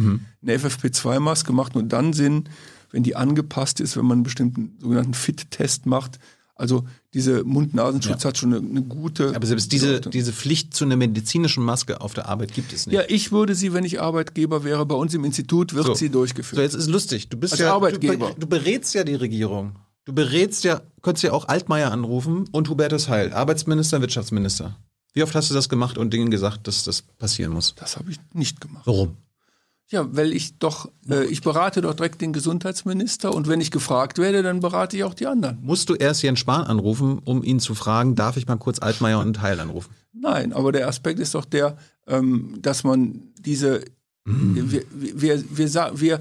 [0.44, 2.48] Eine FFP2-Maske macht nur dann Sinn,
[2.92, 6.20] wenn die angepasst ist, wenn man einen bestimmten sogenannten Fit-Test macht.
[6.58, 9.36] Also diese Mund-Nasenschutz hat schon eine, eine gute.
[9.36, 12.96] Aber selbst diese, diese Pflicht zu einer medizinischen Maske auf der Arbeit gibt es nicht.
[12.96, 15.94] Ja, ich würde sie, wenn ich Arbeitgeber wäre, bei uns im Institut wird So.
[15.94, 16.56] sie durchgeführt.
[16.58, 17.28] So, jetzt ist lustig.
[17.28, 18.30] Du bist Als ja Arbeitgeber.
[18.32, 19.76] Du, du berätst ja die Regierung.
[20.06, 24.78] Du berätst ja, könntest ja auch Altmaier anrufen und Hubertus Heil, Arbeitsminister, Wirtschaftsminister.
[25.14, 27.74] Wie oft hast du das gemacht und denen gesagt, dass das passieren muss?
[27.76, 28.86] Das habe ich nicht gemacht.
[28.86, 29.18] Warum?
[29.92, 34.18] Ja, weil ich doch, äh, ich berate doch direkt den Gesundheitsminister und wenn ich gefragt
[34.18, 35.60] werde, dann berate ich auch die anderen.
[35.62, 39.20] Musst du erst Jens Spahn anrufen, um ihn zu fragen, darf ich mal kurz Altmaier
[39.20, 39.94] und Heil anrufen?
[40.12, 43.82] Nein, aber der Aspekt ist doch der, ähm, dass man diese,
[44.28, 44.72] Mhm.
[44.72, 46.20] wir, wir, wir, wir, wir,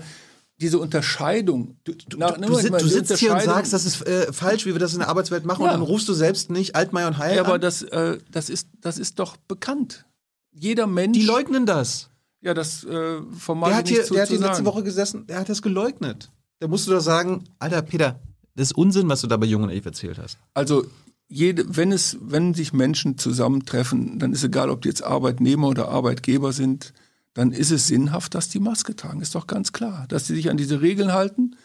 [0.61, 1.77] diese Unterscheidung.
[1.85, 4.79] Du, Du, du, sit- du sitzt hier und sagst, das ist äh, falsch, wie wir
[4.79, 5.69] das in der Arbeitswelt machen, Ja.
[5.73, 7.61] und dann rufst du selbst nicht Altmaier und Heil Ja, aber an.
[7.63, 10.05] das, äh, das, ist, das ist doch bekannt.
[10.53, 11.17] Jeder Mensch.
[11.19, 12.11] Die leugnen das.
[12.45, 14.65] Ja, das äh, vermag Der hat, nicht hier, zu, der hat die letzte.
[14.67, 16.31] Woche gesessen, der hat das geleugnet.
[16.61, 18.21] Da musst du doch sagen, Alter Peter,
[18.55, 20.37] das ist Unsinn, was du da bei Jung und Eve erzählt hast.
[20.53, 20.85] Also
[21.27, 25.89] jede, wenn es, wenn sich Menschen zusammentreffen, dann ist egal, ob die jetzt Arbeitnehmer oder
[25.89, 26.93] Arbeitgeber sind,
[27.33, 29.23] dann ist es sinnhaft, dass die Maske tragen.
[29.23, 31.57] Ist doch ganz klar, dass sie sich an diese Regeln halten.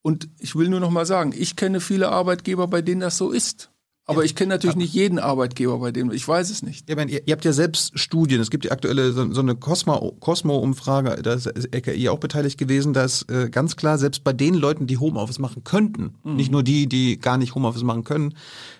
[0.00, 3.30] Und ich will nur noch mal sagen, ich kenne viele Arbeitgeber, bei denen das so
[3.30, 3.70] ist.
[4.06, 6.88] Aber ich kenne natürlich nicht jeden Arbeitgeber, bei dem ich weiß es nicht.
[6.90, 8.40] Ja, meine, ihr, ihr habt ja selbst Studien.
[8.40, 12.92] Es gibt die aktuelle so, so eine Cosmo- Cosmo-Umfrage, da ist RKI auch beteiligt gewesen,
[12.92, 16.86] dass äh, ganz klar, selbst bei den Leuten, die Homeoffice machen könnten, nicht nur die,
[16.86, 18.34] die gar nicht Homeoffice machen können,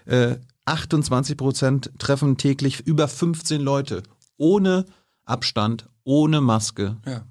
[0.05, 0.37] äh,
[0.67, 4.03] 28 Prozent treffen täglich über 15 Leute.
[4.37, 4.85] Ohne
[5.25, 6.97] Abstand, ohne Maske.
[7.07, 7.25] Ja.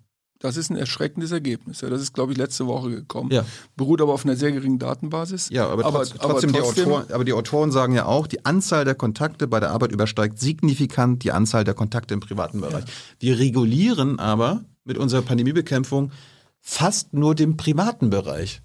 [0.43, 1.79] Das ist ein erschreckendes Ergebnis.
[1.79, 3.31] Ja, das ist, glaube ich, letzte Woche gekommen.
[3.31, 3.45] Ja.
[3.77, 5.47] Beruht aber auf einer sehr geringen Datenbasis.
[5.49, 8.93] Ja, aber, trotz, trotzdem, die Autoren, aber die Autoren sagen ja auch, die Anzahl der
[8.93, 12.83] Kontakte bei der Arbeit übersteigt signifikant die Anzahl der Kontakte im privaten Bereich.
[13.19, 16.11] Wir regulieren aber mit unserer Pandemiebekämpfung
[16.59, 18.61] fast nur den privaten Bereich.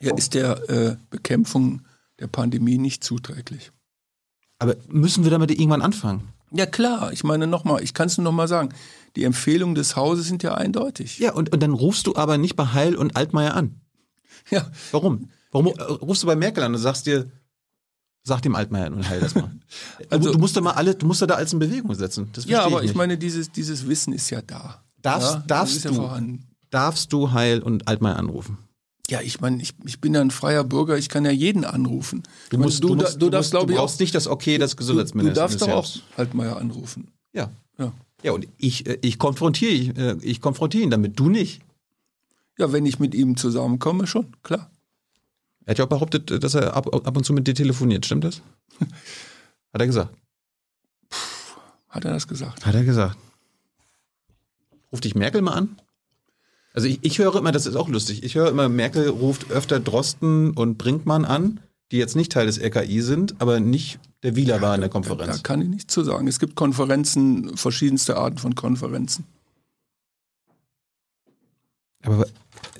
[0.00, 1.82] ja, ist der äh, Bekämpfung
[2.20, 3.70] der Pandemie nicht zuträglich.
[4.58, 6.32] Aber müssen wir damit irgendwann anfangen?
[6.50, 8.70] Ja klar, ich meine nochmal, ich kann es nur nochmal sagen,
[9.18, 11.18] die Empfehlungen des Hauses sind ja eindeutig.
[11.18, 13.80] Ja, und, und dann rufst du aber nicht bei Heil und Altmaier an.
[14.50, 15.28] Ja, Warum?
[15.50, 17.30] Warum äh, rufst du bei Merkel an und sagst dir,
[18.22, 19.50] sag dem Altmaier und Heil das mal.
[20.10, 22.28] Also- du, du musst da mal alle, du musst da alles in Bewegung setzen.
[22.32, 22.94] Das ja aber ich nicht.
[22.96, 24.84] meine, dieses, dieses Wissen ist ja da.
[25.02, 26.38] Darfst- ja, darfst ja du?
[26.70, 28.58] Darfst du Heil und Altmaier anrufen?
[29.10, 32.22] Ja, ich meine, ich, ich bin ja ein freier Bürger, ich kann ja jeden anrufen.
[32.44, 34.00] Ich Du meine, musst, du, da- musst, du darfst, musst, du glaube ich, auch, brauchst
[34.00, 35.34] nicht das Okay des du, du Gesundheitsministers.
[35.34, 35.88] darfst doch auch
[36.18, 37.10] Altmaier anrufen.
[37.32, 37.50] Ja.
[37.78, 37.92] Ja.
[38.22, 39.72] Ja, und ich, äh, ich konfrontiere
[40.22, 41.60] ich, äh, konfrontiere ihn damit, du nicht.
[42.58, 44.70] ja, wenn ich mit ihm zusammenkomme, schon, klar.
[45.64, 48.24] Er hat ja auch behauptet, dass er ab, ab und zu mit dir telefoniert, stimmt
[48.24, 48.42] das?
[49.72, 50.14] Hat er gesagt.
[51.88, 52.64] Hat er das gesagt?
[52.64, 53.18] Hat er gesagt.
[54.90, 55.78] Ruft dich Merkel mal an?
[56.72, 59.80] Also ich, ich höre immer, das ist auch lustig, ich höre immer, Merkel ruft öfter
[59.80, 61.60] Drosten und Brinkmann an,
[61.92, 64.92] die jetzt nicht Teil des RKI sind, aber nicht der Wieler war in der Da
[64.92, 65.42] Konferenz.
[65.42, 66.26] kann ich nichts zu sagen.
[66.26, 69.24] Es gibt Konferenzen, verschiedenste Arten von Konferenzen.
[72.02, 72.26] Aber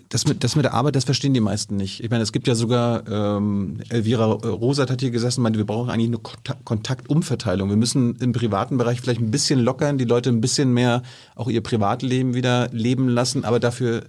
[0.08, 2.02] das mit, das mit der Arbeit, das verstehen die meisten nicht.
[2.02, 5.66] Ich meine, es gibt ja sogar, ähm, Elvira Rosat hat hier gesessen und meinte, wir
[5.66, 7.68] brauchen eigentlich eine Kontak Kontaktumverteilung.
[7.68, 11.02] Wir müssen im privaten Bereich vielleicht ein bisschen lockern, die Leute ein bisschen mehr
[11.34, 14.04] auch ihr Privatleben wieder leben lassen, aber dafür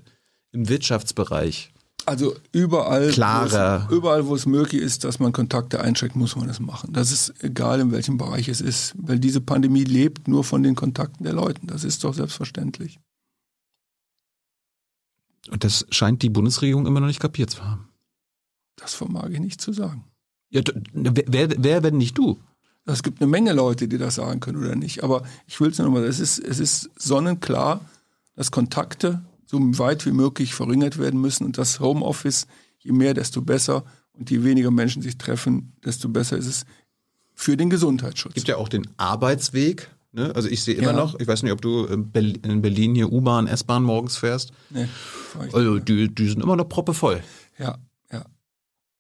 [0.52, 1.72] im Wirtschaftsbereich
[2.10, 3.82] Also überall, Klarer.
[3.82, 6.92] Wo es, überall, wo es möglich ist, dass man Kontakte einschränkt, muss man das machen.
[6.92, 10.74] Das ist egal, in welchem Bereich es ist, weil diese Pandemie lebt nur von den
[10.74, 11.62] Kontakten der Leute.
[11.68, 13.00] Das ist doch selbstverständlich.
[15.52, 17.90] Und das scheint die Bundesregierung immer noch nicht kapiert zu haben.
[18.76, 20.04] Das vermag ich nicht zu sagen.
[20.50, 20.64] Ja,
[20.94, 22.40] wer, wer, wer wenn nicht du?
[22.88, 25.04] Es gibt eine Menge Leute, die das sagen können oder nicht.
[25.04, 27.82] Aber ich will es nur nochmal, es ist, es ist sonnenklar,
[28.36, 32.46] dass Kontakte so weit wie möglich verringert werden müssen und das Homeoffice,
[32.80, 33.84] je mehr, desto besser.
[34.14, 36.66] Und je weniger Menschen sich treffen, desto besser ist es
[37.34, 38.34] für den Gesundheitsschutz.
[38.34, 39.90] Es gibt ja auch den Arbeitsweg.
[40.12, 40.34] Ne?
[40.36, 40.94] Also ich sehe immer Ja.
[40.98, 44.52] noch, ich weiß nicht, ob du in Berlin, in Berlin hier U-Bahn, S-Bahn morgens fährst.
[44.72, 44.88] Nee,
[45.32, 47.24] fahr ich Also die, die sind immer noch proppevoll.
[47.58, 47.78] ja.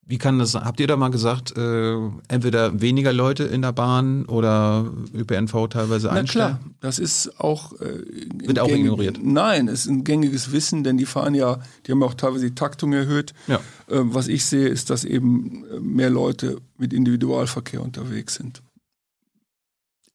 [0.10, 1.96] Wie kann das, habt ihr da mal gesagt, äh,
[2.30, 6.58] entweder weniger Leute in der Bahn oder ÖPNV teilweise Na einstellen?
[6.58, 8.02] klar, das ist auch, äh,
[8.44, 9.20] Wird auch gängig- ignoriert.
[9.22, 12.48] Nein, es ist ein gängiges Wissen, denn die fahren ja, die haben ja auch teilweise
[12.50, 13.36] die Taktung erhöht.
[13.48, 13.58] Ja.
[13.88, 18.64] Äh, was ich sehe, ist, dass eben äh, mehr Leute mit Individualverkehr unterwegs sind.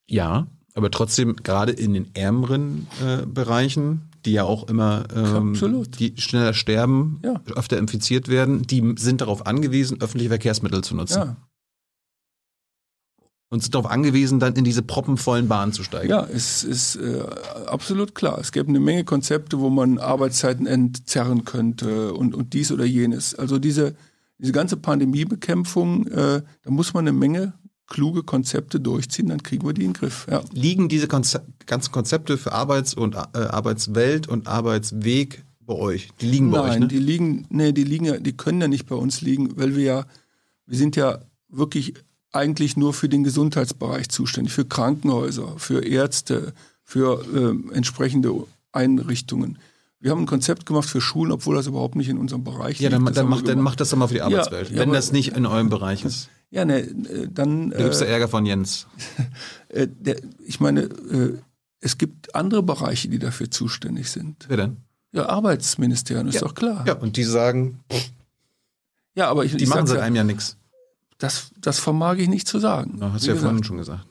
[0.09, 5.55] Ja, aber trotzdem gerade in den ärmeren äh, Bereichen, die ja auch immer ähm,
[5.99, 7.41] die schneller sterben, Ja.
[7.57, 11.19] öfter infiziert werden, die sind darauf angewiesen, öffentliche Verkehrsmittel zu nutzen.
[11.19, 11.37] Ja,
[13.51, 16.11] Und sind darauf angewiesen, dann in diese proppenvollen Bahnen zu steigen.
[16.11, 17.23] ja, es ist äh,
[17.67, 18.39] absolut klar.
[18.39, 23.35] Es gäbe eine Menge Konzepte, wo man Arbeitszeiten entzerren könnte und, und dies oder jenes.
[23.35, 23.95] Also diese,
[24.39, 27.53] diese ganze Pandemiebekämpfung, äh, da muss man eine Menge
[27.87, 30.27] kluge Konzepte durchziehen, dann kriegen wir die in den Griff.
[30.31, 30.43] Ja.
[30.53, 36.09] Liegen diese Konze ganzen Konzepte für Arbeits- und äh, Arbeitswelt und Arbeitsweg bei euch?
[36.21, 36.89] Die liegen bei Nein, euch, ne?
[36.89, 39.85] die liegen, nee, die liegen ja, die können ja nicht bei uns liegen, weil wir
[39.85, 40.07] ja,
[40.67, 41.95] wir sind ja wirklich
[42.33, 46.53] eigentlich nur für den Gesundheitsbereich zuständig, für Krankenhäuser, für Ärzte,
[46.83, 48.33] für ähm, entsprechende
[48.73, 49.59] Einrichtungen.
[50.01, 52.91] Wir haben ein Konzept gemacht für Schulen, obwohl das überhaupt nicht in unserem Bereich ja,
[52.91, 53.11] dann, liegt.
[53.11, 54.97] Das dann, wir macht, dann macht das doch mal für die Arbeitswelt, ja, wenn aber-
[54.97, 56.29] das nicht in eurem Bereich ist.
[56.55, 57.71] Ja, ne, äh, dann.
[57.71, 58.87] Da gibt's da Äh, Ärger von Jens.
[59.71, 60.17] äh, der,
[60.47, 61.39] ich meine, äh,
[61.81, 64.45] es gibt andere Bereiche, die dafür zuständig sind.
[64.49, 64.77] Wer denn?
[65.13, 66.41] Ja, Arbeitsministerium ist Ja.
[66.43, 66.85] doch klar.
[66.87, 67.81] Ja, und die sagen,
[69.17, 70.57] Ja, aber ich, die ich machen seit ja, einem Jahr nichts.
[71.19, 72.99] das, das vermag ich nicht zu sagen.
[73.01, 73.51] Ja, hast du ja gesagt.
[73.51, 74.07] vorhin schon gesagt.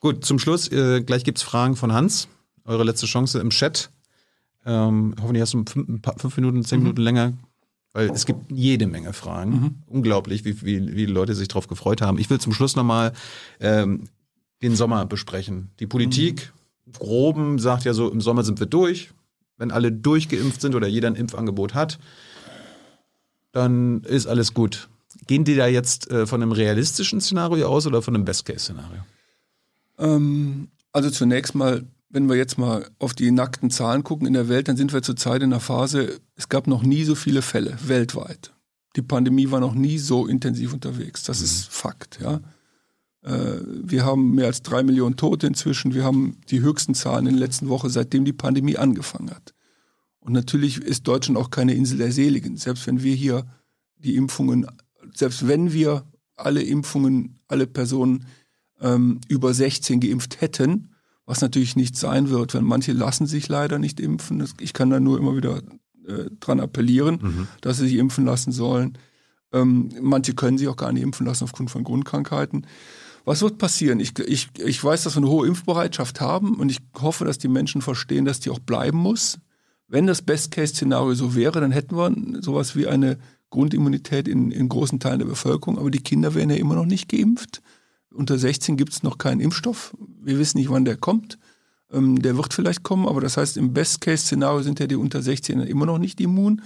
[0.00, 2.28] Gut, zum Schluss, äh, gleich gibt's Fragen von Hans.
[2.64, 3.90] Eure letzte Chance im Chat.
[4.64, 7.32] Ähm, hoffentlich hast du fünf, ein paar, fünf Minuten, zehn Minuten länger,
[7.92, 9.82] weil es gibt jede Menge Fragen.
[9.86, 12.18] Unglaublich, wie, wie, wie Leute sich darauf gefreut haben.
[12.18, 13.12] Ich will zum Schluss nochmal
[13.60, 14.08] ähm,
[14.62, 15.70] den Sommer besprechen.
[15.78, 16.52] Die Politik,
[16.86, 19.10] im groben, sagt ja so, im Sommer sind wir durch.
[19.58, 21.98] Wenn alle durchgeimpft sind oder jeder ein Impfangebot hat,
[23.52, 24.88] dann ist alles gut.
[25.26, 29.04] Gehen die da jetzt äh, von einem realistischen Szenario aus oder von einem Best-Case-Szenario?
[29.98, 34.48] Ähm, also zunächst mal, wenn wir jetzt mal auf die nackten Zahlen gucken in der
[34.48, 37.76] Welt, dann sind wir zurzeit in einer Phase, es gab noch nie so viele Fälle
[37.86, 38.52] weltweit.
[38.96, 41.22] Die Pandemie war noch nie so intensiv unterwegs.
[41.24, 42.40] Das ist Fakt, ja.
[43.22, 45.94] Äh, Wir haben mehr als drei Millionen Tote inzwischen.
[45.94, 49.54] Wir haben die höchsten Zahlen in der letzten Woche, seitdem die Pandemie angefangen hat.
[50.20, 52.58] Und natürlich ist Deutschland auch keine Insel der Seligen.
[52.58, 53.46] Selbst wenn wir hier
[53.96, 54.66] die Impfungen,
[55.14, 56.04] selbst wenn wir
[56.36, 58.26] alle Impfungen, alle Personen
[58.80, 60.91] ähm, über 16 geimpft hätten,
[61.26, 64.46] was natürlich nicht sein wird, weil manche lassen sich leider nicht impfen.
[64.60, 65.62] Ich kann da nur immer wieder
[66.06, 68.98] äh, dran appellieren, dass sie sich impfen lassen sollen.
[69.52, 72.66] Ähm, manche können sich auch gar nicht impfen lassen aufgrund von Grundkrankheiten.
[73.24, 74.00] Was wird passieren?
[74.00, 77.48] Ich, ich, ich weiß, dass wir eine hohe Impfbereitschaft haben und ich hoffe, dass die
[77.48, 79.38] Menschen verstehen, dass die auch bleiben muss.
[79.86, 83.18] Wenn das Best-Case-Szenario so wäre, dann hätten wir sowas wie eine
[83.50, 87.08] Grundimmunität in, in großen Teilen der Bevölkerung, aber die Kinder werden ja immer noch nicht
[87.10, 87.62] geimpft.
[88.14, 89.94] Unter 16 gibt es noch keinen Impfstoff.
[90.22, 91.38] Wir wissen nicht, wann der kommt.
[91.92, 95.60] Ähm, der wird vielleicht kommen, aber das heißt, im Best-Case-Szenario sind ja die unter 16
[95.60, 96.62] immer noch nicht immun.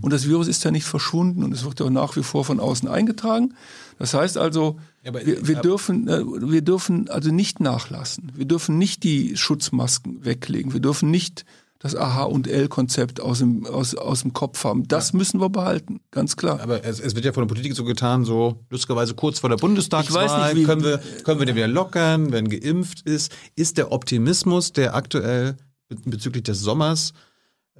[0.00, 2.44] Und das Virus ist ja nicht verschwunden und es wird ja auch nach wie vor
[2.44, 3.54] von außen eingetragen.
[3.98, 8.32] Das heißt also, Ja, wir, wir, aber- dürfen, äh, wir dürfen also nicht nachlassen.
[8.34, 10.72] Wir dürfen nicht die Schutzmasken weglegen.
[10.72, 11.44] Wir dürfen nicht
[11.82, 14.86] das AH und L-Konzept aus dem, aus, aus dem Kopf haben.
[14.86, 16.60] Das müssen wir behalten, ganz klar.
[16.60, 19.56] Aber es, es wird ja von der Politik so getan, so lustigerweise kurz vor der
[19.56, 23.32] Bundestagswahl Ich weiß nicht, wie- können, wir, können wir den wieder lockern, wenn geimpft ist.
[23.56, 25.56] Ist der Optimismus, der aktuell
[25.88, 27.14] be- bezüglich des Sommers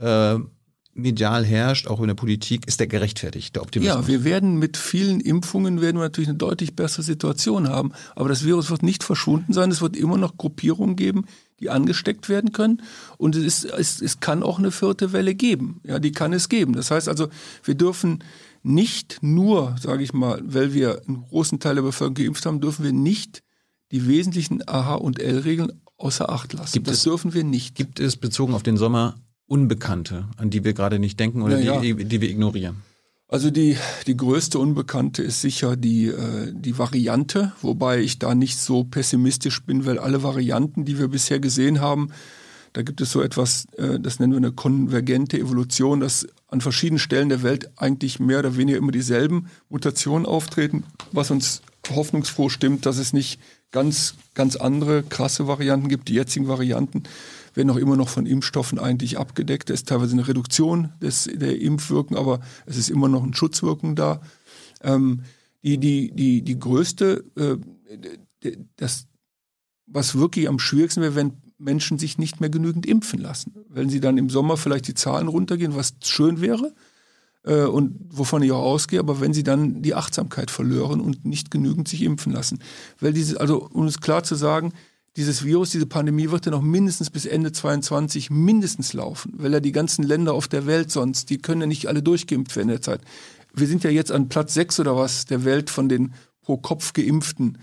[0.00, 0.36] äh,
[0.94, 4.02] medial herrscht, auch in der Politik, ist der gerechtfertigt, der Optimismus?
[4.02, 7.92] Ja, wir werden mit vielen Impfungen werden wir natürlich eine deutlich bessere Situation haben.
[8.16, 9.70] Aber das Virus wird nicht verschwunden sein.
[9.70, 11.26] Es wird immer noch Gruppierungen geben,
[11.60, 12.82] die angesteckt werden können.
[13.18, 15.80] Und es, ist, es, es kann auch eine vierte Welle geben.
[15.84, 16.72] Ja, die kann es geben.
[16.72, 17.28] Das heißt also,
[17.62, 18.24] wir dürfen
[18.62, 22.84] nicht nur, sage ich mal, weil wir einen großen Teil der Bevölkerung geimpft haben, dürfen
[22.84, 23.42] wir nicht
[23.90, 26.72] die wesentlichen AH- und L-Regeln außer Acht lassen.
[26.72, 27.74] Gibt das es- dürfen wir nicht.
[27.74, 29.16] Gibt es bezogen auf den Sommer
[29.50, 32.76] Unbekannte, an die wir gerade nicht denken oder Ja, die, die wir ignorieren?
[33.26, 38.58] Also die, die größte Unbekannte ist sicher die, äh, die Variante, wobei ich da nicht
[38.58, 42.10] so pessimistisch bin, weil alle Varianten, die wir bisher gesehen haben,
[42.74, 47.00] da gibt es so etwas, äh, das nennen wir eine konvergente Evolution, dass an verschiedenen
[47.00, 52.86] Stellen der Welt eigentlich mehr oder weniger immer dieselben Mutationen auftreten, was uns hoffnungsfroh stimmt,
[52.86, 53.40] dass es nicht
[53.72, 56.08] ganz, ganz andere krasse Varianten gibt.
[56.08, 57.02] Die jetzigen Varianten
[57.60, 59.68] werden auch immer noch von Impfstoffen eigentlich abgedeckt.
[59.68, 63.96] Es ist teilweise eine Reduktion des, der Impfwirkung, aber es ist immer noch eine Schutzwirkung
[63.96, 64.22] da.
[64.82, 65.24] Ähm,
[65.62, 69.08] die, die, die, die größte, äh, das,
[69.86, 73.52] was wirklich am schwierigsten wäre, wenn Menschen sich nicht mehr genügend impfen lassen.
[73.68, 76.72] Wenn sie dann im Sommer vielleicht die Zahlen runtergehen, was schön wäre
[77.44, 81.50] äh, und wovon ich auch ausgehe, aber wenn sie dann die Achtsamkeit verlieren und nicht
[81.50, 82.60] genügend sich impfen lassen.
[83.00, 84.72] Weil diese, also um es klar zu sagen,
[85.16, 89.60] dieses Virus, diese Pandemie wird ja noch mindestens bis Ende 22 mindestens laufen, weil ja
[89.60, 92.74] die ganzen Länder auf der Welt sonst, die können ja nicht alle durchgeimpft werden in
[92.74, 93.00] der Zeit.
[93.52, 96.12] Wir sind ja jetzt an Platz 6 oder was der Welt von den
[96.42, 97.58] pro Kopf geimpften.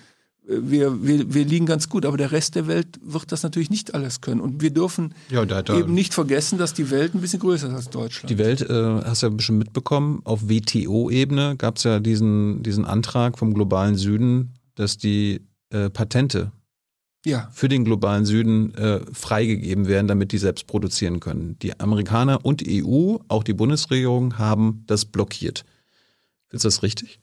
[0.47, 3.69] Äh, Wir, wir, wir liegen ganz gut, aber der Rest der Welt wird das natürlich
[3.69, 4.41] nicht alles können.
[4.41, 7.69] Und wir dürfen Ja, da er- eben nicht vergessen, dass die Welt ein bisschen größer
[7.69, 8.29] ist als Deutschland.
[8.29, 12.83] Die Welt, äh, hast du ja bestimmt mitbekommen, auf WTO-Ebene gab es ja diesen, diesen
[12.85, 16.51] Antrag vom globalen Süden, dass die äh, Patente
[17.27, 21.57] ja, für den globalen Süden äh, freigegeben werden, damit die selbst produzieren können.
[21.59, 25.65] Die Amerikaner und die EU, auch die Bundesregierung, haben das blockiert.
[26.47, 27.19] Findest du das richtig?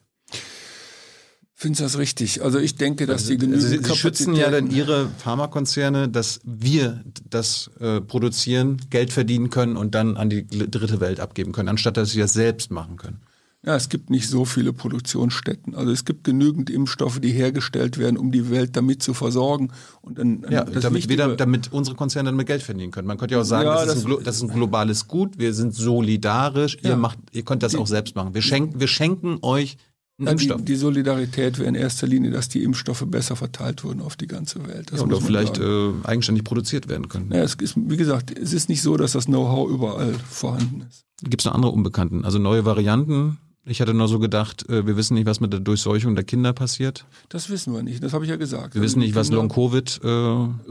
[1.65, 2.43] findest du das richtig?
[2.43, 6.41] Also ich denke, dass die genügend Also sie, sie schützen ja dann ihre Pharmakonzerne, dass
[6.45, 11.71] wir das äh, produzieren, Geld verdienen können und dann an die dritte Welt abgeben können,
[11.71, 13.21] anstatt dass sie das selbst machen können.
[13.67, 15.75] Ja, es gibt nicht so viele Produktionsstätten.
[15.75, 19.71] Also es gibt genügend Impfstoffe, die hergestellt werden, um die Welt damit zu versorgen.
[20.03, 23.09] Und dann, Ja, damit, wieder, damit unsere Konzerne damit Geld verdienen können.
[23.09, 25.09] Man könnte ja auch sagen, Ja, das, ist das- ein, Glo- das ist ein globales
[25.09, 26.97] Gut, wir sind solidarisch, ihr, Ja.
[26.97, 28.35] macht, ihr könnt das auch selbst machen.
[28.35, 29.77] Wir schenken, wir schenken euch
[30.19, 34.15] Ja, die, die Solidarität wäre in erster Linie, dass die Impfstoffe besser verteilt wurden auf
[34.15, 34.93] die ganze Welt.
[34.93, 37.33] Das ja, oder vielleicht äh, eigenständig produziert werden können.
[37.33, 41.05] Ja, es ist, wie gesagt, es ist nicht so, dass das Know-how überall vorhanden ist.
[41.23, 42.25] Gibt es noch andere Unbekannten?
[42.25, 43.39] Also neue Varianten?
[43.67, 46.53] Ich hatte nur so gedacht, äh, wir wissen nicht, was mit der Durchseuchung der Kinder
[46.53, 47.07] passiert.
[47.31, 48.03] Das wissen wir nicht.
[48.03, 48.75] Das habe ich ja gesagt.
[48.75, 50.09] Wir wissen nicht, was Long-Covid äh,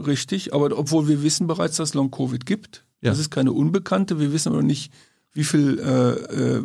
[0.00, 2.84] Richtig, aber obwohl wir wissen bereits, dass Long-Covid gibt.
[3.00, 3.10] Ja.
[3.10, 4.20] Das ist keine Unbekannte.
[4.20, 4.92] Wir wissen aber nicht,
[5.32, 6.62] wie viel, äh, äh,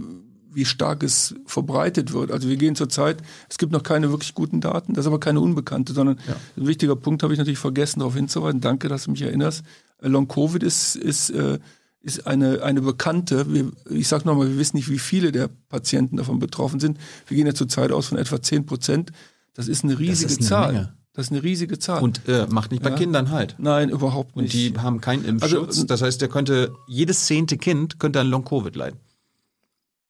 [0.52, 2.32] wie stark es verbreitet wird.
[2.32, 3.18] Also wir gehen zurzeit,
[3.50, 6.18] es gibt noch keine wirklich guten Daten, das ist aber keine Unbekannte, sondern
[6.58, 8.62] ein wichtiger Punkt habe ich natürlich vergessen, darauf hinzuweisen.
[8.62, 9.64] Danke, dass du mich erinnerst.
[10.02, 11.60] Äh, Long-Covid ist, ist, äh,
[12.02, 16.18] ist eine, eine bekannte, wir, ich sage nochmal, wir wissen nicht, wie viele der Patienten
[16.18, 16.98] davon betroffen sind.
[17.28, 19.12] Wir gehen ja zurzeit aus von etwa 10 Prozent.
[19.54, 20.74] Das ist eine riesige ist eine Zahl.
[20.74, 20.94] Menge.
[21.14, 22.02] Das ist eine riesige Zahl.
[22.02, 22.96] und äh, macht nicht bei Ja.
[22.96, 23.56] Kindern halt.
[23.58, 24.54] Nein, überhaupt Und nicht.
[24.54, 25.68] die haben keinen Impfschutz.
[25.68, 29.00] Also, das heißt, der könnte, jedes zehnte Kind könnte an Long-Covid leiden.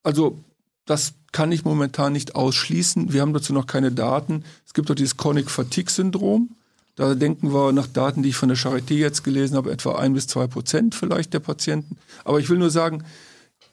[0.03, 0.37] Also
[0.85, 3.13] das kann ich momentan nicht ausschließen.
[3.13, 4.43] Wir haben dazu noch keine Daten.
[4.65, 6.55] Es gibt auch dieses Chronic Fatigue Syndrom.
[6.99, 10.11] Da denken wir nach Daten, die ich von der Charité jetzt gelesen habe, etwa ein
[10.11, 11.95] bis zwei Prozent vielleicht der Patienten.
[12.25, 13.05] Aber ich will nur sagen,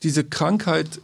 [0.04, 1.00] diese Krankheit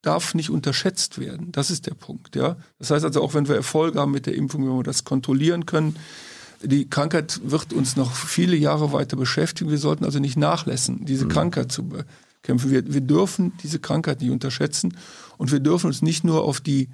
[0.00, 1.52] darf nicht unterschätzt werden.
[1.52, 2.36] Das ist der Punkt.
[2.36, 2.56] Ja?
[2.78, 5.66] Das heißt also, auch wenn wir Erfolge haben mit der Impfung, wenn wir das kontrollieren
[5.66, 5.96] können,
[6.62, 9.68] die Krankheit wird uns noch viele Jahre weiter beschäftigen.
[9.68, 12.70] Wir sollten also nicht nachlassen, diese Krankheit zu bekämpfen.
[12.70, 14.96] Wir, wir dürfen diese Krankheit nicht unterschätzen
[15.36, 16.88] und wir dürfen uns nicht nur auf die,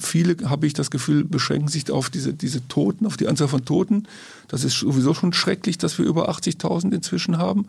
[0.00, 3.64] viele habe ich das Gefühl, beschränken sich auf diese, diese Toten, auf die Anzahl von
[3.64, 4.06] Toten.
[4.48, 7.66] Das ist sowieso schon schrecklich, dass wir über 80.000 inzwischen haben.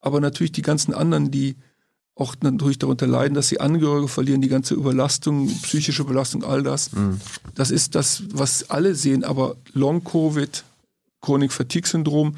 [0.00, 1.56] Aber natürlich die ganzen anderen, die
[2.14, 6.90] auch natürlich darunter leiden, dass sie Angehörige verlieren, die ganze Überlastung, psychische Belastung, all das.
[7.54, 9.22] Das ist das, was alle sehen.
[9.22, 10.64] Aber Long-Covid,
[11.20, 12.36] Chronik-Fatigue-Syndrom,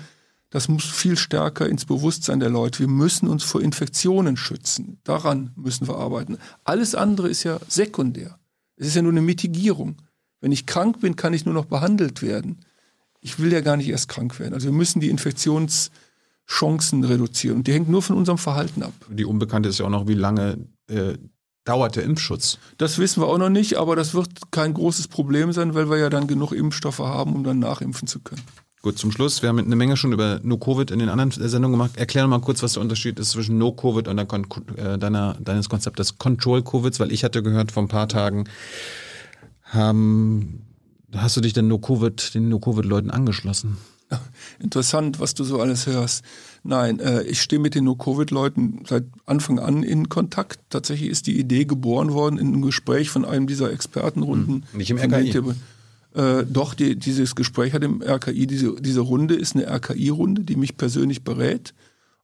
[0.50, 2.80] das muss viel stärker ins Bewusstsein der Leute.
[2.80, 4.98] Wir müssen uns vor Infektionen schützen.
[5.04, 6.38] Daran müssen wir arbeiten.
[6.64, 8.37] Alles andere ist ja sekundär.
[8.78, 9.96] Es ist ja nur eine Mitigierung.
[10.40, 12.64] Wenn ich krank bin, kann ich nur noch behandelt werden.
[13.20, 14.54] Ich will ja gar nicht erst krank werden.
[14.54, 17.58] Also wir müssen die Infektionschancen reduzieren.
[17.58, 18.92] Und die hängt nur von unserem Verhalten ab.
[19.10, 21.14] Die Unbekannte ist ja auch noch, wie lange äh,
[21.64, 22.58] dauert der Impfschutz.
[22.78, 25.98] Das wissen wir auch noch nicht, aber das wird kein großes Problem sein, weil wir
[25.98, 28.42] ja dann genug Impfstoffe haben, um dann nachimpfen zu können.
[28.80, 31.96] Gut, zum Schluss, wir haben eine Menge schon über No-Covid in den anderen Sendungen gemacht.
[31.96, 34.18] Erklär noch mal kurz, was der Unterschied ist zwischen No-Covid und
[34.76, 38.44] äh, deiner, deines Konzeptes Control-Covids, weil ich hatte gehört, vor ein paar Tagen
[39.64, 40.62] haben,
[41.12, 43.78] hast du dich denn No-Covid, den No-Covid-Leuten angeschlossen?
[44.60, 46.24] Interessant, was du so alles hörst.
[46.62, 50.60] Nein, äh, ich stehe mit den No-Covid-Leuten seit Anfang an in Kontakt.
[50.70, 54.66] Tatsächlich ist die Idee geboren worden in einem Gespräch von einem dieser Expertenrunden.
[54.70, 55.32] Hm, nicht im RKI.
[56.18, 60.56] Äh, doch, die, dieses Gespräch hat im RKI, diese, diese Runde ist eine RKI-Runde, die
[60.56, 61.74] mich persönlich berät.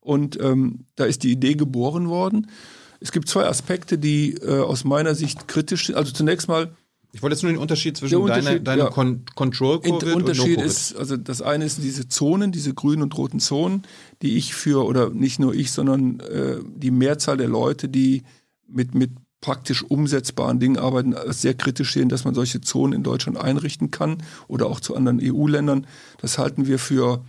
[0.01, 2.51] Und ähm, da ist die Idee geboren worden.
[2.99, 5.95] Es gibt zwei Aspekte, die äh, aus meiner Sicht kritisch sind.
[5.95, 6.75] Also zunächst mal,
[7.13, 8.91] Ich wollte jetzt nur den Unterschied zwischen Der Unterschied, deiner deine ja.
[8.91, 12.75] Con Control der Covid Unterschied und No ist, also das eine ist diese Zonen, diese
[12.75, 13.83] grünen und roten Zonen,
[14.23, 18.25] die ich für, oder nicht nur ich, sondern äh, die Mehrzahl der Leute, die
[18.67, 19.11] mit, mit
[19.45, 24.23] praktisch umsetzbaren Dingen arbeiten, sehr kritisch sehen, dass man solche Zonen in Deutschland einrichten kann
[24.49, 25.87] oder auch zu anderen EU-Ländern.
[26.19, 27.23] Das halten wir für,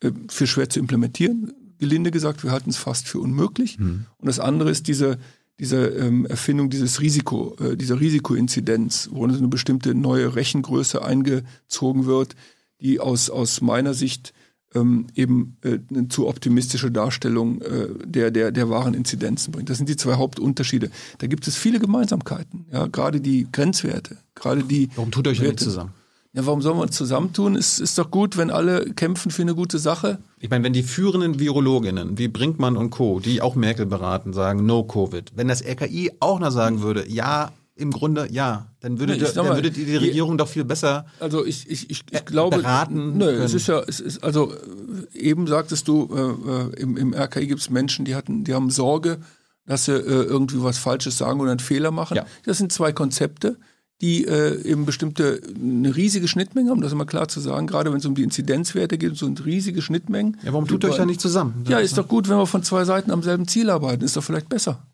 [0.00, 2.42] äh, für schwer zu implementieren, gelinde gesagt.
[2.42, 3.78] Wir halten es fast für unmöglich.
[4.16, 5.18] Und das andere ist diese,
[5.60, 12.34] diese ähm, Erfindung dieses Risiko, äh, dieser Risikoinzidenz, wo eine bestimmte neue Rechengröße eingezogen wird,
[12.80, 14.32] die aus, aus meiner Sicht
[14.74, 19.70] ähm, eben äh, eine zu optimistische Darstellung äh, der, der, der wahren Inzidenzen bringt.
[19.70, 20.90] Das sind die zwei Hauptunterschiede.
[21.18, 24.88] Da gibt es viele Gemeinsamkeiten, ja, gerade die Grenzwerte, gerade die.
[24.94, 25.92] Warum tut euch nicht zusammen?
[26.34, 27.56] Ja, warum sollen wir uns zusammentun?
[27.56, 30.18] Ist, ist doch gut, wenn alle kämpfen für eine gute Sache.
[30.40, 34.64] Ich meine, wenn die führenden Virologinnen wie Brinkmann und Co., die auch Merkel beraten, sagen
[34.64, 39.16] No Covid, wenn das RKI auch noch sagen würde, ja, im Grunde ja, dann würde,
[39.16, 41.06] Nee, dann mal, würde die, die je- Regierung doch viel besser.
[41.20, 43.42] Also ich, ich, ich, Äh, ich glaube, beraten nö, können.
[43.42, 47.46] es ist ja, es ist, also äh, eben sagtest du, äh, äh, im, im RKI
[47.46, 49.18] gibt es Menschen, die hatten, die haben Sorge,
[49.64, 52.16] dass sie äh, irgendwie was Falsches sagen oder einen Fehler machen.
[52.16, 52.26] Ja.
[52.44, 53.56] Das sind zwei Konzepte,
[54.02, 57.90] die äh, eben bestimmte, eine riesige Schnittmenge haben, das ist immer klar zu sagen, gerade
[57.92, 60.36] wenn es um die Inzidenzwerte geht, so eine riesige Schnittmengen.
[60.42, 61.64] Ja, warum tut ihr euch da nicht zusammen?
[61.68, 64.24] Ja, ist doch gut, wenn wir von zwei Seiten am selben Ziel arbeiten, ist doch
[64.24, 64.84] vielleicht besser.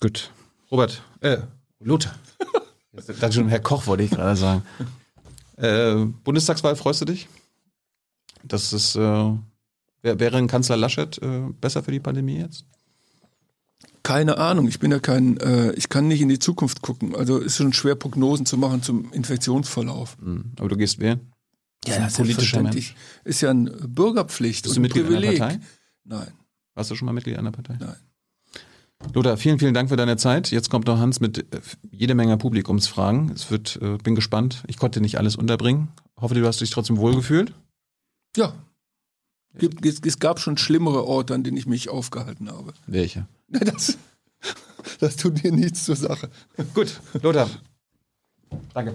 [0.00, 0.30] Gut.
[0.70, 1.38] Robert, äh,
[1.80, 2.14] Lothar.
[2.92, 4.62] Dachte schon, Herr Koch wollte ich gerade sagen.
[5.56, 7.28] Äh, Bundestagswahl, freust du dich?
[8.42, 12.64] Das ist, äh, wär, wäre ein Kanzler Laschet äh, besser für die Pandemie jetzt?
[14.02, 17.14] Keine Ahnung, ich bin ja kein, äh, ich kann nicht in die Zukunft gucken.
[17.16, 20.16] Also ist schon schwer, Prognosen zu machen zum Infektionsverlauf.
[20.20, 20.52] Hm.
[20.58, 21.32] Aber du gehst wählen?
[21.86, 22.94] Ja, ein ja, politischer selbstverständlich.
[23.24, 25.38] Ist ja eine Bürgerpflicht Bist und du ein Mitglied einer Privileg.
[25.38, 25.60] Partei?
[26.04, 26.32] Nein,
[26.74, 27.76] Warst du schon mal Mitglied einer Partei?
[27.80, 27.96] nein.
[29.12, 30.50] Lothar, vielen, vielen Dank für deine Zeit.
[30.50, 31.60] Jetzt kommt noch Hans mit äh,
[31.90, 33.30] jede Menge Publikumsfragen.
[33.30, 34.62] Es wird, äh, bin gespannt.
[34.66, 35.88] Ich konnte nicht alles unterbringen.
[36.18, 37.52] Hoffe, du hast dich trotzdem wohlgefühlt.
[38.36, 38.54] Ja.
[39.58, 42.72] Gibt, es, es gab schon schlimmere Orte, an denen ich mich aufgehalten habe.
[42.86, 43.26] Welche?
[43.48, 43.96] Das,
[45.00, 46.28] das tut dir nichts zur Sache.
[46.74, 47.48] Gut, Lothar.
[48.74, 48.94] Danke.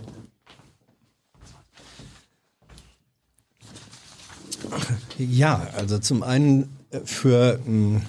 [5.17, 8.05] Ja, also zum einen äh, für einen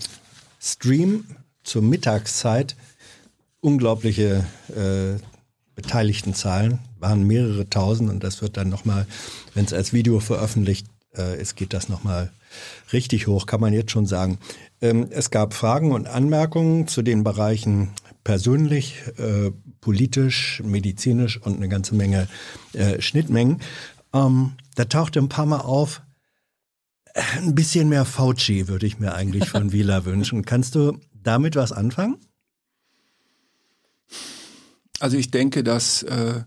[0.60, 1.24] Stream
[1.64, 2.76] zur Mittagszeit
[3.60, 5.20] unglaubliche äh,
[5.74, 9.06] beteiligten Zahlen, waren mehrere tausend und das wird dann nochmal,
[9.55, 10.86] wenn es als Video veröffentlicht
[11.16, 12.30] äh, ist, geht das nochmal
[12.93, 14.39] richtig hoch, kann man jetzt schon sagen.
[14.80, 17.90] Ähm, es gab Fragen und Anmerkungen zu den Bereichen
[18.24, 22.28] persönlich, äh, politisch, medizinisch und eine ganze Menge
[22.72, 23.60] äh, Schnittmengen.
[24.12, 26.02] Ähm, da tauchte ein paar Mal auf,
[27.14, 30.44] ein bisschen mehr Fauci würde ich mir eigentlich von Wieler wünschen.
[30.44, 32.16] Kannst du damit was anfangen?
[35.01, 36.43] Also ich denke, dass äh,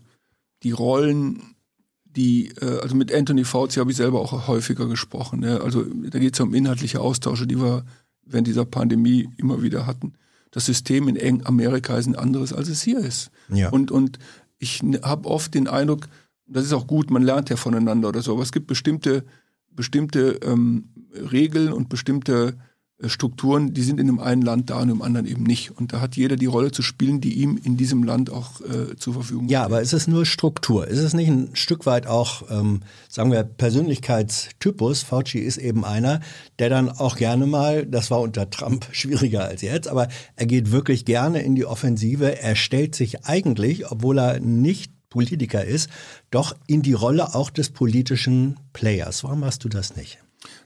[0.62, 1.56] die Rollen,
[2.04, 5.40] die, äh, also mit Anthony Fauci habe ich selber auch häufiger gesprochen.
[5.40, 5.60] Ne?
[5.60, 7.84] Also da geht es um inhaltliche Austausche, die wir
[8.24, 10.14] während dieser Pandemie immer wieder hatten.
[10.50, 13.30] Das System in Amerika ist ein anderes, als es hier ist.
[13.48, 13.68] Ja.
[13.68, 14.18] Und, und
[14.58, 16.08] ich habe oft den Eindruck,
[16.46, 19.24] das ist auch gut, man lernt ja voneinander oder so, aber es gibt bestimmte,
[19.70, 22.56] bestimmte ähm, Regeln und bestimmte
[23.04, 25.70] Strukturen, die sind in dem einen Land da und im anderen eben nicht.
[25.70, 28.96] Und da hat jeder die Rolle zu spielen, die ihm in diesem Land auch äh,
[28.96, 29.66] zur Verfügung Ja, steht.
[29.66, 30.88] aber ist es nur Struktur?
[30.88, 35.02] Ist es nicht ein Stück weit auch, ähm, sagen wir, Persönlichkeitstypus?
[35.02, 36.20] Fauci ist eben einer,
[36.58, 40.72] der dann auch gerne mal, das war unter Trump schwieriger als jetzt, aber er geht
[40.72, 42.40] wirklich gerne in die Offensive.
[42.40, 45.90] Er stellt sich eigentlich, obwohl er nicht Politiker ist,
[46.30, 49.22] doch in die Rolle auch des politischen Players.
[49.24, 50.18] Warum machst du das nicht?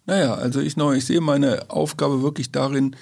[0.06, 2.96] Naja, also ich, noch, ich sehe meine Aufgabe wirklich darin,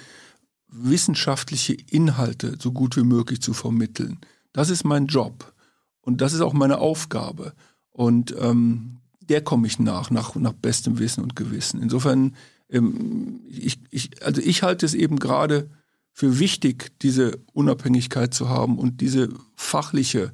[0.67, 4.19] wissenschaftliche Inhalte so gut wie möglich zu vermitteln.
[4.53, 5.53] Das ist mein Job
[6.01, 7.53] und das ist auch meine Aufgabe.
[7.91, 11.81] Und ähm, der komme ich nach, nach, nach bestem Wissen und Gewissen.
[11.81, 12.35] Insofern,
[12.69, 15.69] ähm, ich, ich, also ich halte es eben gerade
[16.11, 20.33] für wichtig, diese Unabhängigkeit zu haben und diese fachliche,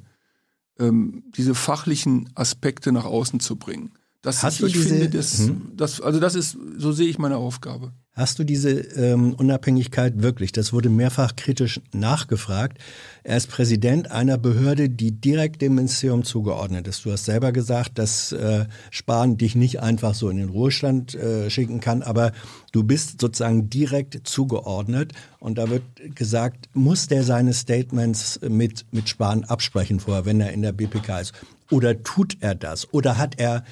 [0.78, 3.92] ähm, diese fachlichen Aspekte nach außen zu bringen.
[4.26, 5.72] Das, Hast ich, du ich diese- finde, das, Mhm.
[5.76, 7.92] das, also das ist, so sehe ich meine Aufgabe.
[8.12, 10.50] Hast du diese ähm, Unabhängigkeit wirklich?
[10.50, 12.78] Das wurde mehrfach kritisch nachgefragt.
[13.24, 17.04] Er ist Präsident einer Behörde, die direkt dem Ministerium zugeordnet ist.
[17.04, 21.48] Du hast selber gesagt, dass äh, Spahn dich nicht einfach so in den Ruhestand äh,
[21.50, 22.32] schicken kann, aber
[22.72, 25.12] du bist sozusagen direkt zugeordnet.
[25.38, 25.82] Und da wird
[26.16, 31.20] gesagt, muss der seine Statements mit, mit Spahn absprechen vorher, wenn er in der BPK
[31.20, 31.32] ist?
[31.70, 32.92] Oder tut er das?
[32.94, 33.62] Oder hat er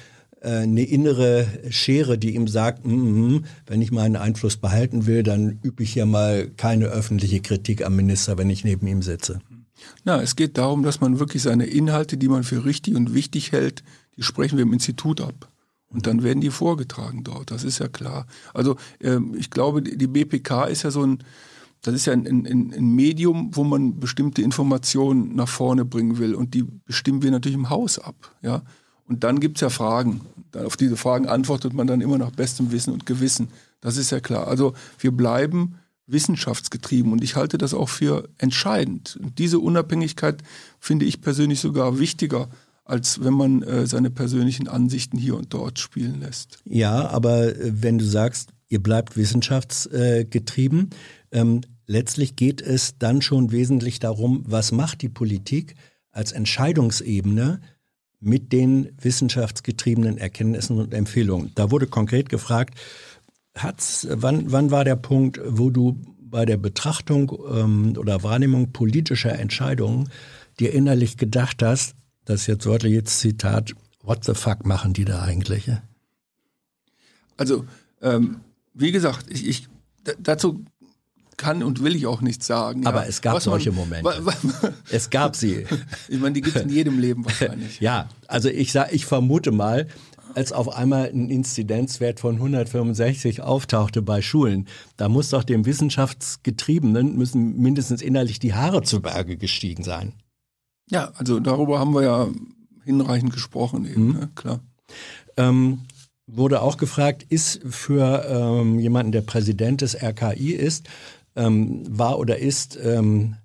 [0.49, 5.59] eine innere Schere, die ihm sagt, mm, mm, wenn ich meinen Einfluss behalten will, dann
[5.63, 9.39] übe ich hier mal keine öffentliche Kritik am Minister, wenn ich neben ihm sitze.
[10.03, 13.51] Na, es geht darum, dass man wirklich seine Inhalte, die man für richtig und wichtig
[13.51, 13.83] hält,
[14.17, 15.49] die sprechen wir im Institut ab.
[15.89, 18.25] Und dann werden die vorgetragen dort, das ist ja klar.
[18.53, 21.19] Also ähm, ich glaube, die BPK ist ja so ein,
[21.81, 26.35] das ist ja ein, ein, ein Medium, wo man bestimmte Informationen nach vorne bringen will.
[26.35, 28.35] Und die bestimmen wir natürlich im Haus ab.
[28.41, 28.63] Ja?
[29.07, 30.21] Und dann gibt's ja Fragen.
[30.53, 33.49] Auf diese Fragen antwortet man dann immer nach bestem Wissen und Gewissen.
[33.81, 34.47] Das ist ja klar.
[34.47, 35.75] Also wir bleiben
[36.07, 39.17] wissenschaftsgetrieben und ich halte das auch für entscheidend.
[39.21, 40.41] Und diese Unabhängigkeit
[40.79, 42.49] finde ich persönlich sogar wichtiger,
[42.83, 46.59] als wenn man äh, seine persönlichen Ansichten hier und dort spielen lässt.
[46.65, 50.91] Ja, aber äh, wenn du sagst, ihr bleibt wissenschaftsgetrieben,
[51.31, 55.75] ähm, letztlich geht es dann schon wesentlich darum, was macht die Politik
[56.11, 57.59] als Entscheidungsebene
[58.19, 61.51] mit den wissenschaftsgetriebenen Erkenntnissen und Empfehlungen.
[61.55, 62.75] Da wurde konkret gefragt,
[63.55, 69.37] hat's, wann, wann war der Punkt, wo du bei der Betrachtung ähm, oder Wahrnehmung politischer
[69.37, 70.09] Entscheidungen
[70.59, 75.21] dir innerlich gedacht hast, das ist jetzt wörtliches Zitat, what the fuck machen die da
[75.21, 75.71] eigentlich?
[77.37, 77.65] Also,
[78.01, 78.41] ähm,
[78.73, 79.67] wie gesagt, ich, ich
[80.19, 80.65] dazu
[81.37, 82.85] kann und will ich auch nichts sagen.
[82.85, 83.09] Aber ja.
[83.09, 84.73] es gab Was solche man, Momente.
[84.91, 85.65] es gab sie.
[86.07, 87.79] ich meine, die gibt es in jedem Leben wahrscheinlich.
[87.81, 89.87] ja, also ich sag, ich vermute mal,
[90.35, 94.67] als auf einmal ein Inzidenzwert von 165 auftauchte bei Schulen,
[94.97, 100.13] da muss doch dem Wissenschaftsgetriebenen müssen mindestens innerlich die Haare zu Berge gestiegen sein.
[100.89, 102.27] Ja, also darüber haben wir ja
[102.83, 104.13] hinreichend gesprochen eben, mhm.
[104.13, 104.29] ne?
[104.35, 104.59] klar.
[105.37, 105.81] Ähm,
[106.27, 110.87] wurde auch gefragt, ist für ähm, jemanden, der Präsident des RKI ist,
[111.35, 113.35] ähm, war oder ist ähm,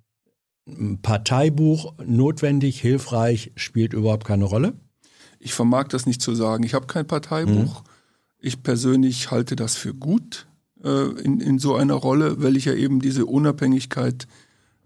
[1.03, 4.75] Parteibuch notwendig, hilfreich, spielt überhaupt keine Rolle?
[5.39, 6.65] Ich vermag das nicht zu sagen.
[6.65, 7.83] Ich habe kein Parteibuch.
[7.83, 7.89] Mhm.
[8.39, 10.47] Ich persönlich halte das für gut
[10.85, 14.27] äh, in, in so einer Rolle, weil ich ja eben diese Unabhängigkeit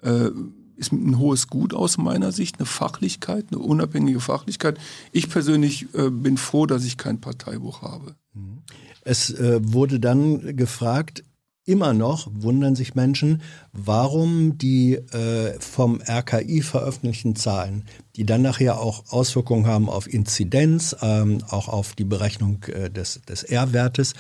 [0.03, 0.31] äh,
[0.77, 4.79] ist ein hohes Gut aus meiner Sicht, eine Fachlichkeit, eine unabhängige Fachlichkeit.
[5.13, 8.17] Ich persönlich äh, bin froh, dass ich kein Parteibuch habe.
[8.33, 8.63] Mhm.
[9.03, 11.23] Es äh, wurde dann gefragt,
[11.67, 13.43] immer noch wundern sich Menschen,
[13.73, 17.85] warum die äh, vom RKI veröffentlichten Zahlen,
[18.17, 23.23] die dann nachher auch Auswirkungen haben auf Inzidenz, ähm, auch auf die Berechnung äh, des,
[23.23, 24.15] des R-Wertes,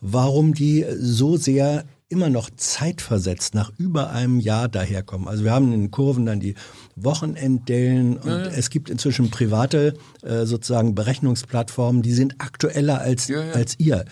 [0.00, 5.28] warum die so sehr immer noch zeitversetzt nach über einem Jahr daherkommen.
[5.28, 6.56] Also wir haben in den Kurven dann die
[6.96, 8.50] Wochenenddellen und ja, ja.
[8.50, 14.04] es gibt inzwischen private äh, sozusagen Berechnungsplattformen, die sind aktueller als, ja, als ihr.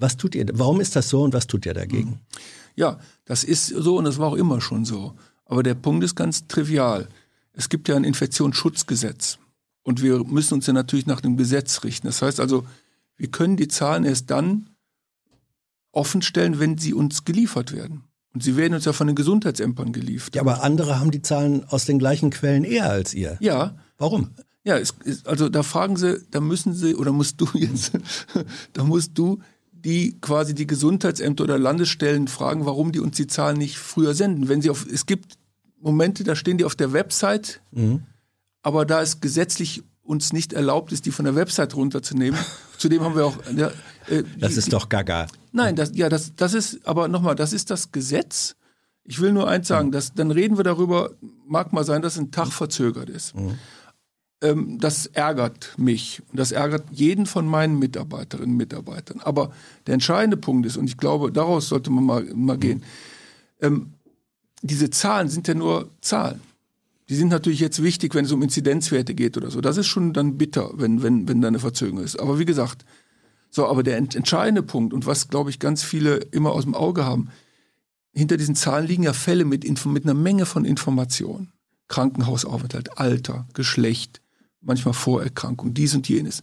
[0.00, 0.46] Was tut ihr?
[0.54, 2.20] Warum ist das so und was tut ihr dagegen?
[2.74, 5.14] Ja, das ist so und das war auch immer schon so.
[5.44, 7.08] Aber der Punkt ist ganz trivial.
[7.52, 9.38] Es gibt ja ein Infektionsschutzgesetz
[9.82, 12.06] und wir müssen uns ja natürlich nach dem Gesetz richten.
[12.06, 12.64] Das heißt also,
[13.16, 14.70] wir können die Zahlen erst dann
[15.92, 18.04] offenstellen, wenn sie uns geliefert werden.
[18.32, 20.36] Und sie werden uns ja von den Gesundheitsämtern geliefert.
[20.36, 23.36] Ja, aber andere haben die Zahlen aus den gleichen Quellen eher als ihr.
[23.40, 23.76] Ja.
[23.98, 24.30] Warum?
[24.62, 24.94] Ja, es,
[25.24, 27.92] also da fragen sie, da müssen sie, oder musst du jetzt,
[28.72, 29.40] da musst du
[29.84, 34.48] die quasi die Gesundheitsämter oder Landesstellen fragen, warum die uns die Zahlen nicht früher senden.
[34.48, 35.38] Wenn sie auf, es gibt
[35.80, 38.02] Momente, da stehen die auf der Website, mhm.
[38.62, 42.38] aber da es gesetzlich uns nicht erlaubt ist, die von der Website runterzunehmen,
[42.78, 43.36] zudem haben wir auch.
[43.46, 45.26] Äh, die, das ist doch gaga.
[45.52, 48.56] Nein, das, ja, das, das ist, aber nochmal, das ist das Gesetz.
[49.04, 49.92] Ich will nur eins sagen, mhm.
[49.92, 51.10] dass, dann reden wir darüber,
[51.46, 53.34] mag mal sein, dass ein Tag verzögert ist.
[53.34, 53.58] Mhm.
[54.42, 59.20] Ähm, das ärgert mich und das ärgert jeden von meinen Mitarbeiterinnen und Mitarbeitern.
[59.20, 59.52] Aber
[59.86, 62.60] der entscheidende Punkt ist, und ich glaube, daraus sollte man mal, mal mhm.
[62.60, 62.82] gehen,
[63.60, 63.92] ähm,
[64.62, 66.40] diese Zahlen sind ja nur Zahlen.
[67.08, 69.60] Die sind natürlich jetzt wichtig, wenn es um Inzidenzwerte geht oder so.
[69.60, 72.18] Das ist schon dann bitter, wenn, wenn, wenn da eine Verzögerung ist.
[72.18, 72.84] Aber wie gesagt,
[73.50, 77.04] so, aber der entscheidende Punkt und was, glaube ich, ganz viele immer aus dem Auge
[77.04, 77.30] haben,
[78.12, 81.52] hinter diesen Zahlen liegen ja Fälle mit, mit einer Menge von Informationen.
[81.88, 84.19] Krankenhausaufenthalt, Alter, Geschlecht,
[84.60, 86.42] manchmal Vorerkrankung, dies und jenes.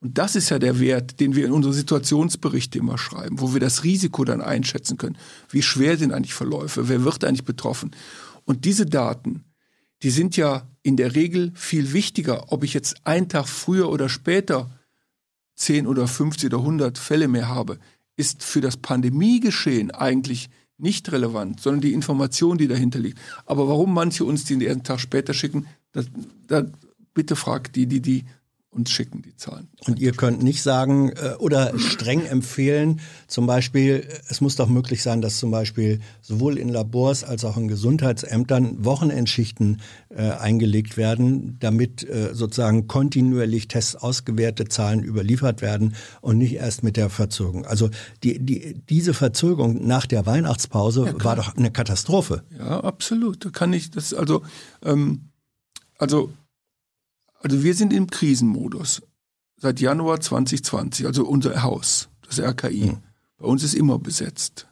[0.00, 3.60] Und das ist ja der Wert, den wir in unsere Situationsberichte immer schreiben, wo wir
[3.60, 5.18] das Risiko dann einschätzen können.
[5.50, 6.88] Wie schwer sind eigentlich Verläufe?
[6.88, 7.90] Wer wird eigentlich betroffen?
[8.44, 9.44] Und diese Daten,
[10.02, 14.08] die sind ja in der Regel viel wichtiger, ob ich jetzt einen Tag früher oder
[14.08, 14.70] später
[15.56, 17.78] 10 oder 50 oder 100 Fälle mehr habe,
[18.16, 23.18] ist für das Pandemiegeschehen eigentlich nicht relevant, sondern die Information, die dahinter liegt.
[23.46, 26.06] Aber warum manche uns den ersten Tag später schicken, das,
[26.46, 26.66] das,
[27.18, 28.24] bitte fragt die, die die
[28.70, 29.66] uns schicken, die Zahlen.
[29.88, 35.02] Und ihr könnt nicht sagen äh, oder streng empfehlen, zum Beispiel, es muss doch möglich
[35.02, 39.80] sein, dass zum Beispiel sowohl in Labors als auch in Gesundheitsämtern Wochenendschichten
[40.10, 46.84] äh, eingelegt werden, damit äh, sozusagen kontinuierlich Tests ausgewertete Zahlen überliefert werden und nicht erst
[46.84, 47.66] mit der Verzögerung.
[47.66, 47.90] Also
[48.22, 52.44] die, die, diese Verzögerung nach der Weihnachtspause war doch eine Katastrophe.
[52.56, 53.44] Ja, absolut.
[53.44, 54.42] Da kann ich das also
[54.84, 55.22] ähm,
[55.98, 56.30] also
[57.40, 59.02] also wir sind im Krisenmodus
[59.56, 62.88] seit Januar 2020, also unser Haus, das RKI.
[62.88, 62.98] Hm.
[63.38, 64.66] Bei uns ist immer besetzt.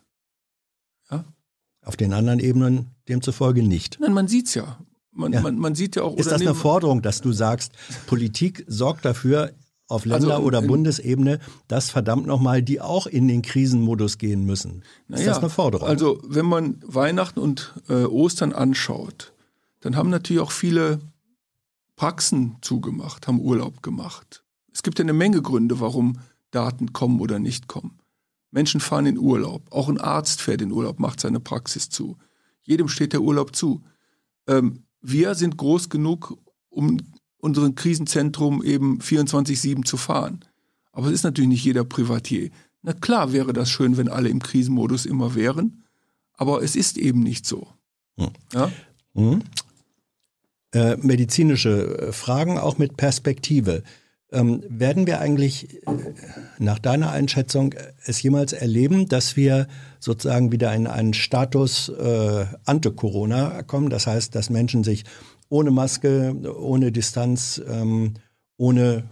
[1.84, 3.98] Auf den anderen Ebenen demzufolge nicht.
[4.00, 4.78] Nein, man sieht's ja.
[5.12, 5.40] Man, Ja.
[5.40, 6.16] man, man sieht ja auch.
[6.16, 7.70] Ist oder das eine Forderung, dass du sagst,
[8.08, 9.52] Politik sorgt dafür
[9.86, 11.38] auf Länder- Also, oder in- Bundesebene,
[11.68, 14.82] dass verdammt nochmal die auch in den Krisenmodus gehen müssen?
[14.82, 15.86] Ist Naja, das eine Forderung?
[15.86, 19.32] Also wenn man Weihnachten und äh, Ostern anschaut,
[19.78, 20.98] dann haben natürlich auch viele
[21.96, 24.44] Praxen zugemacht, haben Urlaub gemacht.
[24.72, 26.18] Es gibt ja eine Menge Gründe, warum
[26.50, 27.98] Daten kommen oder nicht kommen.
[28.50, 29.62] Menschen fahren in Urlaub.
[29.70, 32.16] Auch ein Arzt fährt in Urlaub, macht seine Praxis zu.
[32.62, 33.82] Jedem steht der Urlaub zu.
[34.46, 36.98] Ähm, wir sind groß genug, um
[37.38, 40.40] unseren Krisenzentrum eben 24-7 zu fahren.
[40.92, 42.50] Aber es ist natürlich nicht jeder Privatier.
[42.82, 45.84] Na klar wäre das schön, wenn alle im Krisenmodus immer wären,
[46.34, 47.68] aber es ist eben nicht so.
[48.16, 48.30] Hm.
[48.52, 48.72] Ja?
[49.14, 49.42] Mhm.
[50.76, 53.82] Äh, medizinische äh, Fragen auch mit Perspektive.
[54.30, 55.90] Ähm, werden wir eigentlich äh,
[56.58, 57.74] nach deiner Einschätzung
[58.04, 59.68] es jemals erleben, dass wir
[60.00, 63.88] sozusagen wieder in einen Status äh, ante-Corona kommen?
[63.88, 65.04] Das heißt, dass Menschen sich
[65.48, 68.12] ohne Maske, ohne Distanz, ähm,
[68.58, 69.08] ohne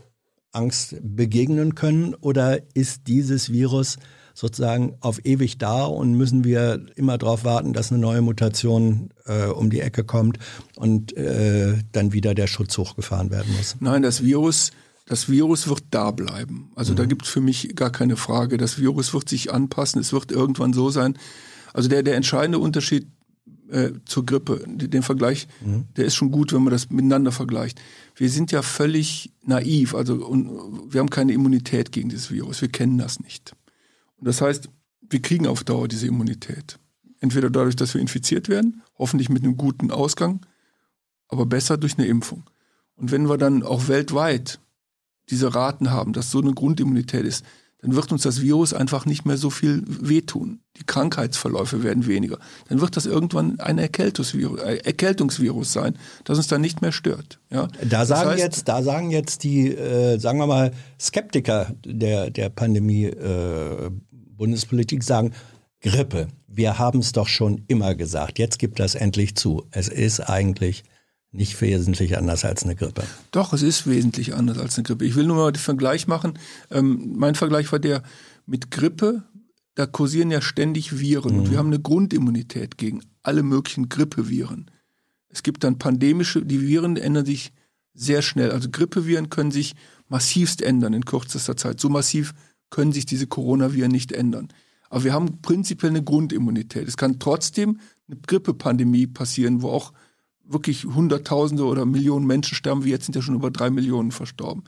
[0.52, 2.12] Angst begegnen können?
[2.12, 3.96] Oder ist dieses Virus
[4.34, 9.46] sozusagen auf ewig da und müssen wir immer darauf warten, dass eine neue Mutation äh,
[9.46, 10.38] um die Ecke kommt
[10.76, 13.76] und äh, dann wieder der Schutz hochgefahren werden muss?
[13.78, 14.72] Nein, das Virus,
[15.06, 16.72] das Virus wird da bleiben.
[16.74, 18.56] Also da gibt es für mich gar keine Frage.
[18.56, 20.00] Das Virus wird sich anpassen.
[20.00, 21.16] Es wird irgendwann so sein.
[21.72, 23.06] Also der, der entscheidende Unterschied
[23.70, 25.46] äh, zur Grippe, den Vergleich,
[25.96, 27.80] der ist schon gut, wenn man das miteinander vergleicht.
[28.16, 29.94] Wir sind ja völlig naiv.
[29.94, 32.60] Also und wir haben keine Immunität gegen dieses Virus.
[32.60, 33.54] Wir kennen das nicht.
[34.24, 34.68] Das heißt,
[35.08, 36.78] wir kriegen auf Dauer diese Immunität.
[37.20, 40.40] Entweder dadurch, dass wir infiziert werden, hoffentlich mit einem guten Ausgang,
[41.28, 42.44] aber besser durch eine Impfung.
[42.96, 44.60] Und wenn wir dann auch weltweit
[45.30, 47.44] diese Raten haben, dass so eine Grundimmunität ist,
[47.80, 50.60] dann wird uns das Virus einfach nicht mehr so viel wehtun.
[50.78, 52.38] Die Krankheitsverläufe werden weniger.
[52.68, 57.40] Dann wird das irgendwann ein Erkältungsvirus, Erkältungsvirus sein, das uns dann nicht mehr stört.
[57.50, 57.66] Ja?
[57.82, 62.30] Da Das sagen heißt- jetzt, da sagen jetzt die, äh, sagen wir mal, Skeptiker der,
[62.30, 63.90] der Pandemie äh,
[64.36, 65.32] Bundespolitik sagen,
[65.80, 69.66] Grippe, wir haben es doch schon immer gesagt, jetzt gibt das endlich zu.
[69.70, 70.84] Es ist eigentlich
[71.30, 73.02] nicht wesentlich anders als eine Grippe.
[73.32, 75.04] Doch, es ist wesentlich anders als eine Grippe.
[75.04, 76.38] Ich will nur mal den Vergleich machen.
[76.70, 78.02] Ähm, mein Vergleich war der
[78.46, 79.24] mit Grippe,
[79.74, 84.70] da kursieren ja ständig Viren und wir haben eine Grundimmunität gegen alle möglichen Grippeviren.
[85.28, 87.52] Es gibt dann pandemische, die Viren ändern sich
[87.92, 88.52] sehr schnell.
[88.52, 89.74] Also Grippeviren können sich
[90.08, 91.80] massivst ändern in kürzester Zeit.
[91.80, 92.34] So massiv
[92.74, 94.48] können sich diese Coronaviren nicht ändern.
[94.90, 96.88] Aber wir haben prinzipiell eine Grundimmunität.
[96.88, 97.78] Es kann trotzdem
[98.08, 99.92] eine Grippepandemie passieren, wo auch
[100.44, 104.64] wirklich Hunderttausende oder Millionen Menschen sterben, wie jetzt sind ja schon über drei Millionen verstorben.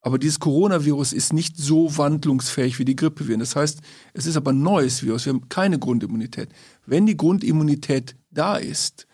[0.00, 3.38] Aber dieses Coronavirus ist nicht so wandlungsfähig wie die Grippeviren.
[3.38, 3.78] Das heißt,
[4.12, 5.24] es ist aber ein neues Virus.
[5.24, 6.48] Wir haben keine Grundimmunität.
[6.84, 9.06] Wenn die Grundimmunität da ist,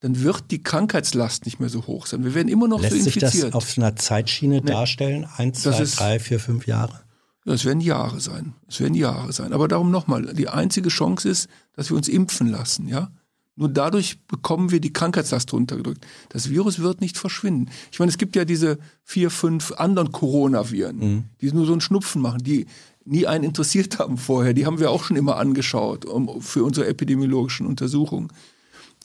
[0.00, 2.24] dann wird die Krankheitslast nicht mehr so hoch sein.
[2.24, 3.48] Wir werden immer noch Lässt so sich infiziert.
[3.48, 5.24] das auf einer Zeitschiene darstellen?
[5.36, 7.05] Eins, Das zwei, drei, vier, fünf Jahre?
[7.52, 8.54] Es werden Jahre sein.
[8.68, 9.52] Es werden Jahre sein.
[9.52, 13.10] Aber darum nochmal, die einzige Chance ist, dass wir uns impfen lassen, ja?
[13.58, 16.06] Nur dadurch bekommen wir die Krankheitslast runtergedrückt.
[16.28, 17.70] Das Virus wird nicht verschwinden.
[17.90, 22.20] Ich meine, es gibt ja diese vier, fünf anderen Coronaviren, die nur so einen Schnupfen
[22.20, 22.66] machen, die
[23.06, 24.52] nie einen interessiert haben vorher.
[24.52, 28.28] Die haben wir auch schon immer angeschaut um, für unsere epidemiologischen Untersuchungen.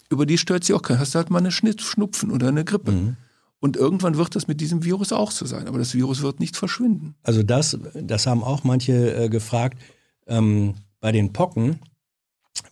[0.10, 1.00] Über die stört sich auch keiner.
[1.00, 2.92] Hast du halt mal eine Schnupfen oder eine Grippe.
[3.62, 5.68] Und irgendwann wird das mit diesem Virus auch so sein.
[5.68, 7.16] Aber das Virus wird nicht verschwinden.
[7.22, 9.80] Also das, das haben auch manche äh, gefragt.
[10.28, 11.80] Ähm, bei den Pocken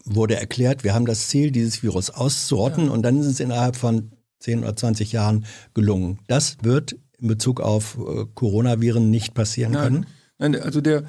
[0.03, 4.11] wurde erklärt, wir haben das Ziel, dieses Virus auszurotten und dann ist es innerhalb von
[4.39, 5.45] 10 oder 20 Jahren
[5.75, 6.19] gelungen.
[6.27, 10.07] Das wird in Bezug auf äh, Coronaviren nicht passieren können.
[10.39, 11.03] Nein, also der,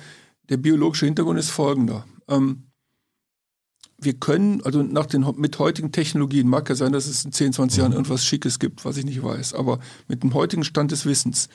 [0.50, 2.04] der biologische Hintergrund ist folgender.
[2.28, 2.69] Ähm,
[4.00, 7.52] wir können, also nach den, mit heutigen Technologien, mag ja sein, dass es in 10,
[7.54, 9.78] 20 Jahren irgendwas Schickes gibt, was ich nicht weiß, aber
[10.08, 11.48] mit dem heutigen Stand des Wissens,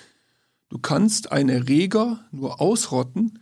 [0.70, 3.40] du kannst einen Erreger nur ausrotten,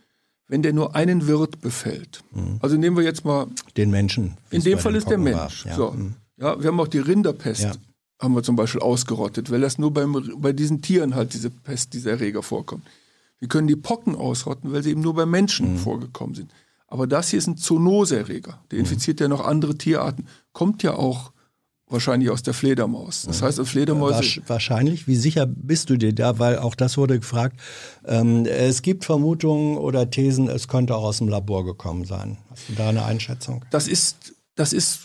[0.48, 2.24] wenn der nur einen Wirt befällt.
[2.60, 3.48] Also nehmen wir jetzt mal
[3.78, 4.38] Den Menschen.
[4.52, 5.18] in dem Fall ist der.
[5.18, 5.66] Mensch.
[5.66, 5.76] Ja.
[5.76, 5.92] So.
[5.92, 6.16] mhm.
[6.38, 7.62] Ja, wir haben auch die Rinderpest.
[7.64, 7.72] Ja.
[8.20, 11.94] haben wir zum Beispiel ausgerottet, weil das nur beim, bei diesen Tieren halt diese Pest,
[11.94, 12.84] dieser Erreger vorkommt.
[13.40, 16.52] Wir können die Pocken ausrotten, weil sie eben nur bei Menschen vorgekommen sind.
[16.94, 18.60] Aber das hier ist ein Zoonoseerreger.
[18.70, 20.28] Der infiziert ja noch andere Tierarten.
[20.52, 21.32] Kommt ja auch
[21.88, 23.24] wahrscheinlich aus der Fledermaus.
[23.24, 24.44] Das heißt, Fledermäuse.
[24.46, 25.08] Wahrscheinlich.
[25.08, 26.38] Wie sicher bist du dir da?
[26.38, 27.60] Weil auch das wurde gefragt.
[28.06, 32.38] Ähm, es gibt Vermutungen oder Thesen, es könnte auch aus dem Labor gekommen sein.
[32.52, 33.66] Hast du da eine Einschätzung?
[33.72, 35.00] Das ist, das ist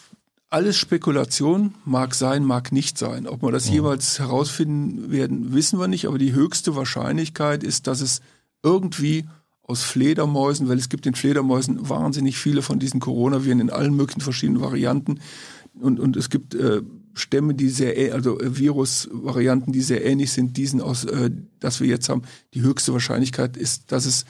[0.51, 3.27] alles Spekulation, mag sein, mag nicht sein.
[3.27, 8.03] Ob wir das jeweils herausfinden werden, wissen wir nicht, aber die höchste Wahrscheinlichkeit ist, dass
[8.03, 8.21] es
[8.63, 9.25] irgendwie
[9.69, 14.23] aus Fledermäusen, weil es gibt in Fledermäusen wahnsinnig viele von diesen Coronaviren in allen möglichen
[14.23, 15.21] verschiedenen Varianten
[15.81, 16.83] und, und es gibt äh,
[17.15, 21.31] Stämme, die sehr, also äh, Virusvarianten, die sehr ähnlich sind diesen aus, äh,
[21.61, 22.23] das wir jetzt haben.
[22.55, 24.25] Die höchste Wahrscheinlichkeit ist, dass es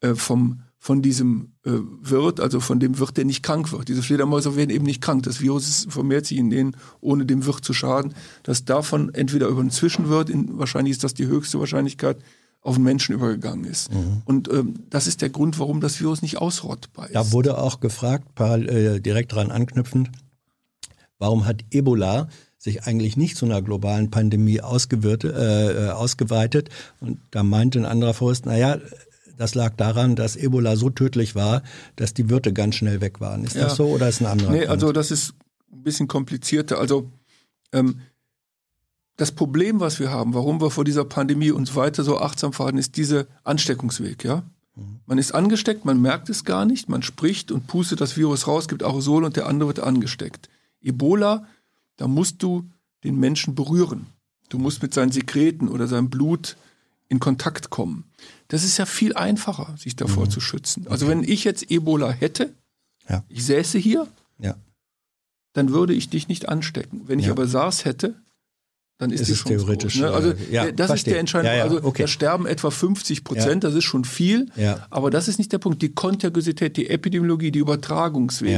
[0.00, 3.88] äh, vom von diesem äh, Wirt, also von dem Wirt, der nicht krank wird.
[3.88, 5.24] Diese Fledermäuse werden eben nicht krank.
[5.24, 8.14] Das Virus ist, vermehrt sich in denen, ohne dem Wirt zu schaden.
[8.44, 12.18] Dass davon entweder über einen Zwischenwirt, in, wahrscheinlich ist das die höchste Wahrscheinlichkeit,
[12.68, 13.90] auf den Menschen übergegangen ist.
[14.24, 17.14] Und ähm, das ist der Grund, warum das Virus nicht ausrottbar ist.
[17.14, 20.10] Da wurde auch gefragt, äh, direkt daran anknüpfend,
[21.18, 22.28] warum hat Ebola
[22.58, 26.68] sich eigentlich nicht zu einer globalen Pandemie äh, äh, ausgeweitet?
[27.00, 28.78] Und da meinte ein anderer Forst, naja,
[29.36, 31.62] das lag daran, dass Ebola so tödlich war,
[31.96, 33.44] dass die Wirte ganz schnell weg waren.
[33.44, 33.64] Ist Ja.
[33.64, 34.70] das so oder ist ein anderer Nee, Grund?
[34.70, 35.34] also das ist
[35.72, 36.78] ein bisschen komplizierter.
[36.78, 37.10] Also
[37.72, 38.00] ähm,
[39.18, 42.78] das Problem, was wir haben, warum wir vor dieser Pandemie uns weiter so achtsam verhalten,
[42.78, 44.42] ist dieser Ansteckungsweg, ja.
[45.06, 48.68] Man ist angesteckt, man merkt es gar nicht, man spricht und pustet das Virus raus,
[48.68, 50.48] gibt Aerosol und der andere wird angesteckt.
[50.80, 51.46] Ebola,
[51.96, 52.70] da musst du
[53.02, 54.06] den Menschen berühren.
[54.50, 56.56] Du musst mit seinen Sekreten oder seinem Blut
[57.08, 58.04] in Kontakt kommen.
[58.46, 60.86] Das ist ja viel einfacher, sich davor zu schützen.
[60.88, 62.54] Also wenn ich jetzt Ebola hätte,
[63.08, 63.24] Ja.
[63.28, 64.06] ich säße hier,
[64.38, 64.54] ja.
[65.54, 67.02] dann würde ich dich nicht anstecken.
[67.06, 67.32] Wenn ich Ja.
[67.32, 68.14] aber SARS hätte,
[68.98, 70.10] dann ist, Ist die es Chance theoretisch, groß, ne?
[70.10, 71.12] Also äh, ja, das ist verstehe.
[71.14, 71.52] der entscheidende.
[71.52, 72.02] Ja, ja, also okay.
[72.02, 74.46] da sterben etwa 50 Prozent, das ist schon viel.
[74.90, 75.80] Aber das ist nicht der Punkt.
[75.82, 78.50] Die Kontagiosität, die Epidemiologie, die Übertragungsweg.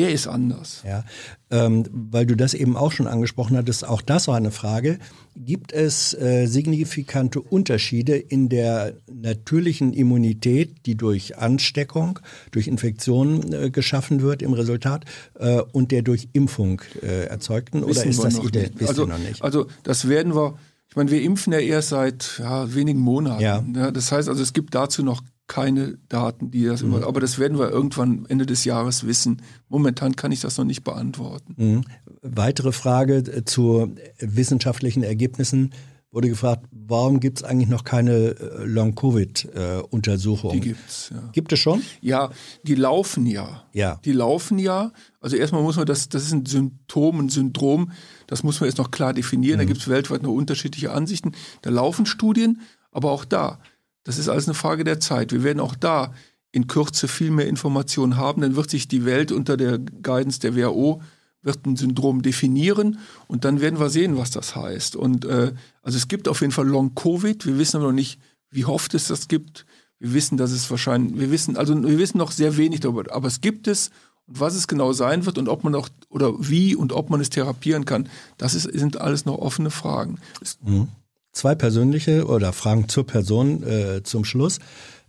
[0.00, 0.82] Der ist anders.
[0.86, 1.04] Ja,
[1.50, 4.98] ähm, weil du das eben auch schon angesprochen hattest, auch das war eine Frage.
[5.36, 12.18] Gibt es äh, signifikante Unterschiede in der natürlichen Immunität, die durch Ansteckung,
[12.50, 15.04] durch Infektionen äh, geschaffen wird im Resultat
[15.38, 17.82] äh, und der durch Impfung äh, erzeugten?
[17.82, 18.88] Oder Wissen ist wir das nicht.
[18.88, 19.42] Also, noch nicht?
[19.42, 20.54] also das werden wir,
[20.88, 23.42] ich meine, wir impfen ja erst seit ja, wenigen Monaten.
[23.42, 23.90] Ja.
[23.90, 27.02] das heißt also, es gibt dazu noch keine Daten, die das Mhm.
[27.02, 29.42] aber das werden wir irgendwann Ende des Jahres wissen.
[29.68, 31.54] Momentan kann ich das noch nicht beantworten.
[31.56, 31.84] Mhm.
[32.22, 35.72] Weitere Frage äh, zu wissenschaftlichen Ergebnissen
[36.12, 40.52] wurde gefragt, warum gibt es eigentlich noch keine äh, Long-Covid-Untersuchung?
[40.52, 41.28] Die gibt's, ja.
[41.32, 41.82] Gibt es schon?
[42.00, 42.30] Ja,
[42.62, 43.64] die laufen ja.
[43.72, 44.00] Ja.
[44.04, 44.92] Die laufen ja.
[45.20, 47.90] Also erstmal muss man das, das ist ein Symptom, ein Syndrom,
[48.28, 49.56] das muss man jetzt noch klar definieren.
[49.56, 49.62] Mhm.
[49.62, 51.32] Da gibt es weltweit noch unterschiedliche Ansichten.
[51.62, 52.60] Da laufen Studien,
[52.92, 53.58] aber auch da,
[54.04, 55.32] das ist alles eine Frage der Zeit.
[55.32, 56.14] Wir werden auch da
[56.52, 58.42] in Kürze viel mehr Informationen haben.
[58.42, 61.00] Dann wird sich die Welt unter der Guidance der WHO
[61.42, 64.96] wird ein Syndrom definieren und dann werden wir sehen, was das heißt.
[64.96, 65.52] Und äh,
[65.82, 67.46] also es gibt auf jeden Fall Long Covid.
[67.46, 68.20] Wir wissen aber noch nicht,
[68.50, 69.64] wie oft es das gibt.
[69.98, 73.28] Wir wissen, dass es wahrscheinlich, wir wissen, also wir wissen noch sehr wenig darüber, aber
[73.28, 73.90] es gibt es
[74.26, 77.20] und was es genau sein wird und ob man auch oder wie und ob man
[77.20, 78.08] es therapieren kann,
[78.38, 80.18] das ist, sind alles noch offene Fragen.
[80.40, 80.58] Es,
[81.32, 84.58] Zwei persönliche oder Fragen zur Person äh, zum Schluss.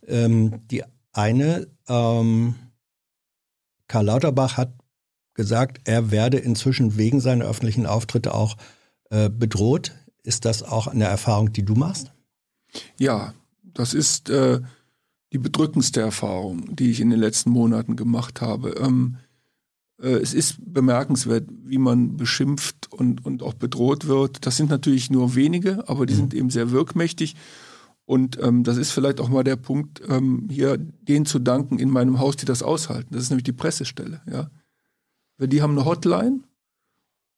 [0.07, 0.83] Ähm, die
[1.13, 2.55] eine, ähm,
[3.87, 4.73] Karl Lauterbach hat
[5.33, 8.57] gesagt, er werde inzwischen wegen seiner öffentlichen Auftritte auch
[9.09, 9.93] äh, bedroht.
[10.23, 12.11] Ist das auch eine Erfahrung, die du machst?
[12.97, 13.33] Ja,
[13.63, 14.61] das ist äh,
[15.33, 18.71] die bedrückendste Erfahrung, die ich in den letzten Monaten gemacht habe.
[18.71, 19.30] Ähm, äh,
[20.07, 24.45] es ist bemerkenswert, wie man beschimpft und, und auch bedroht wird.
[24.45, 27.35] Das sind natürlich nur wenige, aber die sind eben sehr wirkmächtig.
[28.05, 31.89] Und ähm, das ist vielleicht auch mal der Punkt, ähm, hier denen zu danken in
[31.89, 33.13] meinem Haus, die das aushalten.
[33.13, 34.21] Das ist nämlich die Pressestelle.
[34.29, 34.49] Ja?
[35.37, 36.41] Weil die haben eine Hotline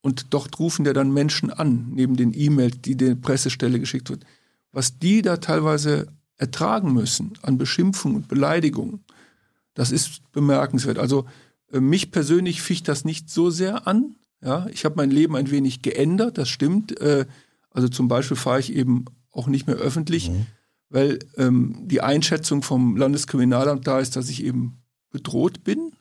[0.02, 4.26] und dort rufen ja dann Menschen an, neben den E-Mails, die der Pressestelle geschickt wird.
[4.72, 6.08] Was die da teilweise
[6.38, 9.02] ertragen müssen an Beschimpfung und Beleidigung,
[9.74, 10.98] das ist bemerkenswert.
[10.98, 11.43] Also äh,
[11.80, 14.16] mich persönlich ficht das nicht so sehr an.
[14.42, 17.00] Ja, ich habe mein Leben ein wenig geändert, das stimmt.
[17.00, 17.26] Äh,
[17.72, 20.30] also zum Beispiel fahre ich eben auch nicht mehr öffentlich,
[20.90, 24.78] weil ähm, die Einschätzung vom Landeskriminalamt da ist, dass ich eben
[25.12, 25.92] bedroht bin.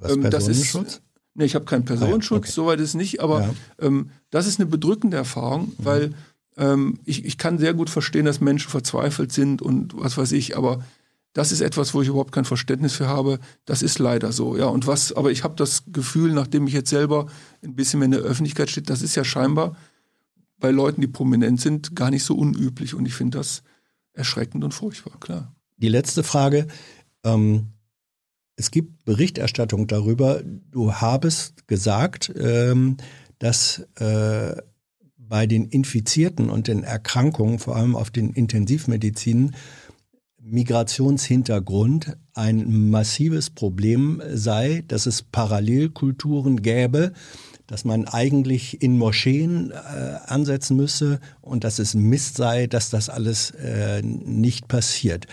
[0.00, 1.00] Hast Ähm, das ist- Personenschutz?
[1.36, 2.52] Nee, ich habe keinen Personenschutz, okay.
[2.52, 3.54] soweit ist nicht, aber Ja.
[3.80, 6.14] ähm, das ist eine bedrückende Erfahrung, weil
[6.56, 10.56] ähm, ich, ich kann sehr gut verstehen, dass Menschen verzweifelt sind und was weiß ich,
[10.56, 10.84] aber
[11.34, 13.40] Das ist etwas, wo ich überhaupt kein Verständnis für habe.
[13.66, 14.66] Das ist leider so, ja.
[14.66, 17.26] Und was, aber ich habe das Gefühl, nachdem ich jetzt selber
[17.62, 19.76] ein bisschen mehr in der Öffentlichkeit stehe, das ist ja scheinbar
[20.58, 22.94] bei Leuten, die prominent sind, gar nicht so unüblich.
[22.94, 23.64] Und ich finde das
[24.12, 25.54] erschreckend und furchtbar, klar.
[25.76, 26.68] Die letzte Frage.
[27.24, 27.72] Ähm,
[28.56, 30.40] es gibt Berichterstattung darüber.
[30.44, 32.96] Du habest gesagt, ähm,
[33.40, 34.54] dass äh,
[35.16, 39.56] bei den Infizierten und den Erkrankungen, vor allem auf den Intensivmedizinen,
[40.46, 47.12] Migrationshintergrund ein massives Problem sei, dass es Parallelkulturen gäbe,
[47.66, 49.74] dass man eigentlich in Moscheen äh,
[50.26, 55.26] ansetzen müsse und dass es Mist sei, dass das alles äh, nicht passiert.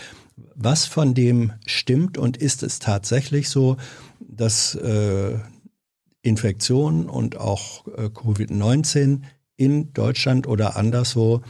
[0.55, 3.75] Was von dem stimmt und ist es tatsächlich so,
[4.19, 5.37] dass äh,
[6.21, 9.23] Infektionen und auch äh, Covid-19
[9.57, 11.41] in Deutschland oder anderswo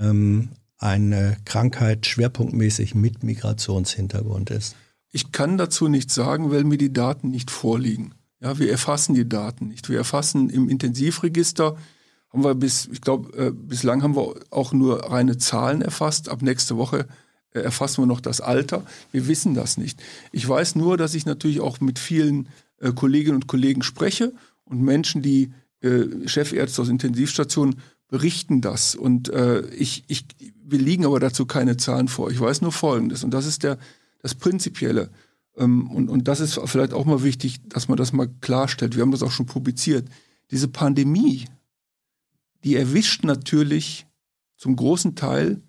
[0.00, 4.76] ähm, eine Krankheit schwerpunktmäßig mit Migrationshintergrund ist?
[5.10, 8.14] Ich kann dazu nichts sagen, weil mir die Daten nicht vorliegen.
[8.40, 9.88] Ja, wir erfassen die Daten nicht.
[9.88, 11.76] Wir erfassen im Intensivregister,
[12.30, 16.28] haben wir bis, ich glaube, äh, bislang haben wir auch nur reine Zahlen erfasst.
[16.28, 17.06] Ab nächste Woche
[17.52, 18.84] äh, erfassen wir noch das Alter.
[19.12, 20.00] Wir wissen das nicht.
[20.30, 22.48] Ich weiß nur, dass ich natürlich auch mit vielen
[22.80, 24.32] äh, Kolleginnen und Kollegen spreche
[24.64, 27.76] und Menschen, die äh, Chefärzte aus Intensivstationen
[28.08, 28.94] berichten das.
[28.94, 30.26] Und äh, ich, ich,
[30.64, 32.30] wir liegen aber dazu keine Zahlen vor.
[32.30, 33.22] Ich weiß nur Folgendes.
[33.22, 33.78] Und das ist der,
[34.20, 35.10] das Prinzipielle.
[35.56, 38.96] Ähm, und, und das ist vielleicht auch mal wichtig, dass man das mal klarstellt.
[38.96, 40.08] Wir haben das auch schon publiziert.
[40.50, 41.46] Diese Pandemie,
[42.64, 44.06] die erwischt natürlich
[44.56, 45.60] zum großen Teil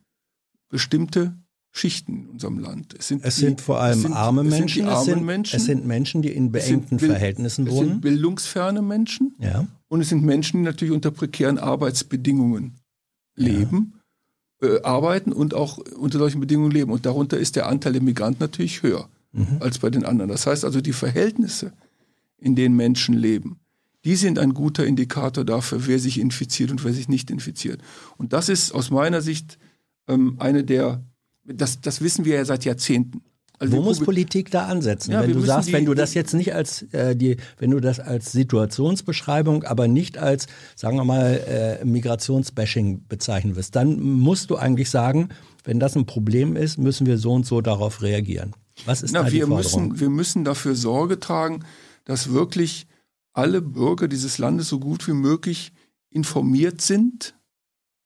[0.70, 1.38] bestimmte
[1.80, 2.94] Schichten in unserem Land.
[2.98, 5.86] Es sind, es die, sind vor allem sind, arme Menschen, es sind, Menschen, es sind
[5.86, 7.86] Menschen, die in beengten Verhältnissen es wohnen.
[7.88, 9.66] Es sind bildungsferne Menschen ja.
[9.88, 12.76] und es sind Menschen, die natürlich unter prekären Arbeitsbedingungen
[13.36, 13.94] leben,
[14.62, 14.68] ja.
[14.68, 16.92] äh, arbeiten und auch unter solchen Bedingungen leben.
[16.92, 19.58] Und darunter ist der Anteil der Migranten natürlich höher mhm.
[19.62, 20.30] als bei den anderen.
[20.30, 21.72] Das heißt also, die Verhältnisse,
[22.38, 23.60] in denen Menschen leben,
[24.06, 27.82] die sind ein guter Indikator dafür, wer sich infiziert und wer sich nicht infiziert.
[28.18, 29.58] Und das ist aus meiner Sicht
[30.08, 31.04] ähm, eine der
[31.54, 33.22] das, das wissen wir ja seit Jahrzehnten.
[33.60, 35.12] Also Wo muss Politik da ansetzen?
[35.12, 37.82] Ja, wenn du sagst, die, wenn du das jetzt nicht als äh, die, wenn du
[37.82, 40.48] das als Situationsbeschreibung, aber nicht als,
[40.78, 45.30] sagen wir mal, äh, Migrationsbashing bezeichnen wirst, dann musst du eigentlich sagen,
[45.66, 48.54] wenn das ein Problem ist, müssen wir so und so darauf reagieren.
[48.86, 49.90] Was ist Na, da die wir Forderung?
[49.90, 51.66] müssen, wir müssen dafür Sorge tragen,
[52.06, 52.88] dass wirklich
[53.34, 55.74] alle Bürger dieses Landes so gut wie möglich
[56.10, 57.36] informiert sind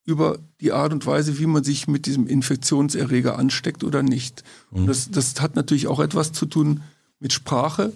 [0.05, 4.43] über die Art und Weise, wie man sich mit diesem Infektionserreger ansteckt oder nicht.
[4.71, 4.79] Mhm.
[4.79, 6.81] Und das, das hat natürlich auch etwas zu tun
[7.19, 7.93] mit Sprache,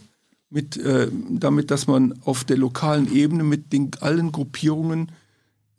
[0.50, 5.12] mit, äh, damit, dass man auf der lokalen Ebene mit den, allen Gruppierungen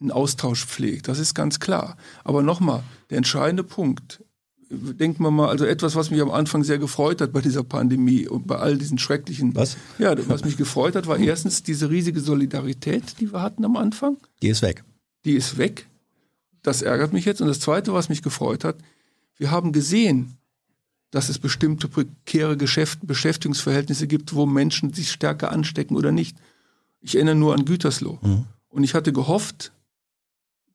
[0.01, 1.09] einen Austausch pflegt.
[1.09, 1.97] Das ist ganz klar.
[2.25, 4.23] Aber nochmal, der entscheidende Punkt,
[4.71, 8.29] denken wir mal, also etwas, was mich am Anfang sehr gefreut hat bei dieser Pandemie
[8.29, 9.55] und bei all diesen schrecklichen.
[9.55, 9.77] Was?
[9.99, 14.19] Ja, was mich gefreut hat, war erstens diese riesige Solidarität, die wir hatten am Anfang.
[14.43, 14.85] Die ist weg.
[15.25, 15.89] Die ist weg.
[16.63, 17.41] Das ärgert mich jetzt.
[17.41, 18.77] Und das Zweite, was mich gefreut hat,
[19.37, 20.37] wir haben gesehen,
[21.11, 26.37] dass es bestimmte prekäre Geschäft, Beschäftigungsverhältnisse gibt, wo Menschen sich stärker anstecken oder nicht.
[27.01, 28.19] Ich erinnere nur an Gütersloh.
[28.21, 28.45] Mhm.
[28.69, 29.73] Und ich hatte gehofft,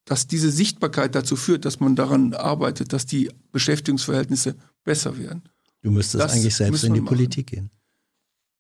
[0.05, 5.43] dass diese Sichtbarkeit dazu führt, dass man daran arbeitet, dass die Beschäftigungsverhältnisse besser werden.
[5.81, 7.15] Du müsstest das eigentlich selbst in die machen.
[7.15, 7.69] Politik gehen.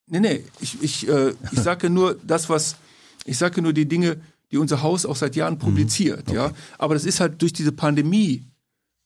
[0.07, 2.75] Nee, nee, ich, ich, äh, ich sage nur das, was,
[3.25, 4.21] ich sage nur die Dinge,
[4.53, 6.27] die unser Haus auch seit Jahren publiziert.
[6.27, 6.31] Mhm.
[6.31, 6.35] Okay.
[6.35, 8.45] Ja, aber das ist halt durch diese Pandemie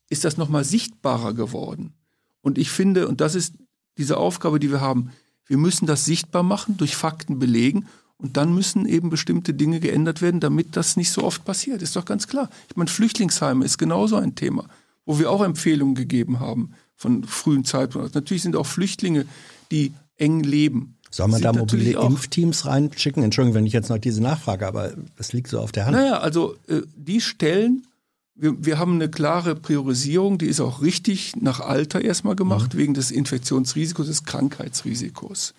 [0.10, 1.94] ist das noch mal sichtbarer geworden.
[2.42, 3.56] Und ich finde, und das ist
[3.98, 5.12] diese Aufgabe, die wir haben,
[5.46, 7.88] wir müssen das sichtbar machen, durch Fakten belegen
[8.18, 11.82] und dann müssen eben bestimmte Dinge geändert werden, damit das nicht so oft passiert.
[11.82, 12.50] Ist doch ganz klar.
[12.70, 14.68] Ich meine, Flüchtlingsheime ist genauso ein Thema,
[15.06, 18.12] wo wir auch Empfehlungen gegeben haben von frühen Zeitpunkten.
[18.14, 19.26] Natürlich sind auch Flüchtlinge,
[19.72, 20.97] die eng leben.
[21.10, 23.24] Soll man da mobile Impfteams reinschicken?
[23.24, 25.96] Entschuldigung, wenn ich jetzt noch diese Nachfrage, aber das liegt so auf der Hand.
[25.96, 27.88] Naja, also äh, die Stellen,
[28.36, 32.78] wir, wir haben eine klare Priorisierung, die ist auch richtig nach Alter erstmal gemacht, mhm.
[32.78, 35.54] wegen des Infektionsrisikos, des Krankheitsrisikos.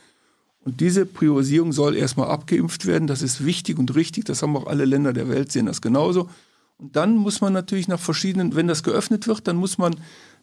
[0.61, 3.09] Und diese Priorisierung soll erstmal abgeimpft werden.
[3.09, 4.27] Das ist wichtig und richtig.
[4.27, 6.29] Das haben auch alle Länder der Welt, sehen das genauso.
[6.77, 9.97] Und dann muss man natürlich nach verschiedenen, wenn das geöffnet wird, dann muss man,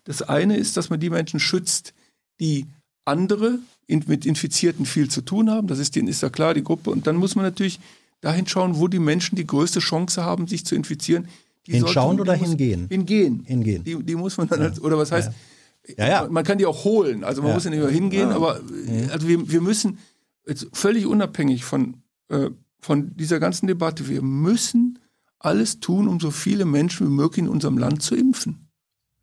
[0.03, 1.93] das eine ist, dass man die Menschen schützt,
[2.39, 2.65] die
[3.05, 5.67] andere in, mit Infizierten viel zu tun haben.
[5.67, 6.89] Das ist, denen ist ja klar, die Gruppe.
[6.89, 7.79] Und dann muss man natürlich
[8.21, 11.27] dahin schauen, wo die Menschen die größte Chance haben, sich zu infizieren.
[11.67, 12.87] Die Hinschauen oder hingehen?
[12.89, 13.43] Hingehen.
[13.45, 13.83] Hingehen.
[13.83, 14.81] Die, die muss man dann, ja.
[14.81, 15.33] oder was heißt, ja.
[15.97, 17.23] Ja, man kann die auch holen.
[17.23, 18.59] Also man muss ja nicht mehr hingehen, aber
[19.11, 19.99] also wir, wir müssen
[20.47, 22.49] jetzt völlig unabhängig von, äh,
[22.79, 24.99] von dieser ganzen Debatte, wir müssen
[25.39, 28.67] alles tun, um so viele Menschen wie möglich in unserem Land zu impfen.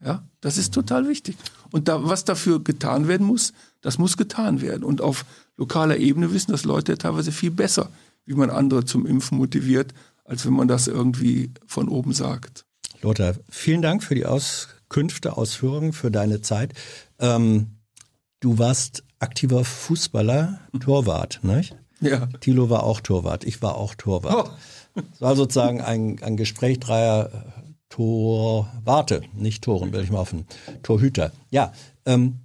[0.04, 1.36] Ja, das ist total wichtig.
[1.70, 3.52] Und da, was dafür getan werden muss,
[3.82, 4.84] das muss getan werden.
[4.84, 5.26] Und auf
[5.56, 7.90] lokaler Ebene wissen das Leute ja teilweise viel besser,
[8.24, 9.92] wie man andere zum Impfen motiviert,
[10.24, 12.64] als wenn man das irgendwie von oben sagt.
[13.02, 16.72] Lothar, vielen Dank für die Auskünfte, Ausführungen, für deine Zeit.
[17.18, 17.72] Ähm,
[18.40, 21.76] du warst aktiver Fußballer, Torwart, nicht?
[22.00, 22.26] Ja.
[22.40, 24.48] Thilo war auch Torwart, ich war auch Torwart.
[24.48, 25.00] Oh.
[25.14, 27.30] Es war sozusagen ein, ein Gespräch dreier
[27.88, 30.46] Torwarte, nicht Toren, will ich mal hoffen.
[30.82, 31.32] Torhüter.
[31.50, 31.72] Ja,
[32.06, 32.40] ähm,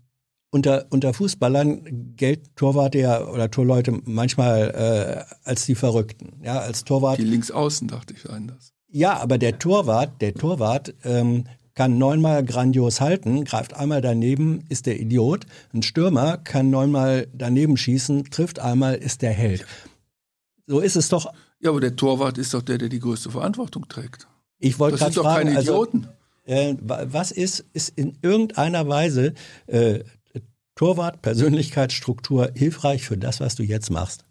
[0.49, 6.40] unter, unter Fußballern gelten Torwarte ja oder Torleute manchmal äh, als die Verrückten.
[6.44, 7.18] Ja, als Torwart.
[7.18, 8.74] Die Linksaußen, dachte ich, das.
[8.90, 11.44] Ja, aber der Torwart, der Torwart ähm,
[11.76, 15.45] kann neunmal grandios halten, greift einmal daneben, ist der Idiot.
[15.74, 19.65] Ein Stürmer kann neunmal daneben schießen, trifft einmal, ist der Held.
[20.65, 21.32] So ist es doch.
[21.60, 24.28] Ja, aber der Torwart ist doch der, der die größte Verantwortung trägt.
[24.60, 26.07] Ich wollte Das gerade sind doch fragen, keine also, Idioten.
[26.45, 29.34] äh, wa- was ist, ist in irgendeiner Weise
[29.68, 29.99] äh,
[30.78, 34.24] Torwart, Persönlichkeitsstruktur hilfreich für das, was du jetzt machst?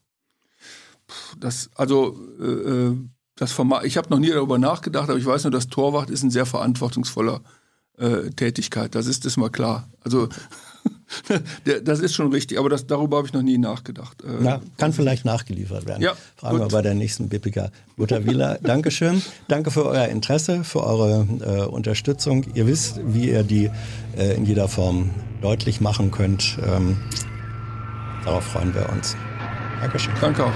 [1.39, 2.97] Das, also, äh, äh,
[3.37, 6.23] das Format, ich habe noch nie darüber nachgedacht, aber ich weiß nur, dass Torwart ist
[6.23, 7.43] ein sehr verantwortungsvoller
[7.99, 8.95] äh, Tätigkeit.
[8.95, 9.89] Das ist ist mal klar.
[10.01, 10.29] Also,
[11.85, 14.23] das ist schon richtig, aber das, darüber habe ich noch nie nachgedacht.
[14.23, 16.03] Äh, Na, kann vielleicht nachgeliefert werden.
[16.03, 16.73] Ja, Fragen wir gut.
[16.73, 17.29] bei der nächsten.
[17.97, 19.23] Lothar Wieler, Dankeschön.
[19.49, 22.45] Danke für euer Interesse, für eure äh, Unterstützung.
[22.55, 23.71] Ihr wisst, wie ihr die
[24.17, 25.11] äh, in jeder Form
[25.41, 26.59] deutlich machen könnt.
[26.67, 26.97] Ähm,
[28.25, 29.17] darauf freuen wir uns.
[29.81, 30.15] Dankeschön.
[30.21, 30.53] Danke auch.